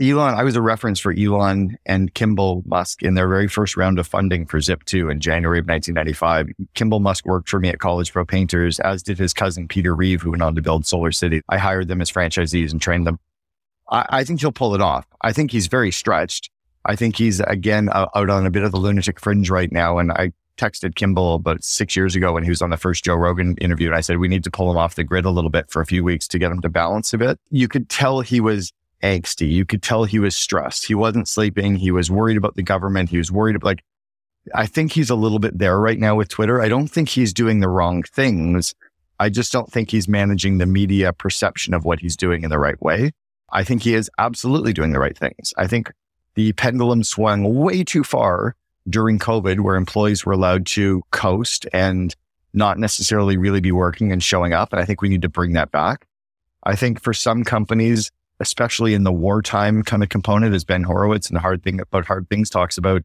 Elon, 0.00 0.34
I 0.34 0.44
was 0.44 0.54
a 0.54 0.62
reference 0.62 1.00
for 1.00 1.12
Elon 1.12 1.76
and 1.84 2.14
Kimball 2.14 2.62
Musk 2.64 3.02
in 3.02 3.14
their 3.14 3.26
very 3.26 3.48
first 3.48 3.76
round 3.76 3.98
of 3.98 4.06
funding 4.06 4.46
for 4.46 4.58
Zip2 4.58 5.10
in 5.10 5.18
January 5.18 5.58
of 5.58 5.66
1995. 5.66 6.50
Kimball 6.74 7.00
Musk 7.00 7.26
worked 7.26 7.48
for 7.48 7.58
me 7.58 7.68
at 7.68 7.80
College 7.80 8.12
Pro 8.12 8.24
Painters, 8.24 8.78
as 8.80 9.02
did 9.02 9.18
his 9.18 9.34
cousin 9.34 9.66
Peter 9.66 9.94
Rive, 9.94 10.22
who 10.22 10.30
went 10.30 10.42
on 10.42 10.54
to 10.54 10.62
build 10.62 10.86
Solar 10.86 11.10
City. 11.10 11.42
I 11.48 11.58
hired 11.58 11.88
them 11.88 12.00
as 12.00 12.12
franchisees 12.12 12.70
and 12.70 12.80
trained 12.80 13.08
them. 13.08 13.18
I, 13.92 14.06
I 14.08 14.24
think 14.24 14.40
he'll 14.40 14.50
pull 14.50 14.74
it 14.74 14.80
off. 14.80 15.06
I 15.20 15.32
think 15.32 15.52
he's 15.52 15.68
very 15.68 15.92
stretched. 15.92 16.50
I 16.84 16.96
think 16.96 17.16
he's 17.16 17.38
again 17.38 17.88
out 17.92 18.28
on 18.28 18.44
a 18.44 18.50
bit 18.50 18.64
of 18.64 18.72
the 18.72 18.78
lunatic 18.78 19.20
fringe 19.20 19.50
right 19.50 19.70
now. 19.70 19.98
And 19.98 20.10
I 20.10 20.32
texted 20.58 20.96
Kimball 20.96 21.36
about 21.36 21.62
six 21.62 21.94
years 21.94 22.16
ago 22.16 22.32
when 22.32 22.42
he 22.42 22.50
was 22.50 22.60
on 22.60 22.70
the 22.70 22.76
first 22.76 23.04
Joe 23.04 23.14
Rogan 23.14 23.56
interview. 23.58 23.88
And 23.88 23.96
I 23.96 24.00
said, 24.00 24.18
we 24.18 24.28
need 24.28 24.44
to 24.44 24.50
pull 24.50 24.70
him 24.70 24.76
off 24.76 24.96
the 24.96 25.04
grid 25.04 25.24
a 25.24 25.30
little 25.30 25.50
bit 25.50 25.70
for 25.70 25.80
a 25.80 25.86
few 25.86 26.02
weeks 26.02 26.26
to 26.28 26.38
get 26.38 26.50
him 26.50 26.60
to 26.62 26.68
balance 26.68 27.12
a 27.12 27.18
bit. 27.18 27.38
You 27.50 27.68
could 27.68 27.88
tell 27.88 28.20
he 28.20 28.40
was 28.40 28.72
angsty. 29.02 29.50
You 29.50 29.64
could 29.64 29.82
tell 29.82 30.04
he 30.04 30.18
was 30.18 30.36
stressed. 30.36 30.86
He 30.86 30.94
wasn't 30.94 31.28
sleeping. 31.28 31.76
He 31.76 31.90
was 31.90 32.10
worried 32.10 32.36
about 32.36 32.56
the 32.56 32.62
government. 32.62 33.10
He 33.10 33.18
was 33.18 33.30
worried 33.30 33.56
about 33.56 33.66
like, 33.66 33.84
I 34.54 34.66
think 34.66 34.92
he's 34.92 35.10
a 35.10 35.14
little 35.14 35.38
bit 35.38 35.58
there 35.58 35.78
right 35.78 35.98
now 35.98 36.16
with 36.16 36.28
Twitter. 36.28 36.60
I 36.60 36.68
don't 36.68 36.88
think 36.88 37.08
he's 37.08 37.32
doing 37.32 37.60
the 37.60 37.68
wrong 37.68 38.02
things. 38.02 38.74
I 39.20 39.28
just 39.28 39.52
don't 39.52 39.70
think 39.70 39.90
he's 39.90 40.08
managing 40.08 40.58
the 40.58 40.66
media 40.66 41.12
perception 41.12 41.74
of 41.74 41.84
what 41.84 42.00
he's 42.00 42.16
doing 42.16 42.42
in 42.42 42.50
the 42.50 42.58
right 42.58 42.80
way. 42.82 43.12
I 43.52 43.64
think 43.64 43.82
he 43.82 43.94
is 43.94 44.10
absolutely 44.18 44.72
doing 44.72 44.92
the 44.92 44.98
right 44.98 45.16
things. 45.16 45.52
I 45.56 45.66
think 45.66 45.92
the 46.34 46.52
pendulum 46.54 47.04
swung 47.04 47.54
way 47.54 47.84
too 47.84 48.02
far 48.02 48.56
during 48.88 49.18
COVID, 49.18 49.60
where 49.60 49.76
employees 49.76 50.24
were 50.24 50.32
allowed 50.32 50.66
to 50.66 51.02
coast 51.10 51.66
and 51.72 52.14
not 52.54 52.78
necessarily 52.78 53.36
really 53.36 53.60
be 53.60 53.72
working 53.72 54.12
and 54.12 54.22
showing 54.22 54.52
up. 54.52 54.72
And 54.72 54.80
I 54.80 54.84
think 54.84 55.00
we 55.00 55.08
need 55.08 55.22
to 55.22 55.28
bring 55.28 55.52
that 55.52 55.70
back. 55.70 56.06
I 56.64 56.76
think 56.76 57.00
for 57.00 57.12
some 57.12 57.44
companies, 57.44 58.10
especially 58.40 58.94
in 58.94 59.04
the 59.04 59.12
wartime 59.12 59.82
kind 59.82 60.02
of 60.02 60.08
component, 60.08 60.54
as 60.54 60.64
Ben 60.64 60.82
Horowitz 60.82 61.28
and 61.28 61.36
the 61.36 61.40
hard 61.40 61.62
thing 61.62 61.80
about 61.80 62.06
hard 62.06 62.28
things 62.28 62.50
talks 62.50 62.76
about, 62.78 63.02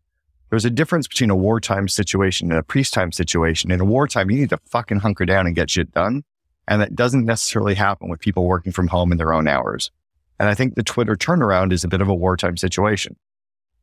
there's 0.49 0.65
a 0.65 0.69
difference 0.69 1.07
between 1.07 1.29
a 1.29 1.35
wartime 1.35 1.87
situation 1.87 2.51
and 2.51 2.59
a 2.59 2.63
peacetime 2.63 3.11
situation. 3.11 3.69
In 3.69 3.81
a 3.81 3.85
wartime, 3.85 4.31
you 4.31 4.39
need 4.39 4.49
to 4.49 4.59
fucking 4.65 4.99
hunker 4.99 5.25
down 5.25 5.45
and 5.45 5.55
get 5.55 5.69
shit 5.69 5.91
done. 5.91 6.23
And 6.67 6.81
that 6.81 6.95
doesn't 6.95 7.25
necessarily 7.25 7.75
happen 7.75 8.09
with 8.09 8.19
people 8.19 8.45
working 8.45 8.71
from 8.71 8.87
home 8.87 9.11
in 9.11 9.17
their 9.17 9.33
own 9.33 9.47
hours. 9.47 9.91
And 10.39 10.49
I 10.49 10.53
think 10.53 10.75
the 10.75 10.83
Twitter 10.83 11.15
turnaround 11.15 11.71
is 11.71 11.83
a 11.83 11.87
bit 11.87 12.01
of 12.01 12.07
a 12.07 12.15
wartime 12.15 12.57
situation. 12.57 13.15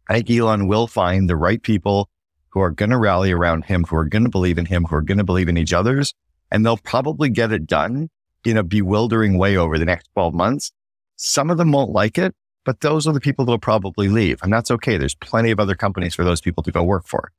I 0.09 0.15
think 0.15 0.31
Elon 0.31 0.69
will 0.69 0.87
find 0.87 1.29
the 1.29 1.37
right 1.37 1.63
people 1.63 2.09
who 2.51 2.61
are 2.61 2.71
going 2.71 2.91
to 2.91 2.99
rally 2.99 3.33
around 3.33 3.65
him, 3.65 3.85
who 3.85 3.97
are 3.97 4.05
going 4.05 4.25
to 4.25 4.31
believe 4.31 4.59
in 4.59 4.67
him, 4.67 4.85
who 4.85 4.97
are 4.97 5.03
going 5.03 5.19
to 5.19 5.25
believe 5.25 5.49
in 5.49 5.57
each 5.57 5.73
other's, 5.73 6.15
and 6.51 6.65
they'll 6.65 6.77
probably 6.77 7.29
get 7.29 7.51
it 7.51 7.67
done 7.67 8.09
in 8.45 8.57
a 8.57 8.63
bewildering 8.63 9.39
way 9.39 9.57
over 9.57 9.79
the 9.79 9.85
next 9.85 10.09
12 10.15 10.35
months. 10.35 10.71
Some 11.17 11.51
of 11.51 11.59
them 11.59 11.73
won't 11.73 11.91
like 11.91 12.19
it, 12.19 12.35
but 12.65 12.81
those 12.81 13.07
are 13.07 13.13
the 13.13 13.21
people 13.21 13.45
that'll 13.45 13.59
probably 13.59 14.09
leave. 14.09 14.39
And 14.43 14.53
that's 14.53 14.71
okay. 14.71 14.97
There's 14.97 15.15
plenty 15.15 15.51
of 15.51 15.59
other 15.59 15.75
companies 15.75 16.15
for 16.15 16.25
those 16.25 16.41
people 16.41 16.63
to 16.63 16.71
go 16.71 16.83
work 16.83 17.07
for. 17.07 17.33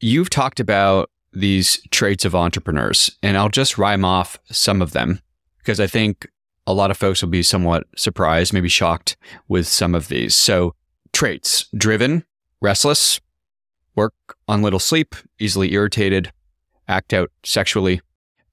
You've 0.00 0.30
talked 0.30 0.60
about 0.60 1.10
these 1.32 1.80
traits 1.90 2.24
of 2.24 2.34
entrepreneurs, 2.34 3.10
and 3.22 3.36
I'll 3.36 3.48
just 3.48 3.78
rhyme 3.78 4.04
off 4.04 4.38
some 4.50 4.80
of 4.80 4.92
them 4.92 5.20
because 5.58 5.80
I 5.80 5.86
think 5.86 6.26
a 6.66 6.74
lot 6.74 6.90
of 6.90 6.96
folks 6.96 7.22
will 7.22 7.30
be 7.30 7.42
somewhat 7.42 7.84
surprised, 7.96 8.52
maybe 8.52 8.68
shocked 8.68 9.16
with 9.48 9.66
some 9.66 9.94
of 9.94 10.08
these. 10.08 10.34
So, 10.34 10.74
traits 11.12 11.66
driven, 11.76 12.24
restless, 12.60 13.20
work 13.94 14.14
on 14.46 14.62
little 14.62 14.78
sleep, 14.78 15.14
easily 15.38 15.72
irritated, 15.72 16.32
act 16.88 17.12
out 17.12 17.30
sexually, 17.44 18.00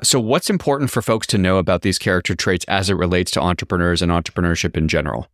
so, 0.03 0.19
what's 0.19 0.49
important 0.49 0.91
for 0.91 1.01
folks 1.01 1.25
to 1.27 1.39
know 1.39 1.57
about 1.57 1.81
these 1.81 1.97
character 1.97 2.35
traits 2.35 2.63
as 2.67 2.89
it 2.89 2.93
relates 2.93 3.31
to 3.31 3.41
entrepreneurs 3.41 4.03
and 4.03 4.11
entrepreneurship 4.11 4.77
in 4.77 4.87
general? 4.87 5.27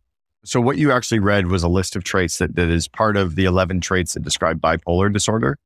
So, 0.44 0.58
what 0.58 0.78
you 0.78 0.90
actually 0.90 1.18
read 1.18 1.48
was 1.48 1.62
a 1.62 1.68
list 1.68 1.96
of 1.96 2.04
traits 2.04 2.38
that, 2.38 2.56
that 2.56 2.70
is 2.70 2.88
part 2.88 3.18
of 3.18 3.34
the 3.34 3.44
11 3.44 3.82
traits 3.82 4.14
that 4.14 4.22
describe 4.22 4.60
bipolar 4.62 5.12
disorder. 5.12 5.58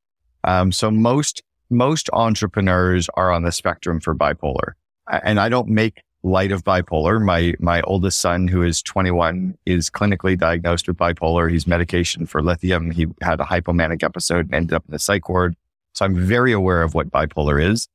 Um, 0.43 0.73
so, 0.73 0.91
most 0.91 1.43
most 1.71 2.11
entrepreneurs 2.13 3.09
are 3.15 3.31
on 3.31 3.45
the 3.45 3.53
spectrum 3.53 4.01
for 4.01 4.17
bipolar, 4.17 4.73
and 5.07 5.39
I 5.39 5.49
don't 5.49 5.69
make 5.69 6.03
light 6.29 6.53
of 6.53 6.65
bipolar. 6.65 7.23
My 7.23 7.55
my 7.59 7.81
oldest 7.83 8.21
son, 8.21 8.49
who 8.49 8.63
is 8.63 8.83
21, 8.83 9.57
is 9.67 9.91
clinically 9.91 10.39
diagnosed 10.39 10.89
with 10.89 10.97
bipolar. 10.97 11.51
He's 11.51 11.67
medication 11.67 12.27
for 12.27 12.43
lithium. 12.43 12.91
He 12.91 13.07
had 13.23 13.41
a 13.41 13.45
hypomanic 13.45 14.03
episode 14.03 14.47
and 14.47 14.55
ended 14.55 14.75
up 14.75 14.85
in 14.87 14.93
the 14.93 14.99
psych 14.99 15.29
ward. 15.29 15.57
So, 15.95 16.05
I'm 16.05 16.15
very 16.15 16.53
aware 16.53 16.83
of 16.83 16.95
what 16.95 17.11
bipolar 17.11 17.63
is. 17.63 17.89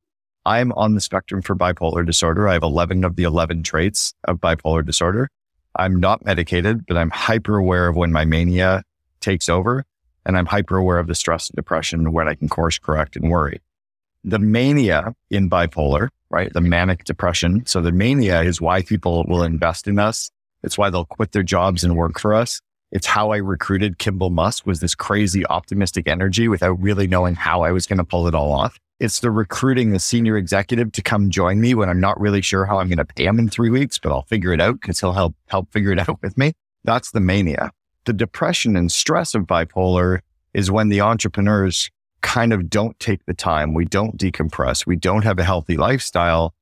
I'm 0.46 0.72
on 0.72 0.94
the 0.94 1.00
spectrum 1.00 1.40
for 1.40 1.56
bipolar 1.56 2.04
disorder. 2.04 2.48
I 2.48 2.52
have 2.52 2.62
11 2.62 3.04
of 3.04 3.16
the 3.16 3.22
11 3.22 3.62
traits 3.62 4.12
of 4.24 4.38
bipolar 4.38 4.84
disorder. 4.84 5.30
I'm 5.76 5.98
not 5.98 6.24
medicated, 6.24 6.86
but 6.86 6.96
I'm 6.96 7.10
hyper 7.10 7.56
aware 7.56 7.88
of 7.88 7.96
when 7.96 8.12
my 8.12 8.24
mania 8.24 8.82
takes 9.20 9.48
over. 9.48 9.84
And 10.26 10.36
I'm 10.38 10.46
hyper 10.46 10.76
aware 10.76 10.98
of 10.98 11.06
the 11.06 11.14
stress 11.14 11.50
and 11.50 11.56
depression 11.56 12.12
when 12.12 12.28
I 12.28 12.34
can 12.34 12.48
course 12.48 12.78
correct 12.78 13.16
and 13.16 13.30
worry. 13.30 13.60
The 14.24 14.38
mania 14.38 15.14
in 15.30 15.50
bipolar, 15.50 16.08
right? 16.30 16.52
The 16.52 16.60
manic 16.60 17.04
depression. 17.04 17.64
So 17.66 17.80
the 17.80 17.92
mania 17.92 18.42
is 18.42 18.60
why 18.60 18.82
people 18.82 19.24
will 19.28 19.42
invest 19.42 19.86
in 19.86 19.98
us. 19.98 20.30
It's 20.62 20.78
why 20.78 20.90
they'll 20.90 21.04
quit 21.04 21.32
their 21.32 21.42
jobs 21.42 21.84
and 21.84 21.96
work 21.96 22.18
for 22.18 22.34
us. 22.34 22.60
It's 22.90 23.06
how 23.06 23.32
I 23.32 23.38
recruited 23.38 23.98
Kimball 23.98 24.30
Musk 24.30 24.66
was 24.66 24.80
this 24.80 24.94
crazy 24.94 25.44
optimistic 25.46 26.08
energy 26.08 26.48
without 26.48 26.80
really 26.80 27.06
knowing 27.06 27.34
how 27.34 27.62
I 27.62 27.72
was 27.72 27.86
going 27.86 27.98
to 27.98 28.04
pull 28.04 28.28
it 28.28 28.34
all 28.34 28.52
off. 28.52 28.78
It's 29.00 29.18
the 29.18 29.32
recruiting 29.32 29.90
the 29.90 29.98
senior 29.98 30.36
executive 30.36 30.92
to 30.92 31.02
come 31.02 31.28
join 31.28 31.60
me 31.60 31.74
when 31.74 31.88
I'm 31.88 32.00
not 32.00 32.20
really 32.20 32.40
sure 32.40 32.64
how 32.64 32.78
I'm 32.78 32.88
going 32.88 32.98
to 32.98 33.04
pay 33.04 33.26
him 33.26 33.40
in 33.40 33.48
three 33.48 33.68
weeks, 33.68 33.98
but 33.98 34.12
I'll 34.12 34.22
figure 34.22 34.52
it 34.52 34.60
out 34.60 34.80
because 34.80 35.00
he'll 35.00 35.12
help 35.12 35.34
help 35.48 35.72
figure 35.72 35.90
it 35.90 35.98
out 36.08 36.22
with 36.22 36.38
me. 36.38 36.52
That's 36.84 37.10
the 37.10 37.20
mania. 37.20 37.72
The 38.04 38.12
depression 38.12 38.76
and 38.76 38.92
stress 38.92 39.34
of 39.34 39.42
bipolar 39.42 40.20
is 40.52 40.70
when 40.70 40.88
the 40.88 41.00
entrepreneurs 41.00 41.90
kind 42.24 42.52
of 42.52 42.68
don't 42.68 42.98
take 42.98 43.24
the 43.26 43.34
time. 43.34 43.74
We 43.74 43.84
don't 43.84 44.16
decompress. 44.16 44.86
We 44.86 44.96
don't 44.96 45.22
have 45.22 45.38
a 45.38 45.44
healthy 45.44 45.76
lifestyle. 45.76 46.54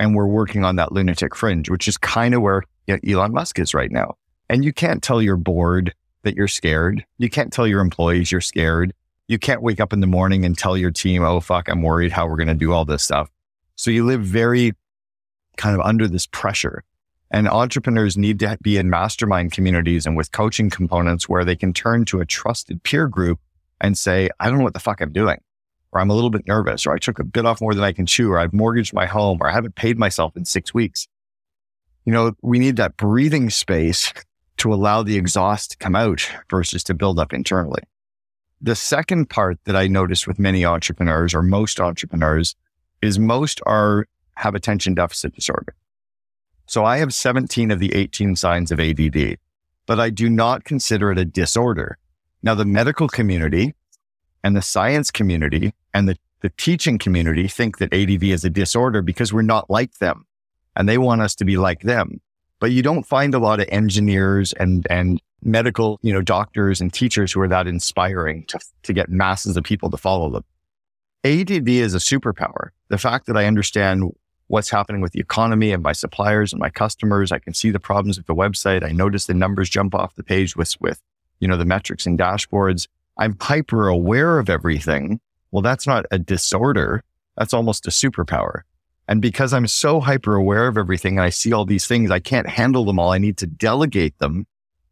And 0.00 0.14
we're 0.14 0.26
working 0.26 0.64
on 0.64 0.76
that 0.76 0.92
lunatic 0.92 1.34
fringe, 1.34 1.68
which 1.68 1.88
is 1.88 1.98
kind 1.98 2.34
of 2.34 2.40
where 2.40 2.62
you 2.86 2.94
know, 2.94 3.20
Elon 3.20 3.32
Musk 3.32 3.58
is 3.58 3.74
right 3.74 3.90
now. 3.90 4.14
And 4.48 4.64
you 4.64 4.72
can't 4.72 5.02
tell 5.02 5.20
your 5.20 5.36
board 5.36 5.92
that 6.22 6.36
you're 6.36 6.48
scared. 6.48 7.04
You 7.18 7.28
can't 7.28 7.52
tell 7.52 7.66
your 7.66 7.80
employees 7.80 8.32
you're 8.32 8.40
scared 8.40 8.94
you 9.28 9.38
can't 9.38 9.62
wake 9.62 9.78
up 9.78 9.92
in 9.92 10.00
the 10.00 10.06
morning 10.06 10.44
and 10.44 10.56
tell 10.56 10.76
your 10.76 10.90
team, 10.90 11.22
oh, 11.22 11.40
fuck, 11.40 11.68
I'm 11.68 11.82
worried 11.82 12.12
how 12.12 12.26
we're 12.26 12.36
going 12.36 12.48
to 12.48 12.54
do 12.54 12.72
all 12.72 12.86
this 12.86 13.04
stuff. 13.04 13.30
So 13.76 13.90
you 13.90 14.04
live 14.04 14.22
very 14.22 14.72
kind 15.58 15.78
of 15.78 15.82
under 15.82 16.08
this 16.08 16.26
pressure. 16.26 16.82
And 17.30 17.46
entrepreneurs 17.46 18.16
need 18.16 18.38
to 18.38 18.56
be 18.62 18.78
in 18.78 18.88
mastermind 18.88 19.52
communities 19.52 20.06
and 20.06 20.16
with 20.16 20.32
coaching 20.32 20.70
components 20.70 21.28
where 21.28 21.44
they 21.44 21.56
can 21.56 21.74
turn 21.74 22.06
to 22.06 22.20
a 22.20 22.26
trusted 22.26 22.82
peer 22.82 23.06
group 23.06 23.38
and 23.80 23.96
say, 23.96 24.28
I 24.40 24.48
don't 24.48 24.58
know 24.58 24.64
what 24.64 24.74
the 24.74 24.80
fuck 24.80 25.00
I'm 25.00 25.12
doing, 25.12 25.38
or 25.92 26.00
I'm 26.00 26.10
a 26.10 26.14
little 26.14 26.30
bit 26.30 26.46
nervous, 26.46 26.86
or 26.86 26.94
I 26.94 26.98
took 26.98 27.18
a 27.18 27.24
bit 27.24 27.46
off 27.46 27.60
more 27.60 27.74
than 27.74 27.84
I 27.84 27.92
can 27.92 28.06
chew, 28.06 28.30
or 28.30 28.38
I've 28.38 28.52
mortgaged 28.52 28.92
my 28.92 29.06
home, 29.06 29.38
or 29.40 29.48
I 29.48 29.52
haven't 29.52 29.74
paid 29.74 29.98
myself 29.98 30.36
in 30.36 30.44
six 30.44 30.74
weeks. 30.74 31.06
You 32.04 32.12
know, 32.12 32.32
we 32.42 32.58
need 32.58 32.76
that 32.76 32.96
breathing 32.96 33.50
space 33.50 34.12
to 34.58 34.72
allow 34.72 35.02
the 35.02 35.16
exhaust 35.16 35.72
to 35.72 35.76
come 35.78 35.94
out 35.94 36.28
versus 36.50 36.82
to 36.84 36.94
build 36.94 37.18
up 37.18 37.32
internally. 37.32 37.82
The 38.60 38.74
second 38.74 39.30
part 39.30 39.58
that 39.64 39.76
I 39.76 39.86
noticed 39.86 40.26
with 40.26 40.38
many 40.38 40.64
entrepreneurs 40.64 41.32
or 41.32 41.42
most 41.42 41.80
entrepreneurs 41.80 42.56
is 43.00 43.18
most 43.18 43.60
are 43.66 44.06
have 44.34 44.54
attention 44.54 44.94
deficit 44.94 45.34
disorder. 45.34 45.74
So 46.66 46.84
I 46.84 46.98
have 46.98 47.14
17 47.14 47.70
of 47.70 47.78
the 47.78 47.94
18 47.94 48.36
signs 48.36 48.70
of 48.70 48.80
ADD, 48.80 49.38
but 49.86 50.00
I 50.00 50.10
do 50.10 50.28
not 50.28 50.64
consider 50.64 51.10
it 51.12 51.18
a 51.18 51.24
disorder. 51.24 51.98
Now 52.42 52.54
the 52.54 52.64
medical 52.64 53.08
community 53.08 53.74
and 54.44 54.56
the 54.56 54.62
science 54.62 55.10
community 55.10 55.74
and 55.94 56.08
the, 56.08 56.16
the 56.40 56.50
teaching 56.50 56.98
community 56.98 57.48
think 57.48 57.78
that 57.78 57.92
ADD 57.92 58.24
is 58.24 58.44
a 58.44 58.50
disorder 58.50 59.02
because 59.02 59.32
we're 59.32 59.42
not 59.42 59.68
like 59.68 59.98
them 59.98 60.26
and 60.76 60.88
they 60.88 60.98
want 60.98 61.20
us 61.20 61.34
to 61.36 61.44
be 61.44 61.56
like 61.56 61.82
them. 61.82 62.20
But 62.60 62.72
you 62.72 62.82
don't 62.82 63.04
find 63.04 63.34
a 63.34 63.38
lot 63.38 63.60
of 63.60 63.68
engineers 63.70 64.52
and, 64.54 64.86
and 64.90 65.20
medical, 65.42 65.98
you 66.02 66.12
know, 66.12 66.22
doctors 66.22 66.80
and 66.80 66.92
teachers 66.92 67.32
who 67.32 67.40
are 67.40 67.48
that 67.48 67.66
inspiring 67.66 68.44
to, 68.46 68.58
to 68.82 68.92
get 68.92 69.08
masses 69.08 69.56
of 69.56 69.64
people 69.64 69.90
to 69.90 69.96
follow 69.96 70.30
them. 70.30 70.44
ADD 71.24 71.68
is 71.68 71.94
a 71.94 71.98
superpower. 71.98 72.70
The 72.88 72.98
fact 72.98 73.26
that 73.26 73.36
I 73.36 73.46
understand 73.46 74.12
what's 74.46 74.70
happening 74.70 75.00
with 75.00 75.12
the 75.12 75.20
economy 75.20 75.72
and 75.72 75.82
my 75.82 75.92
suppliers 75.92 76.52
and 76.52 76.60
my 76.60 76.70
customers, 76.70 77.32
I 77.32 77.38
can 77.38 77.54
see 77.54 77.70
the 77.70 77.80
problems 77.80 78.16
with 78.16 78.26
the 78.26 78.34
website. 78.34 78.84
I 78.84 78.92
notice 78.92 79.26
the 79.26 79.34
numbers 79.34 79.68
jump 79.68 79.94
off 79.94 80.14
the 80.14 80.22
page 80.22 80.56
with, 80.56 80.74
with, 80.80 81.00
you 81.40 81.48
know, 81.48 81.56
the 81.56 81.64
metrics 81.64 82.06
and 82.06 82.18
dashboards. 82.18 82.88
I'm 83.18 83.36
hyper 83.40 83.88
aware 83.88 84.38
of 84.38 84.48
everything 84.48 85.20
Well, 85.50 85.62
that's 85.62 85.86
not 85.86 86.04
a 86.10 86.18
disorder. 86.18 87.02
That's 87.36 87.54
almost 87.54 87.86
a 87.86 87.90
superpower. 87.90 88.62
And 89.08 89.22
because 89.22 89.54
I'm 89.54 89.66
so 89.66 90.00
hyper 90.00 90.34
aware 90.34 90.68
of 90.68 90.76
everything 90.76 91.16
and 91.16 91.24
I 91.24 91.30
see 91.30 91.52
all 91.52 91.64
these 91.64 91.86
things, 91.86 92.10
I 92.10 92.20
can't 92.20 92.48
handle 92.48 92.84
them 92.84 92.98
all. 92.98 93.12
I 93.12 93.18
need 93.18 93.38
to 93.38 93.46
delegate 93.46 94.18
them. 94.18 94.46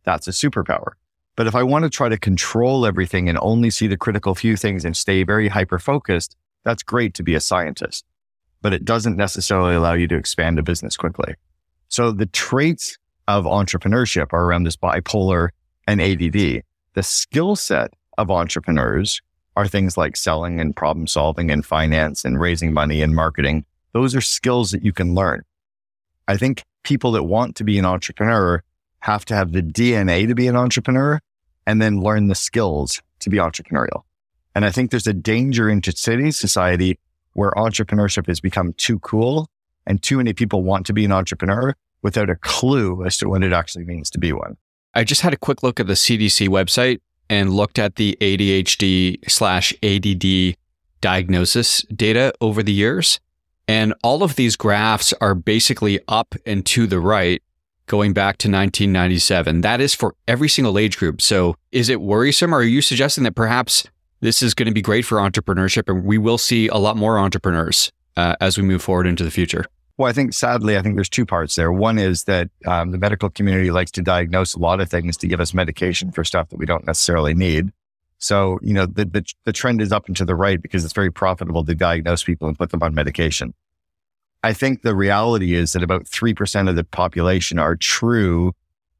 That's 0.05 0.27
a 0.27 0.31
superpower. 0.31 0.93
But 1.37 1.47
if 1.47 1.55
I 1.55 1.62
want 1.62 1.83
to 1.83 1.91
try 1.91 2.09
to 2.09 2.16
control 2.16 2.87
everything 2.87 3.29
and 3.29 3.39
only 3.43 3.68
see 3.68 3.87
the 3.87 3.99
critical 3.99 4.35
few 4.35 4.57
things 4.57 4.87
and 4.87 4.97
stay 4.97 5.22
very 5.22 5.49
hyper 5.49 5.79
focused, 5.79 6.35
that's 6.64 6.83
great 6.83 7.12
to 7.14 7.22
be 7.22 7.35
a 7.35 7.41
scientist, 7.41 8.07
but 8.62 8.72
it 8.72 8.87
doesn't 8.87 9.16
necessarily 9.16 9.74
allow 9.74 9.93
you 9.93 10.09
to 10.09 10.16
expand 10.16 10.59
a 10.59 10.62
business 10.62 10.97
quickly. 10.97 11.35
So 11.89 12.11
the 12.11 12.27
traits 12.27 12.97
of 13.29 13.45
entrepreneurship 13.45 14.33
are 14.33 14.45
around 14.45 14.64
this 14.64 14.77
bipolar 14.77 15.51
and 15.87 16.01
ADD. 16.01 16.62
The 16.95 17.03
skill 17.03 17.55
set 17.55 17.93
of 18.19 18.31
entrepreneurs 18.31 19.21
are 19.57 19.67
things 19.67 19.97
like 19.97 20.17
selling 20.17 20.61
and 20.61 20.77
problem 20.77 21.07
solving 21.07 21.51
and 21.51 21.64
finance 21.64 22.25
and 22.25 22.41
raising 22.41 22.73
money 22.73 23.03
and 23.03 23.14
marketing. 23.14 23.64
Those 23.93 24.14
are 24.14 24.21
skills 24.21 24.71
that 24.73 24.85
you 24.85 24.93
can 24.93 25.14
learn. 25.14 25.43
I 26.29 26.37
think 26.37 26.62
people 26.83 27.12
that 27.12 27.25
want 27.25 27.57
to 27.57 27.64
be 27.64 27.79
an 27.79 27.85
entrepreneur 27.85 28.62
have 29.01 29.25
to 29.27 29.35
have 29.35 29.53
the 29.53 29.62
DNA 29.62 30.27
to 30.29 30.35
be 30.35 30.47
an 30.47 30.57
entrepreneur 30.57 31.21
and 31.67 31.81
then 31.81 32.01
learn 32.01 32.29
the 32.29 32.35
skills 32.35 33.01
to 33.21 33.31
be 33.31 33.39
entrepreneurial. 33.39 34.03
And 34.55 34.64
I 34.64 34.71
think 34.71 34.91
there's 34.91 35.07
a 35.07 35.12
danger 35.12 35.69
in 35.69 35.81
today's 35.81 36.37
society 36.37 36.99
where 37.33 37.51
entrepreneurship 37.53 38.27
has 38.27 38.41
become 38.41 38.73
too 38.75 38.99
cool 39.01 39.49
and 39.87 40.03
too 40.03 40.17
many 40.17 40.33
people 40.33 40.62
want 40.62 40.87
to 40.87 40.93
be 40.93 41.05
an 41.05 41.12
entrepreneur 41.12 41.75
without 42.03 42.31
a 42.31 42.37
clue 42.37 43.05
as 43.05 43.17
to 43.19 43.29
what 43.29 43.43
it 43.43 43.53
actually 43.53 43.85
means 43.85 44.11
to 44.11 44.19
be 44.19 44.33
one. 44.33 44.57
I 44.95 45.05
just 45.05 45.21
had 45.21 45.35
a 45.35 45.37
quick 45.37 45.62
look 45.62 45.79
at 45.79 45.87
the 45.87 45.93
CDC 45.93 46.49
website 46.49 47.01
and 47.29 47.51
looked 47.51 47.79
at 47.79 47.97
the 47.97 48.16
ADHD 48.20 49.29
slash 49.29 49.74
ADD 49.83 50.57
diagnosis 51.01 51.83
data 51.83 52.33
over 52.41 52.62
the 52.62 52.72
years. 52.72 53.20
And 53.68 53.95
all 54.03 54.22
of 54.22 54.37
these 54.37 54.57
graphs 54.57 55.12
are 55.20 55.35
basically 55.35 56.01
up 56.09 56.35
and 56.45 56.64
to 56.66 56.87
the 56.87 57.01
right 57.01 57.43
going 57.87 58.12
back 58.12 58.39
to 58.39 58.49
1997. 58.49 59.61
That 59.61 59.81
is 59.81 59.95
for 59.95 60.14
every 60.27 60.49
single 60.49 60.79
age 60.79 60.99
group. 60.99 61.20
So 61.20 61.57
is 61.72 61.89
it 61.89 62.01
worrisome? 62.01 62.55
Or 62.55 62.59
are 62.59 62.64
you 62.64 62.83
suggesting 62.83 63.24
that 63.24 63.35
perhaps 63.35 63.87
this 64.20 64.43
is 64.43 64.55
going 64.55 64.66
to 64.66 64.74
be 64.74 64.83
great 64.83 65.05
for 65.05 65.18
entrepreneurship 65.18 65.89
and 65.89 66.05
we 66.05 66.18
will 66.18 66.39
see 66.39 66.68
a 66.68 66.77
lot 66.77 66.97
more 66.97 67.18
entrepreneurs 67.18 67.93
uh, 68.16 68.37
as 68.41 68.57
we 68.57 68.62
move 68.62 68.83
forward 68.83 69.07
into 69.07 69.24
the 69.24 69.31
future? 69.31 69.66
Well, 69.99 70.09
I 70.09 70.13
think 70.13 70.35
sadly, 70.35 70.77
I 70.77 70.83
think 70.83 70.95
there's 70.95 71.09
two 71.09 71.25
parts 71.25 71.55
there. 71.55 71.73
One 71.73 71.99
is 71.99 72.25
that 72.25 72.51
um, 72.67 72.91
the 72.91 72.99
medical 72.99 73.31
community 73.31 73.71
likes 73.71 73.91
to 73.93 74.03
diagnose 74.03 74.55
a 74.55 74.59
lot 74.59 74.81
of 74.81 74.91
things 74.91 75.17
to 75.19 75.27
give 75.27 75.41
us 75.41 75.55
medication 75.55 76.13
for 76.13 76.23
stuff 76.23 76.51
that 76.51 76.59
we 76.59 76.67
don't 76.67 76.87
necessarily 76.87 77.33
need. 77.33 77.73
So, 78.19 78.59
you 78.63 78.75
know, 78.75 78.87
the, 78.87 79.07
the, 79.07 79.25
the 79.45 79.53
trend 79.53 79.81
is 79.81 79.93
up 79.93 80.07
and 80.07 80.17
to 80.17 80.25
the 80.25 80.35
right 80.35 80.61
because 80.61 80.85
it's 80.85 80.95
very 80.95 81.11
profitable 81.11 81.65
to 81.65 81.75
diagnose 81.75 82.25
people 82.25 82.47
and 82.47 82.59
put 82.59 82.71
them 82.71 82.83
on 82.83 82.95
medication. 82.95 83.55
I 84.43 84.53
think 84.53 84.83
the 84.83 84.95
reality 84.95 85.55
is 85.55 85.73
that 85.73 85.83
about 85.83 86.05
3% 86.05 86.69
of 86.69 86.77
the 86.77 86.85
population 86.85 87.59
are 87.59 87.75
true 87.75 88.53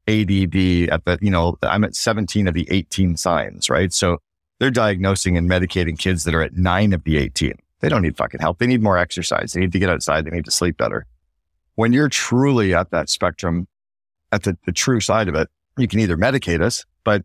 ADD 0.07 0.89
at 0.89 1.05
the, 1.05 1.17
you 1.21 1.29
know, 1.29 1.57
I'm 1.61 1.83
at 1.83 1.95
17 1.95 2.47
of 2.47 2.53
the 2.53 2.67
18 2.71 3.17
signs, 3.17 3.69
right? 3.69 3.93
So 3.93 4.17
they're 4.59 4.71
diagnosing 4.71 5.37
and 5.37 5.49
medicating 5.49 5.97
kids 5.97 6.23
that 6.23 6.33
are 6.33 6.41
at 6.41 6.53
nine 6.53 6.93
of 6.93 7.03
the 7.03 7.17
18. 7.17 7.53
They 7.79 7.89
don't 7.89 8.01
need 8.01 8.17
fucking 8.17 8.39
help. 8.39 8.59
They 8.59 8.67
need 8.67 8.81
more 8.81 8.97
exercise. 8.97 9.53
They 9.53 9.61
need 9.61 9.71
to 9.71 9.79
get 9.79 9.89
outside. 9.89 10.25
They 10.25 10.31
need 10.31 10.45
to 10.45 10.51
sleep 10.51 10.77
better. 10.77 11.05
When 11.75 11.93
you're 11.93 12.09
truly 12.09 12.73
at 12.73 12.89
that 12.91 13.09
spectrum, 13.09 13.67
at 14.31 14.43
the, 14.43 14.57
the 14.65 14.71
true 14.71 14.99
side 14.99 15.27
of 15.27 15.35
it, 15.35 15.49
you 15.77 15.87
can 15.87 15.99
either 15.99 16.17
medicate 16.17 16.61
us, 16.61 16.85
but 17.03 17.23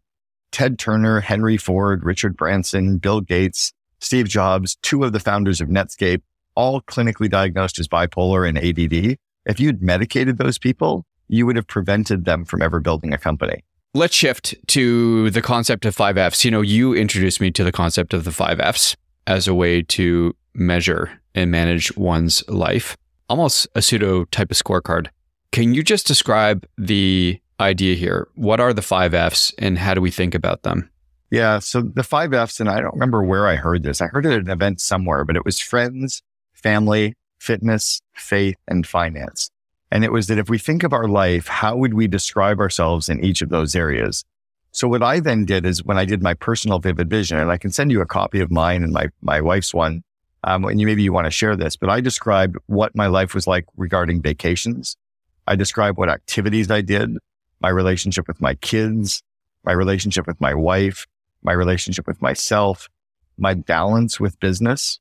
Ted 0.51 0.79
Turner, 0.79 1.21
Henry 1.21 1.57
Ford, 1.57 2.05
Richard 2.05 2.37
Branson, 2.37 2.99
Bill 2.99 3.23
Gates, 3.23 3.73
Steve 4.01 4.29
Jobs, 4.29 4.77
two 4.83 5.05
of 5.05 5.13
the 5.13 5.21
founders 5.21 5.61
of 5.61 5.69
Netscape, 5.69 6.21
all 6.55 6.83
clinically 6.83 7.31
diagnosed 7.31 7.79
as 7.79 7.89
bipolar 7.89 8.47
and 8.47 8.59
ADD. 8.59 9.17
If 9.47 9.59
you'd 9.59 9.83
medicated 9.83 10.37
those 10.37 10.59
people, 10.59 11.07
you 11.29 11.47
would 11.47 11.57
have 11.57 11.67
prevented 11.67 12.27
them 12.27 12.45
from 12.45 12.61
ever 12.61 12.79
building 12.79 13.15
a 13.15 13.19
company. 13.19 13.65
Let's 13.95 14.15
shift 14.15 14.55
to 14.69 15.31
the 15.31 15.43
concept 15.43 15.85
of 15.87 15.95
five 15.95 16.19
F's. 16.19 16.45
You 16.45 16.51
know, 16.51 16.61
you 16.61 16.95
introduced 16.95 17.41
me 17.41 17.51
to 17.53 17.65
the 17.65 17.73
concept 17.73 18.15
of 18.15 18.25
the 18.25 18.33
five 18.33 18.61
F's 18.61 18.97
as 19.27 19.49
a 19.49 19.55
way 19.55 19.83
to 19.83 20.35
measure 20.55 21.21
and 21.35 21.51
manage 21.51 21.97
one's 21.97 22.47
life, 22.49 22.97
almost 23.29 23.67
a 23.75 23.83
pseudo 23.83 24.25
type 24.27 24.51
of 24.51 24.57
scorecard. 24.57 25.09
Can 25.51 25.75
you 25.75 25.83
just 25.83 26.07
describe 26.07 26.67
the 26.79 27.41
idea 27.61 27.95
here? 27.95 28.29
What 28.35 28.61
are 28.61 28.73
the 28.73 28.83
five 28.83 29.15
F's 29.15 29.53
and 29.59 29.79
how 29.79 29.95
do 29.95 30.01
we 30.01 30.11
think 30.11 30.35
about 30.35 30.63
them? 30.63 30.91
Yeah. 31.31 31.61
So 31.61 31.81
the 31.81 32.03
five 32.03 32.35
F's, 32.35 32.61
and 32.61 32.69
I 32.69 32.81
don't 32.81 32.95
remember 32.95 33.23
where 33.23 33.47
I 33.47 33.57
heard 33.57 33.83
this. 33.83 34.01
I 34.01 34.07
heard 34.07 34.27
it 34.27 34.33
at 34.33 34.41
an 34.41 34.51
event 34.51 34.81
somewhere, 34.81 35.25
but 35.25 35.37
it 35.37 35.45
was 35.45 35.59
friends, 35.59 36.23
family, 36.53 37.15
fitness, 37.39 38.01
faith, 38.15 38.57
and 38.69 38.87
finance. 38.87 39.51
And 39.91 40.05
it 40.05 40.13
was 40.13 40.27
that 40.29 40.39
if 40.39 40.49
we 40.49 40.59
think 40.59 40.83
of 40.83 40.93
our 40.93 41.09
life, 41.09 41.49
how 41.49 41.77
would 41.77 41.95
we 41.95 42.07
describe 42.07 42.61
ourselves 42.61 43.09
in 43.09 43.23
each 43.25 43.43
of 43.43 43.51
those 43.51 43.75
areas? 43.75 44.25
So 44.71 44.89
what 44.89 45.03
I 45.03 45.21
then 45.21 45.45
did 45.45 45.67
is 45.67 45.85
when 45.85 45.99
I 45.99 46.07
did 46.07 46.23
my 46.23 46.33
personal 46.33 46.79
vivid 46.79 47.11
vision, 47.11 47.37
and 47.37 47.51
I 47.51 47.59
can 47.59 47.71
send 47.71 47.91
you 47.91 48.01
a 48.01 48.07
copy 48.07 48.41
of 48.41 48.51
mine 48.51 48.83
and 48.83 48.93
my, 48.93 49.09
my 49.21 49.41
wife's 49.41 49.75
one, 49.75 50.03
um, 50.45 50.65
and 50.65 50.81
you, 50.81 50.87
maybe 50.87 51.03
you 51.03 51.13
want 51.13 51.27
to 51.27 51.31
share 51.31 51.57
this, 51.57 51.77
but 51.77 51.91
I 51.91 52.01
described 52.01 52.57
what 52.67 52.97
my 52.97 53.07
life 53.07 53.35
was 53.35 53.47
like 53.47 53.65
regarding 53.77 54.21
vacations. 54.21 54.97
I 55.47 55.57
described 55.57 55.99
what 55.99 56.09
activities 56.09 56.71
I 56.71 56.81
did, 56.81 57.17
my 57.61 57.69
relationship 57.69 58.27
with 58.29 58.41
my 58.41 58.55
kids, 58.57 59.23
my 59.65 59.73
relationship 59.73 60.27
with 60.27 60.41
my 60.41 60.55
wife, 60.55 61.07
my 61.43 61.53
relationship 61.53 62.07
with 62.07 62.21
myself, 62.21 62.89
my 63.39 63.55
balance 63.55 64.19
with 64.21 64.39
business, 64.41 65.01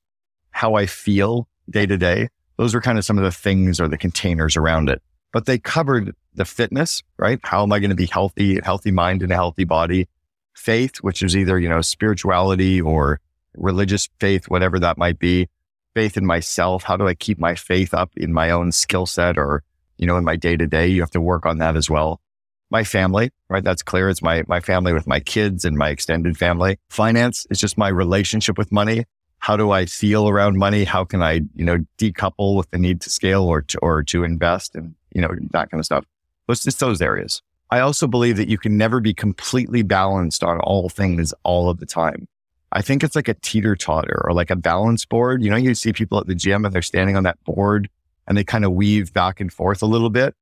how 0.52 0.76
I 0.76 0.86
feel 0.86 1.48
day 1.70 1.86
to 1.86 1.98
day. 1.98 2.30
Those 2.58 2.74
were 2.74 2.82
kind 2.82 2.98
of 2.98 3.06
some 3.06 3.18
of 3.18 3.24
the 3.24 3.32
things 3.32 3.80
or 3.80 3.88
the 3.88 3.98
containers 3.98 4.56
around 4.56 4.90
it. 4.90 5.02
But 5.32 5.46
they 5.46 5.58
covered 5.58 6.14
the 6.36 6.46
fitness, 6.46 7.02
right? 7.18 7.40
How 7.44 7.64
am 7.64 7.72
I 7.72 7.80
going 7.80 7.90
to 7.90 7.96
be 7.96 8.06
healthy, 8.06 8.60
healthy 8.62 8.92
mind 8.92 9.24
and 9.24 9.32
a 9.32 9.36
healthy 9.36 9.64
body? 9.64 10.08
Faith, 10.54 10.98
which 10.98 11.24
is 11.24 11.36
either, 11.36 11.58
you 11.58 11.70
know, 11.70 11.82
spirituality 11.82 12.82
or 12.82 13.20
religious 13.56 14.10
faith, 14.20 14.46
whatever 14.46 14.80
that 14.80 14.98
might 14.98 15.20
be. 15.20 15.50
Faith 15.94 16.18
in 16.18 16.26
myself. 16.26 16.84
How 16.84 16.96
do 16.96 17.08
I 17.08 17.14
keep 17.14 17.38
my 17.38 17.56
faith 17.56 17.94
up 17.94 18.12
in 18.16 18.32
my 18.32 18.50
own 18.50 18.72
skill 18.72 19.06
set 19.06 19.38
or, 19.38 19.64
you 19.98 20.08
know, 20.08 20.18
in 20.18 20.24
my 20.24 20.36
day 20.36 20.56
to 20.56 20.68
day? 20.68 20.88
You 20.88 21.02
have 21.02 21.12
to 21.12 21.22
work 21.22 21.46
on 21.46 21.58
that 21.58 21.76
as 21.76 21.90
well. 21.90 22.22
My 22.70 22.86
family, 22.86 23.32
right? 23.50 23.64
That's 23.64 23.84
clear. 23.84 24.08
It's 24.08 24.22
my, 24.22 24.44
my 24.48 24.62
family 24.62 24.94
with 24.94 25.06
my 25.06 25.20
kids 25.20 25.66
and 25.66 25.78
my 25.78 25.90
extended 25.90 26.38
family. 26.38 26.78
Finance 26.90 27.46
is 27.50 27.60
just 27.60 27.78
my 27.78 27.90
relationship 27.90 28.58
with 28.58 28.72
money 28.72 29.06
how 29.42 29.58
do 29.58 29.72
I 29.72 29.88
feel 29.88 30.30
around 30.30 30.58
money? 30.58 30.84
How 30.84 31.04
can 31.04 31.24
I, 31.24 31.42
you 31.56 31.66
know, 31.66 31.80
decouple 31.98 32.56
with 32.56 32.70
the 32.70 32.78
need 32.78 33.02
to 33.02 33.10
scale 33.10 33.44
or 33.44 33.64
to, 33.64 33.80
or 33.80 34.04
to 34.04 34.24
invest 34.24 34.76
and, 34.76 34.94
you 35.14 35.22
know, 35.22 35.30
that 35.52 35.72
kind 35.72 35.80
of 35.80 35.86
stuff. 35.86 36.06
It's 36.48 36.64
just 36.64 36.80
those 36.80 37.02
areas. 37.02 37.42
I 37.72 37.80
also 37.80 38.06
believe 38.06 38.38
that 38.38 38.50
you 38.50 38.60
can 38.60 38.78
never 38.78 39.00
be 39.00 39.16
completely 39.16 39.82
balanced 39.82 40.44
on 40.44 40.60
all 40.60 40.90
things 40.90 41.34
all 41.44 41.70
of 41.70 41.80
the 41.80 41.88
time. 41.88 42.28
I 42.72 42.82
think 42.82 43.04
it's 43.04 43.16
like 43.16 43.28
a 43.28 43.34
teeter 43.34 43.76
totter 43.76 44.22
or 44.26 44.34
like 44.34 44.50
a 44.50 44.56
balance 44.56 45.06
board. 45.06 45.44
You 45.44 45.50
know, 45.50 45.58
you 45.58 45.76
see 45.76 45.92
people 45.92 46.20
at 46.20 46.28
the 46.28 46.36
gym 46.36 46.66
and 46.66 46.74
they're 46.74 46.82
standing 46.82 47.18
on 47.18 47.24
that 47.24 47.44
board 47.44 47.90
and 48.28 48.38
they 48.38 48.44
kind 48.44 48.64
of 48.64 48.72
weave 48.72 49.14
back 49.14 49.40
and 49.42 49.52
forth 49.52 49.82
a 49.82 49.88
little 49.88 50.10
bit. 50.10 50.36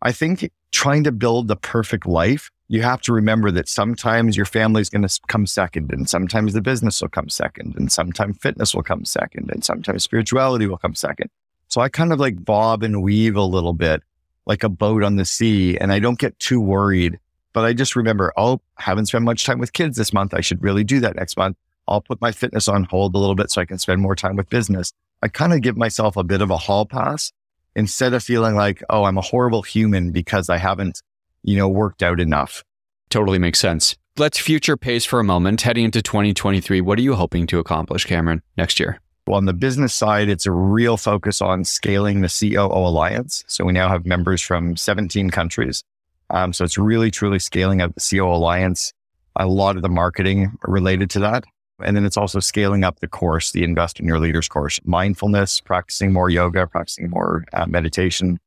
I 0.00 0.12
think 0.12 0.50
trying 0.70 1.04
to 1.04 1.12
build 1.12 1.48
the 1.48 1.56
perfect 1.56 2.06
life 2.06 2.50
you 2.68 2.82
have 2.82 3.00
to 3.00 3.12
remember 3.12 3.50
that 3.50 3.68
sometimes 3.68 4.36
your 4.36 4.46
family 4.46 4.82
is 4.82 4.90
going 4.90 5.06
to 5.06 5.20
come 5.26 5.46
second 5.46 5.90
and 5.90 6.08
sometimes 6.08 6.52
the 6.52 6.60
business 6.60 7.00
will 7.00 7.08
come 7.08 7.30
second 7.30 7.74
and 7.76 7.90
sometimes 7.90 8.36
fitness 8.38 8.74
will 8.74 8.82
come 8.82 9.06
second 9.06 9.50
and 9.50 9.64
sometimes 9.64 10.04
spirituality 10.04 10.66
will 10.66 10.76
come 10.76 10.94
second. 10.94 11.30
So 11.68 11.80
I 11.80 11.88
kind 11.88 12.12
of 12.12 12.20
like 12.20 12.44
bob 12.44 12.82
and 12.82 13.02
weave 13.02 13.36
a 13.36 13.42
little 13.42 13.72
bit 13.72 14.02
like 14.46 14.62
a 14.62 14.68
boat 14.68 15.02
on 15.02 15.16
the 15.16 15.24
sea 15.24 15.78
and 15.78 15.92
I 15.92 15.98
don't 15.98 16.18
get 16.18 16.38
too 16.38 16.60
worried, 16.60 17.18
but 17.58 17.64
I 17.64 17.72
just 17.72 17.96
remember, 17.96 18.32
oh, 18.36 18.60
I 18.76 18.82
haven't 18.84 19.06
spent 19.06 19.24
much 19.24 19.44
time 19.44 19.58
with 19.58 19.72
kids 19.72 19.96
this 19.96 20.12
month. 20.12 20.32
I 20.32 20.42
should 20.42 20.62
really 20.62 20.84
do 20.84 21.00
that 21.00 21.16
next 21.16 21.36
month. 21.36 21.56
I'll 21.88 22.00
put 22.00 22.20
my 22.20 22.30
fitness 22.30 22.68
on 22.68 22.84
hold 22.84 23.16
a 23.16 23.18
little 23.18 23.34
bit 23.34 23.50
so 23.50 23.60
I 23.60 23.64
can 23.64 23.78
spend 23.78 24.00
more 24.00 24.14
time 24.14 24.36
with 24.36 24.48
business. 24.48 24.92
I 25.22 25.26
kind 25.26 25.52
of 25.52 25.60
give 25.60 25.76
myself 25.76 26.16
a 26.16 26.22
bit 26.22 26.40
of 26.40 26.52
a 26.52 26.56
hall 26.56 26.86
pass 26.86 27.32
instead 27.74 28.14
of 28.14 28.22
feeling 28.22 28.54
like, 28.54 28.80
oh, 28.90 29.02
I'm 29.02 29.18
a 29.18 29.22
horrible 29.22 29.62
human 29.62 30.12
because 30.12 30.48
I 30.48 30.58
haven't 30.58 31.02
you 31.42 31.56
know, 31.56 31.68
worked 31.68 32.02
out 32.02 32.20
enough. 32.20 32.62
Totally 33.10 33.38
makes 33.40 33.58
sense. 33.58 33.96
Let's 34.16 34.38
future 34.38 34.76
pace 34.76 35.04
for 35.04 35.18
a 35.18 35.24
moment. 35.24 35.62
Heading 35.62 35.84
into 35.84 36.00
2023, 36.00 36.80
what 36.80 36.98
are 36.98 37.02
you 37.02 37.14
hoping 37.14 37.48
to 37.48 37.58
accomplish, 37.58 38.04
Cameron, 38.04 38.42
next 38.56 38.78
year? 38.78 39.00
Well, 39.26 39.36
on 39.36 39.46
the 39.46 39.52
business 39.52 39.94
side, 39.94 40.28
it's 40.28 40.46
a 40.46 40.52
real 40.52 40.96
focus 40.96 41.40
on 41.40 41.64
scaling 41.64 42.20
the 42.20 42.28
COO 42.28 42.66
Alliance. 42.66 43.44
So 43.48 43.64
we 43.64 43.72
now 43.72 43.88
have 43.88 44.06
members 44.06 44.40
from 44.40 44.76
17 44.76 45.30
countries. 45.30 45.82
Um, 46.30 46.52
so 46.52 46.64
it's 46.64 46.78
really, 46.78 47.10
truly 47.10 47.38
scaling 47.38 47.80
up 47.80 47.94
the 47.94 48.00
COO 48.00 48.34
Alliance, 48.34 48.92
a 49.36 49.46
lot 49.46 49.76
of 49.76 49.82
the 49.82 49.88
marketing 49.88 50.56
related 50.62 51.10
to 51.10 51.20
that. 51.20 51.44
And 51.82 51.96
then 51.96 52.04
it's 52.04 52.16
also 52.16 52.40
scaling 52.40 52.82
up 52.82 53.00
the 53.00 53.06
course, 53.06 53.52
the 53.52 53.62
Invest 53.62 54.00
in 54.00 54.06
Your 54.06 54.18
Leaders 54.18 54.48
course, 54.48 54.80
mindfulness, 54.84 55.60
practicing 55.60 56.12
more 56.12 56.28
yoga, 56.28 56.66
practicing 56.66 57.08
more 57.08 57.44
uh, 57.52 57.66
meditation, 57.66 58.40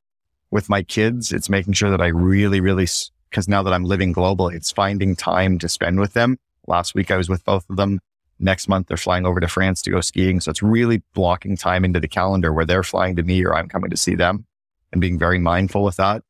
with 0.52 0.68
my 0.68 0.82
kids, 0.82 1.32
it's 1.32 1.48
making 1.48 1.72
sure 1.72 1.90
that 1.90 2.00
I 2.00 2.08
really, 2.08 2.60
really, 2.60 2.86
because 3.30 3.48
now 3.48 3.62
that 3.64 3.72
I'm 3.72 3.84
living 3.84 4.14
globally, 4.14 4.54
it's 4.54 4.70
finding 4.70 5.16
time 5.16 5.58
to 5.58 5.68
spend 5.68 5.98
with 5.98 6.12
them. 6.12 6.38
Last 6.68 6.94
week 6.94 7.10
I 7.10 7.16
was 7.16 7.28
with 7.28 7.44
both 7.44 7.68
of 7.68 7.76
them. 7.76 7.98
Next 8.38 8.68
month, 8.68 8.88
they're 8.88 8.96
flying 8.96 9.24
over 9.24 9.40
to 9.40 9.48
France 9.48 9.82
to 9.82 9.90
go 9.90 10.00
skiing. 10.00 10.40
So 10.40 10.50
it's 10.50 10.62
really 10.62 11.02
blocking 11.14 11.56
time 11.56 11.84
into 11.84 12.00
the 12.00 12.08
calendar 12.08 12.52
where 12.52 12.66
they're 12.66 12.82
flying 12.82 13.16
to 13.16 13.22
me 13.22 13.44
or 13.44 13.54
I'm 13.54 13.68
coming 13.68 13.90
to 13.90 13.96
see 13.96 14.14
them 14.14 14.46
and 14.92 15.00
being 15.00 15.18
very 15.18 15.38
mindful 15.38 15.82
with 15.82 15.96
that. 15.96 16.22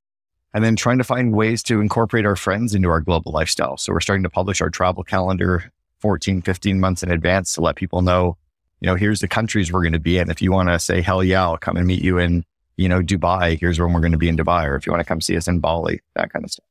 And 0.55 0.63
then 0.63 0.77
trying 0.77 0.99
to 0.99 1.05
find 1.05 1.33
ways 1.33 1.63
to 1.65 1.81
incorporate 1.81 2.27
our 2.27 2.37
friends 2.37 2.75
into 2.75 2.91
our 2.91 3.01
global 3.01 3.33
lifestyle. 3.33 3.77
So 3.79 3.93
we're 3.93 4.01
starting 4.01 4.23
to 4.25 4.31
publish 4.31 4.61
our 4.61 4.69
travel 4.69 5.03
calendar 5.03 5.73
14, 6.01 6.43
15 6.43 6.81
months 6.81 7.03
in 7.03 7.11
advance 7.11 7.55
to 7.55 7.63
let 7.63 7.77
people 7.77 8.03
know, 8.03 8.37
you 8.81 8.87
know, 8.87 8.95
here's 8.95 9.21
the 9.21 9.29
countries 9.29 9.73
we're 9.73 9.83
going 9.83 9.93
to 9.93 10.01
be 10.01 10.19
in. 10.19 10.31
If 10.31 10.43
you 10.43 10.53
want 10.53 10.69
to 10.69 10.79
say, 10.79 11.01
hell 11.01 11.25
yeah, 11.25 11.43
I'll 11.43 11.57
come 11.57 11.77
and 11.77 11.87
meet 11.87 12.03
you 12.03 12.19
in, 12.19 12.45
you 12.77 12.89
know, 12.89 13.01
Dubai. 13.01 13.59
Here's 13.59 13.81
when 13.81 13.93
we're 13.93 14.01
going 14.01 14.13
to 14.13 14.19
be 14.19 14.29
in 14.29 14.37
Dubai. 14.37 14.67
Or 14.67 14.77
if 14.77 14.87
you 14.87 14.93
want 14.93 15.01
to 15.01 15.09
come 15.09 15.21
see 15.21 15.37
us 15.37 15.49
in 15.49 15.61
Bali, 15.61 16.01
that 16.15 16.33
kind 16.33 16.45
of 16.45 16.51
stuff. 16.51 16.67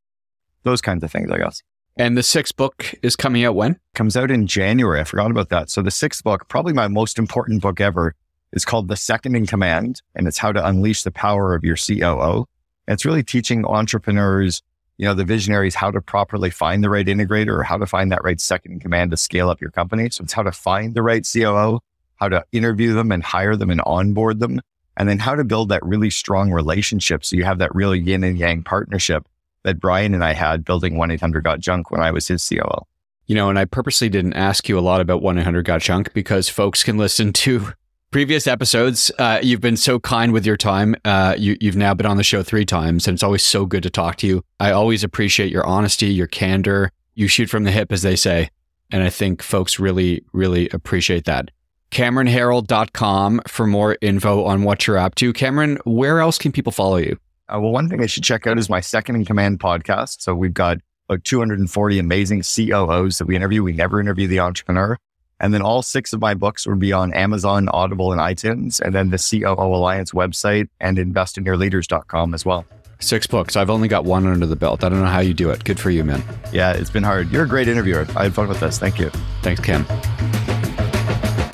Those 0.63 0.81
kinds 0.81 1.03
of 1.03 1.11
things, 1.11 1.31
I 1.31 1.37
guess. 1.37 1.63
And 1.97 2.17
the 2.17 2.23
sixth 2.23 2.55
book 2.55 2.93
is 3.01 3.15
coming 3.15 3.43
out 3.45 3.55
when? 3.55 3.79
Comes 3.95 4.15
out 4.15 4.31
in 4.31 4.47
January. 4.47 4.99
I 4.99 5.03
forgot 5.03 5.31
about 5.31 5.49
that. 5.49 5.69
So 5.69 5.81
the 5.81 5.91
sixth 5.91 6.23
book, 6.23 6.47
probably 6.47 6.73
my 6.73 6.87
most 6.87 7.17
important 7.17 7.61
book 7.61 7.81
ever, 7.81 8.15
is 8.53 8.65
called 8.65 8.87
The 8.87 8.95
Second 8.95 9.35
in 9.35 9.45
Command, 9.45 10.01
and 10.15 10.27
it's 10.27 10.37
how 10.37 10.51
to 10.51 10.65
unleash 10.65 11.03
the 11.03 11.11
power 11.11 11.55
of 11.55 11.63
your 11.63 11.75
COO. 11.75 12.45
It's 12.87 13.05
really 13.05 13.23
teaching 13.23 13.65
entrepreneurs, 13.65 14.61
you 14.97 15.05
know, 15.05 15.13
the 15.13 15.25
visionaries 15.25 15.75
how 15.75 15.91
to 15.91 16.01
properly 16.01 16.49
find 16.49 16.83
the 16.83 16.89
right 16.89 17.05
integrator 17.05 17.59
or 17.59 17.63
how 17.63 17.77
to 17.77 17.85
find 17.85 18.11
that 18.11 18.23
right 18.23 18.39
second 18.39 18.73
in 18.73 18.79
command 18.79 19.11
to 19.11 19.17
scale 19.17 19.49
up 19.49 19.61
your 19.61 19.71
company. 19.71 20.09
So 20.09 20.23
it's 20.23 20.33
how 20.33 20.43
to 20.43 20.51
find 20.51 20.93
the 20.93 21.01
right 21.01 21.27
COO, 21.31 21.79
how 22.15 22.29
to 22.29 22.43
interview 22.51 22.93
them 22.93 23.11
and 23.11 23.23
hire 23.23 23.55
them 23.55 23.69
and 23.69 23.81
onboard 23.85 24.39
them, 24.39 24.61
and 24.97 25.07
then 25.07 25.19
how 25.19 25.35
to 25.35 25.43
build 25.43 25.69
that 25.69 25.85
really 25.85 26.09
strong 26.09 26.51
relationship. 26.51 27.23
So 27.23 27.35
you 27.35 27.43
have 27.43 27.59
that 27.59 27.73
real 27.73 27.95
yin 27.95 28.23
and 28.23 28.37
yang 28.37 28.63
partnership 28.63 29.25
that 29.63 29.79
Brian 29.79 30.13
and 30.13 30.23
I 30.23 30.33
had 30.33 30.65
building 30.65 30.97
1 30.97 31.11
800 31.11 31.43
Got 31.43 31.59
Junk 31.59 31.91
when 31.91 32.01
I 32.01 32.11
was 32.11 32.27
his 32.27 32.47
COO. 32.47 32.85
You 33.27 33.35
know, 33.35 33.49
and 33.49 33.57
I 33.57 33.65
purposely 33.65 34.09
didn't 34.09 34.33
ask 34.33 34.67
you 34.67 34.77
a 34.77 34.81
lot 34.81 35.01
about 35.01 35.21
1 35.21 35.37
800 35.37 35.65
Got 35.65 35.81
Junk 35.81 36.13
because 36.13 36.49
folks 36.49 36.83
can 36.83 36.97
listen 36.97 37.31
to 37.33 37.73
previous 38.11 38.45
episodes. 38.45 39.11
Uh, 39.17 39.39
you've 39.41 39.61
been 39.61 39.77
so 39.77 39.99
kind 39.99 40.33
with 40.33 40.45
your 40.45 40.57
time. 40.57 40.95
Uh, 41.03 41.35
you, 41.37 41.57
you've 41.59 41.77
now 41.77 41.93
been 41.93 42.05
on 42.05 42.17
the 42.17 42.23
show 42.23 42.43
three 42.43 42.65
times, 42.65 43.07
and 43.07 43.15
it's 43.15 43.23
always 43.23 43.43
so 43.43 43.65
good 43.65 43.83
to 43.83 43.89
talk 43.89 44.17
to 44.17 44.27
you. 44.27 44.43
I 44.59 44.71
always 44.71 45.03
appreciate 45.03 45.51
your 45.51 45.65
honesty, 45.65 46.07
your 46.07 46.27
candor. 46.27 46.91
You 47.15 47.27
shoot 47.27 47.49
from 47.49 47.63
the 47.63 47.71
hip, 47.71 47.91
as 47.91 48.01
they 48.01 48.15
say. 48.15 48.49
And 48.91 49.01
I 49.01 49.09
think 49.09 49.41
folks 49.41 49.79
really, 49.79 50.23
really 50.33 50.69
appreciate 50.69 51.25
that. 51.25 51.49
CameronHerold.com 51.91 53.41
for 53.47 53.67
more 53.67 53.97
info 54.01 54.43
on 54.43 54.63
what 54.63 54.87
you're 54.87 54.97
up 54.97 55.15
to. 55.15 55.33
Cameron, 55.33 55.77
where 55.85 56.19
else 56.19 56.37
can 56.37 56.51
people 56.51 56.71
follow 56.71 56.97
you? 56.97 57.17
Uh, 57.49 57.59
well, 57.59 57.71
one 57.71 57.89
thing 57.89 58.01
I 58.01 58.05
should 58.05 58.23
check 58.23 58.47
out 58.47 58.57
is 58.57 58.69
my 58.69 58.79
second 58.79 59.15
in 59.15 59.25
command 59.25 59.59
podcast. 59.59 60.21
So 60.21 60.33
we've 60.33 60.53
got 60.53 60.77
about 61.09 61.23
240 61.25 61.99
amazing 61.99 62.43
COOs 62.43 63.17
that 63.17 63.25
we 63.25 63.35
interview. 63.35 63.63
We 63.63 63.73
never 63.73 63.99
interview 63.99 64.27
the 64.27 64.39
entrepreneur. 64.39 64.97
And 65.41 65.53
then 65.53 65.61
all 65.61 65.81
six 65.81 66.13
of 66.13 66.21
my 66.21 66.33
books 66.33 66.65
would 66.65 66.79
be 66.79 66.93
on 66.93 67.13
Amazon, 67.13 67.67
Audible, 67.69 68.13
and 68.13 68.21
iTunes, 68.21 68.79
and 68.79 68.95
then 68.95 69.09
the 69.09 69.17
COO 69.17 69.75
Alliance 69.75 70.11
website 70.11 70.69
and 70.79 70.97
investinyourleaders.com 70.97 72.33
as 72.33 72.45
well. 72.45 72.65
Six 72.99 73.25
books. 73.25 73.55
I've 73.55 73.71
only 73.71 73.87
got 73.87 74.05
one 74.05 74.27
under 74.27 74.45
the 74.45 74.55
belt. 74.55 74.83
I 74.83 74.89
don't 74.89 75.01
know 75.01 75.07
how 75.07 75.19
you 75.19 75.33
do 75.33 75.49
it. 75.49 75.63
Good 75.63 75.79
for 75.79 75.89
you, 75.89 76.03
man. 76.03 76.23
Yeah, 76.53 76.73
it's 76.73 76.91
been 76.91 77.03
hard. 77.03 77.31
You're 77.31 77.45
a 77.45 77.47
great 77.47 77.67
interviewer. 77.67 78.05
I 78.15 78.23
had 78.23 78.35
fun 78.35 78.47
with 78.47 78.59
this. 78.59 78.77
Thank 78.77 78.99
you. 78.99 79.09
Thanks, 79.41 79.59
Cam. 79.59 79.83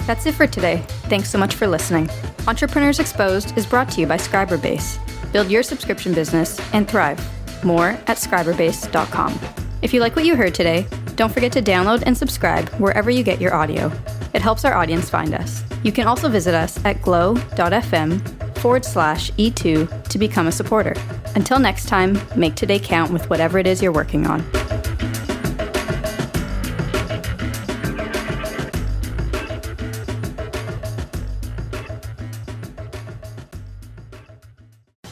That's 0.05 0.25
it 0.25 0.35
for 0.35 0.47
today. 0.47 0.83
Thanks 1.07 1.29
so 1.29 1.37
much 1.37 1.55
for 1.55 1.67
listening. 1.67 2.09
Entrepreneurs 2.47 2.99
Exposed 2.99 3.57
is 3.57 3.65
brought 3.65 3.89
to 3.91 4.01
you 4.01 4.07
by 4.07 4.17
Scriberbase. 4.17 4.99
Build 5.31 5.49
your 5.49 5.63
subscription 5.63 6.13
business 6.13 6.59
and 6.73 6.87
thrive. 6.87 7.19
More 7.63 7.89
at 8.07 8.17
scriberbase.com. 8.17 9.66
If 9.81 9.93
you 9.93 9.99
like 9.99 10.15
what 10.15 10.25
you 10.25 10.35
heard 10.35 10.55
today, 10.55 10.87
don't 11.15 11.31
forget 11.31 11.51
to 11.51 11.61
download 11.61 12.03
and 12.05 12.17
subscribe 12.17 12.69
wherever 12.79 13.11
you 13.11 13.23
get 13.23 13.39
your 13.39 13.53
audio. 13.53 13.91
It 14.33 14.41
helps 14.41 14.65
our 14.65 14.73
audience 14.73 15.09
find 15.09 15.35
us. 15.35 15.63
You 15.83 15.91
can 15.91 16.07
also 16.07 16.29
visit 16.29 16.55
us 16.55 16.83
at 16.83 17.01
glow.fm 17.03 18.57
forward 18.57 18.83
slash 18.83 19.31
E2 19.33 20.09
to 20.09 20.17
become 20.17 20.47
a 20.47 20.51
supporter. 20.51 20.95
Until 21.35 21.59
next 21.59 21.87
time, 21.87 22.19
make 22.35 22.55
today 22.55 22.79
count 22.79 23.11
with 23.11 23.29
whatever 23.29 23.59
it 23.59 23.67
is 23.67 23.81
you're 23.81 23.91
working 23.91 24.25
on. 24.25 24.41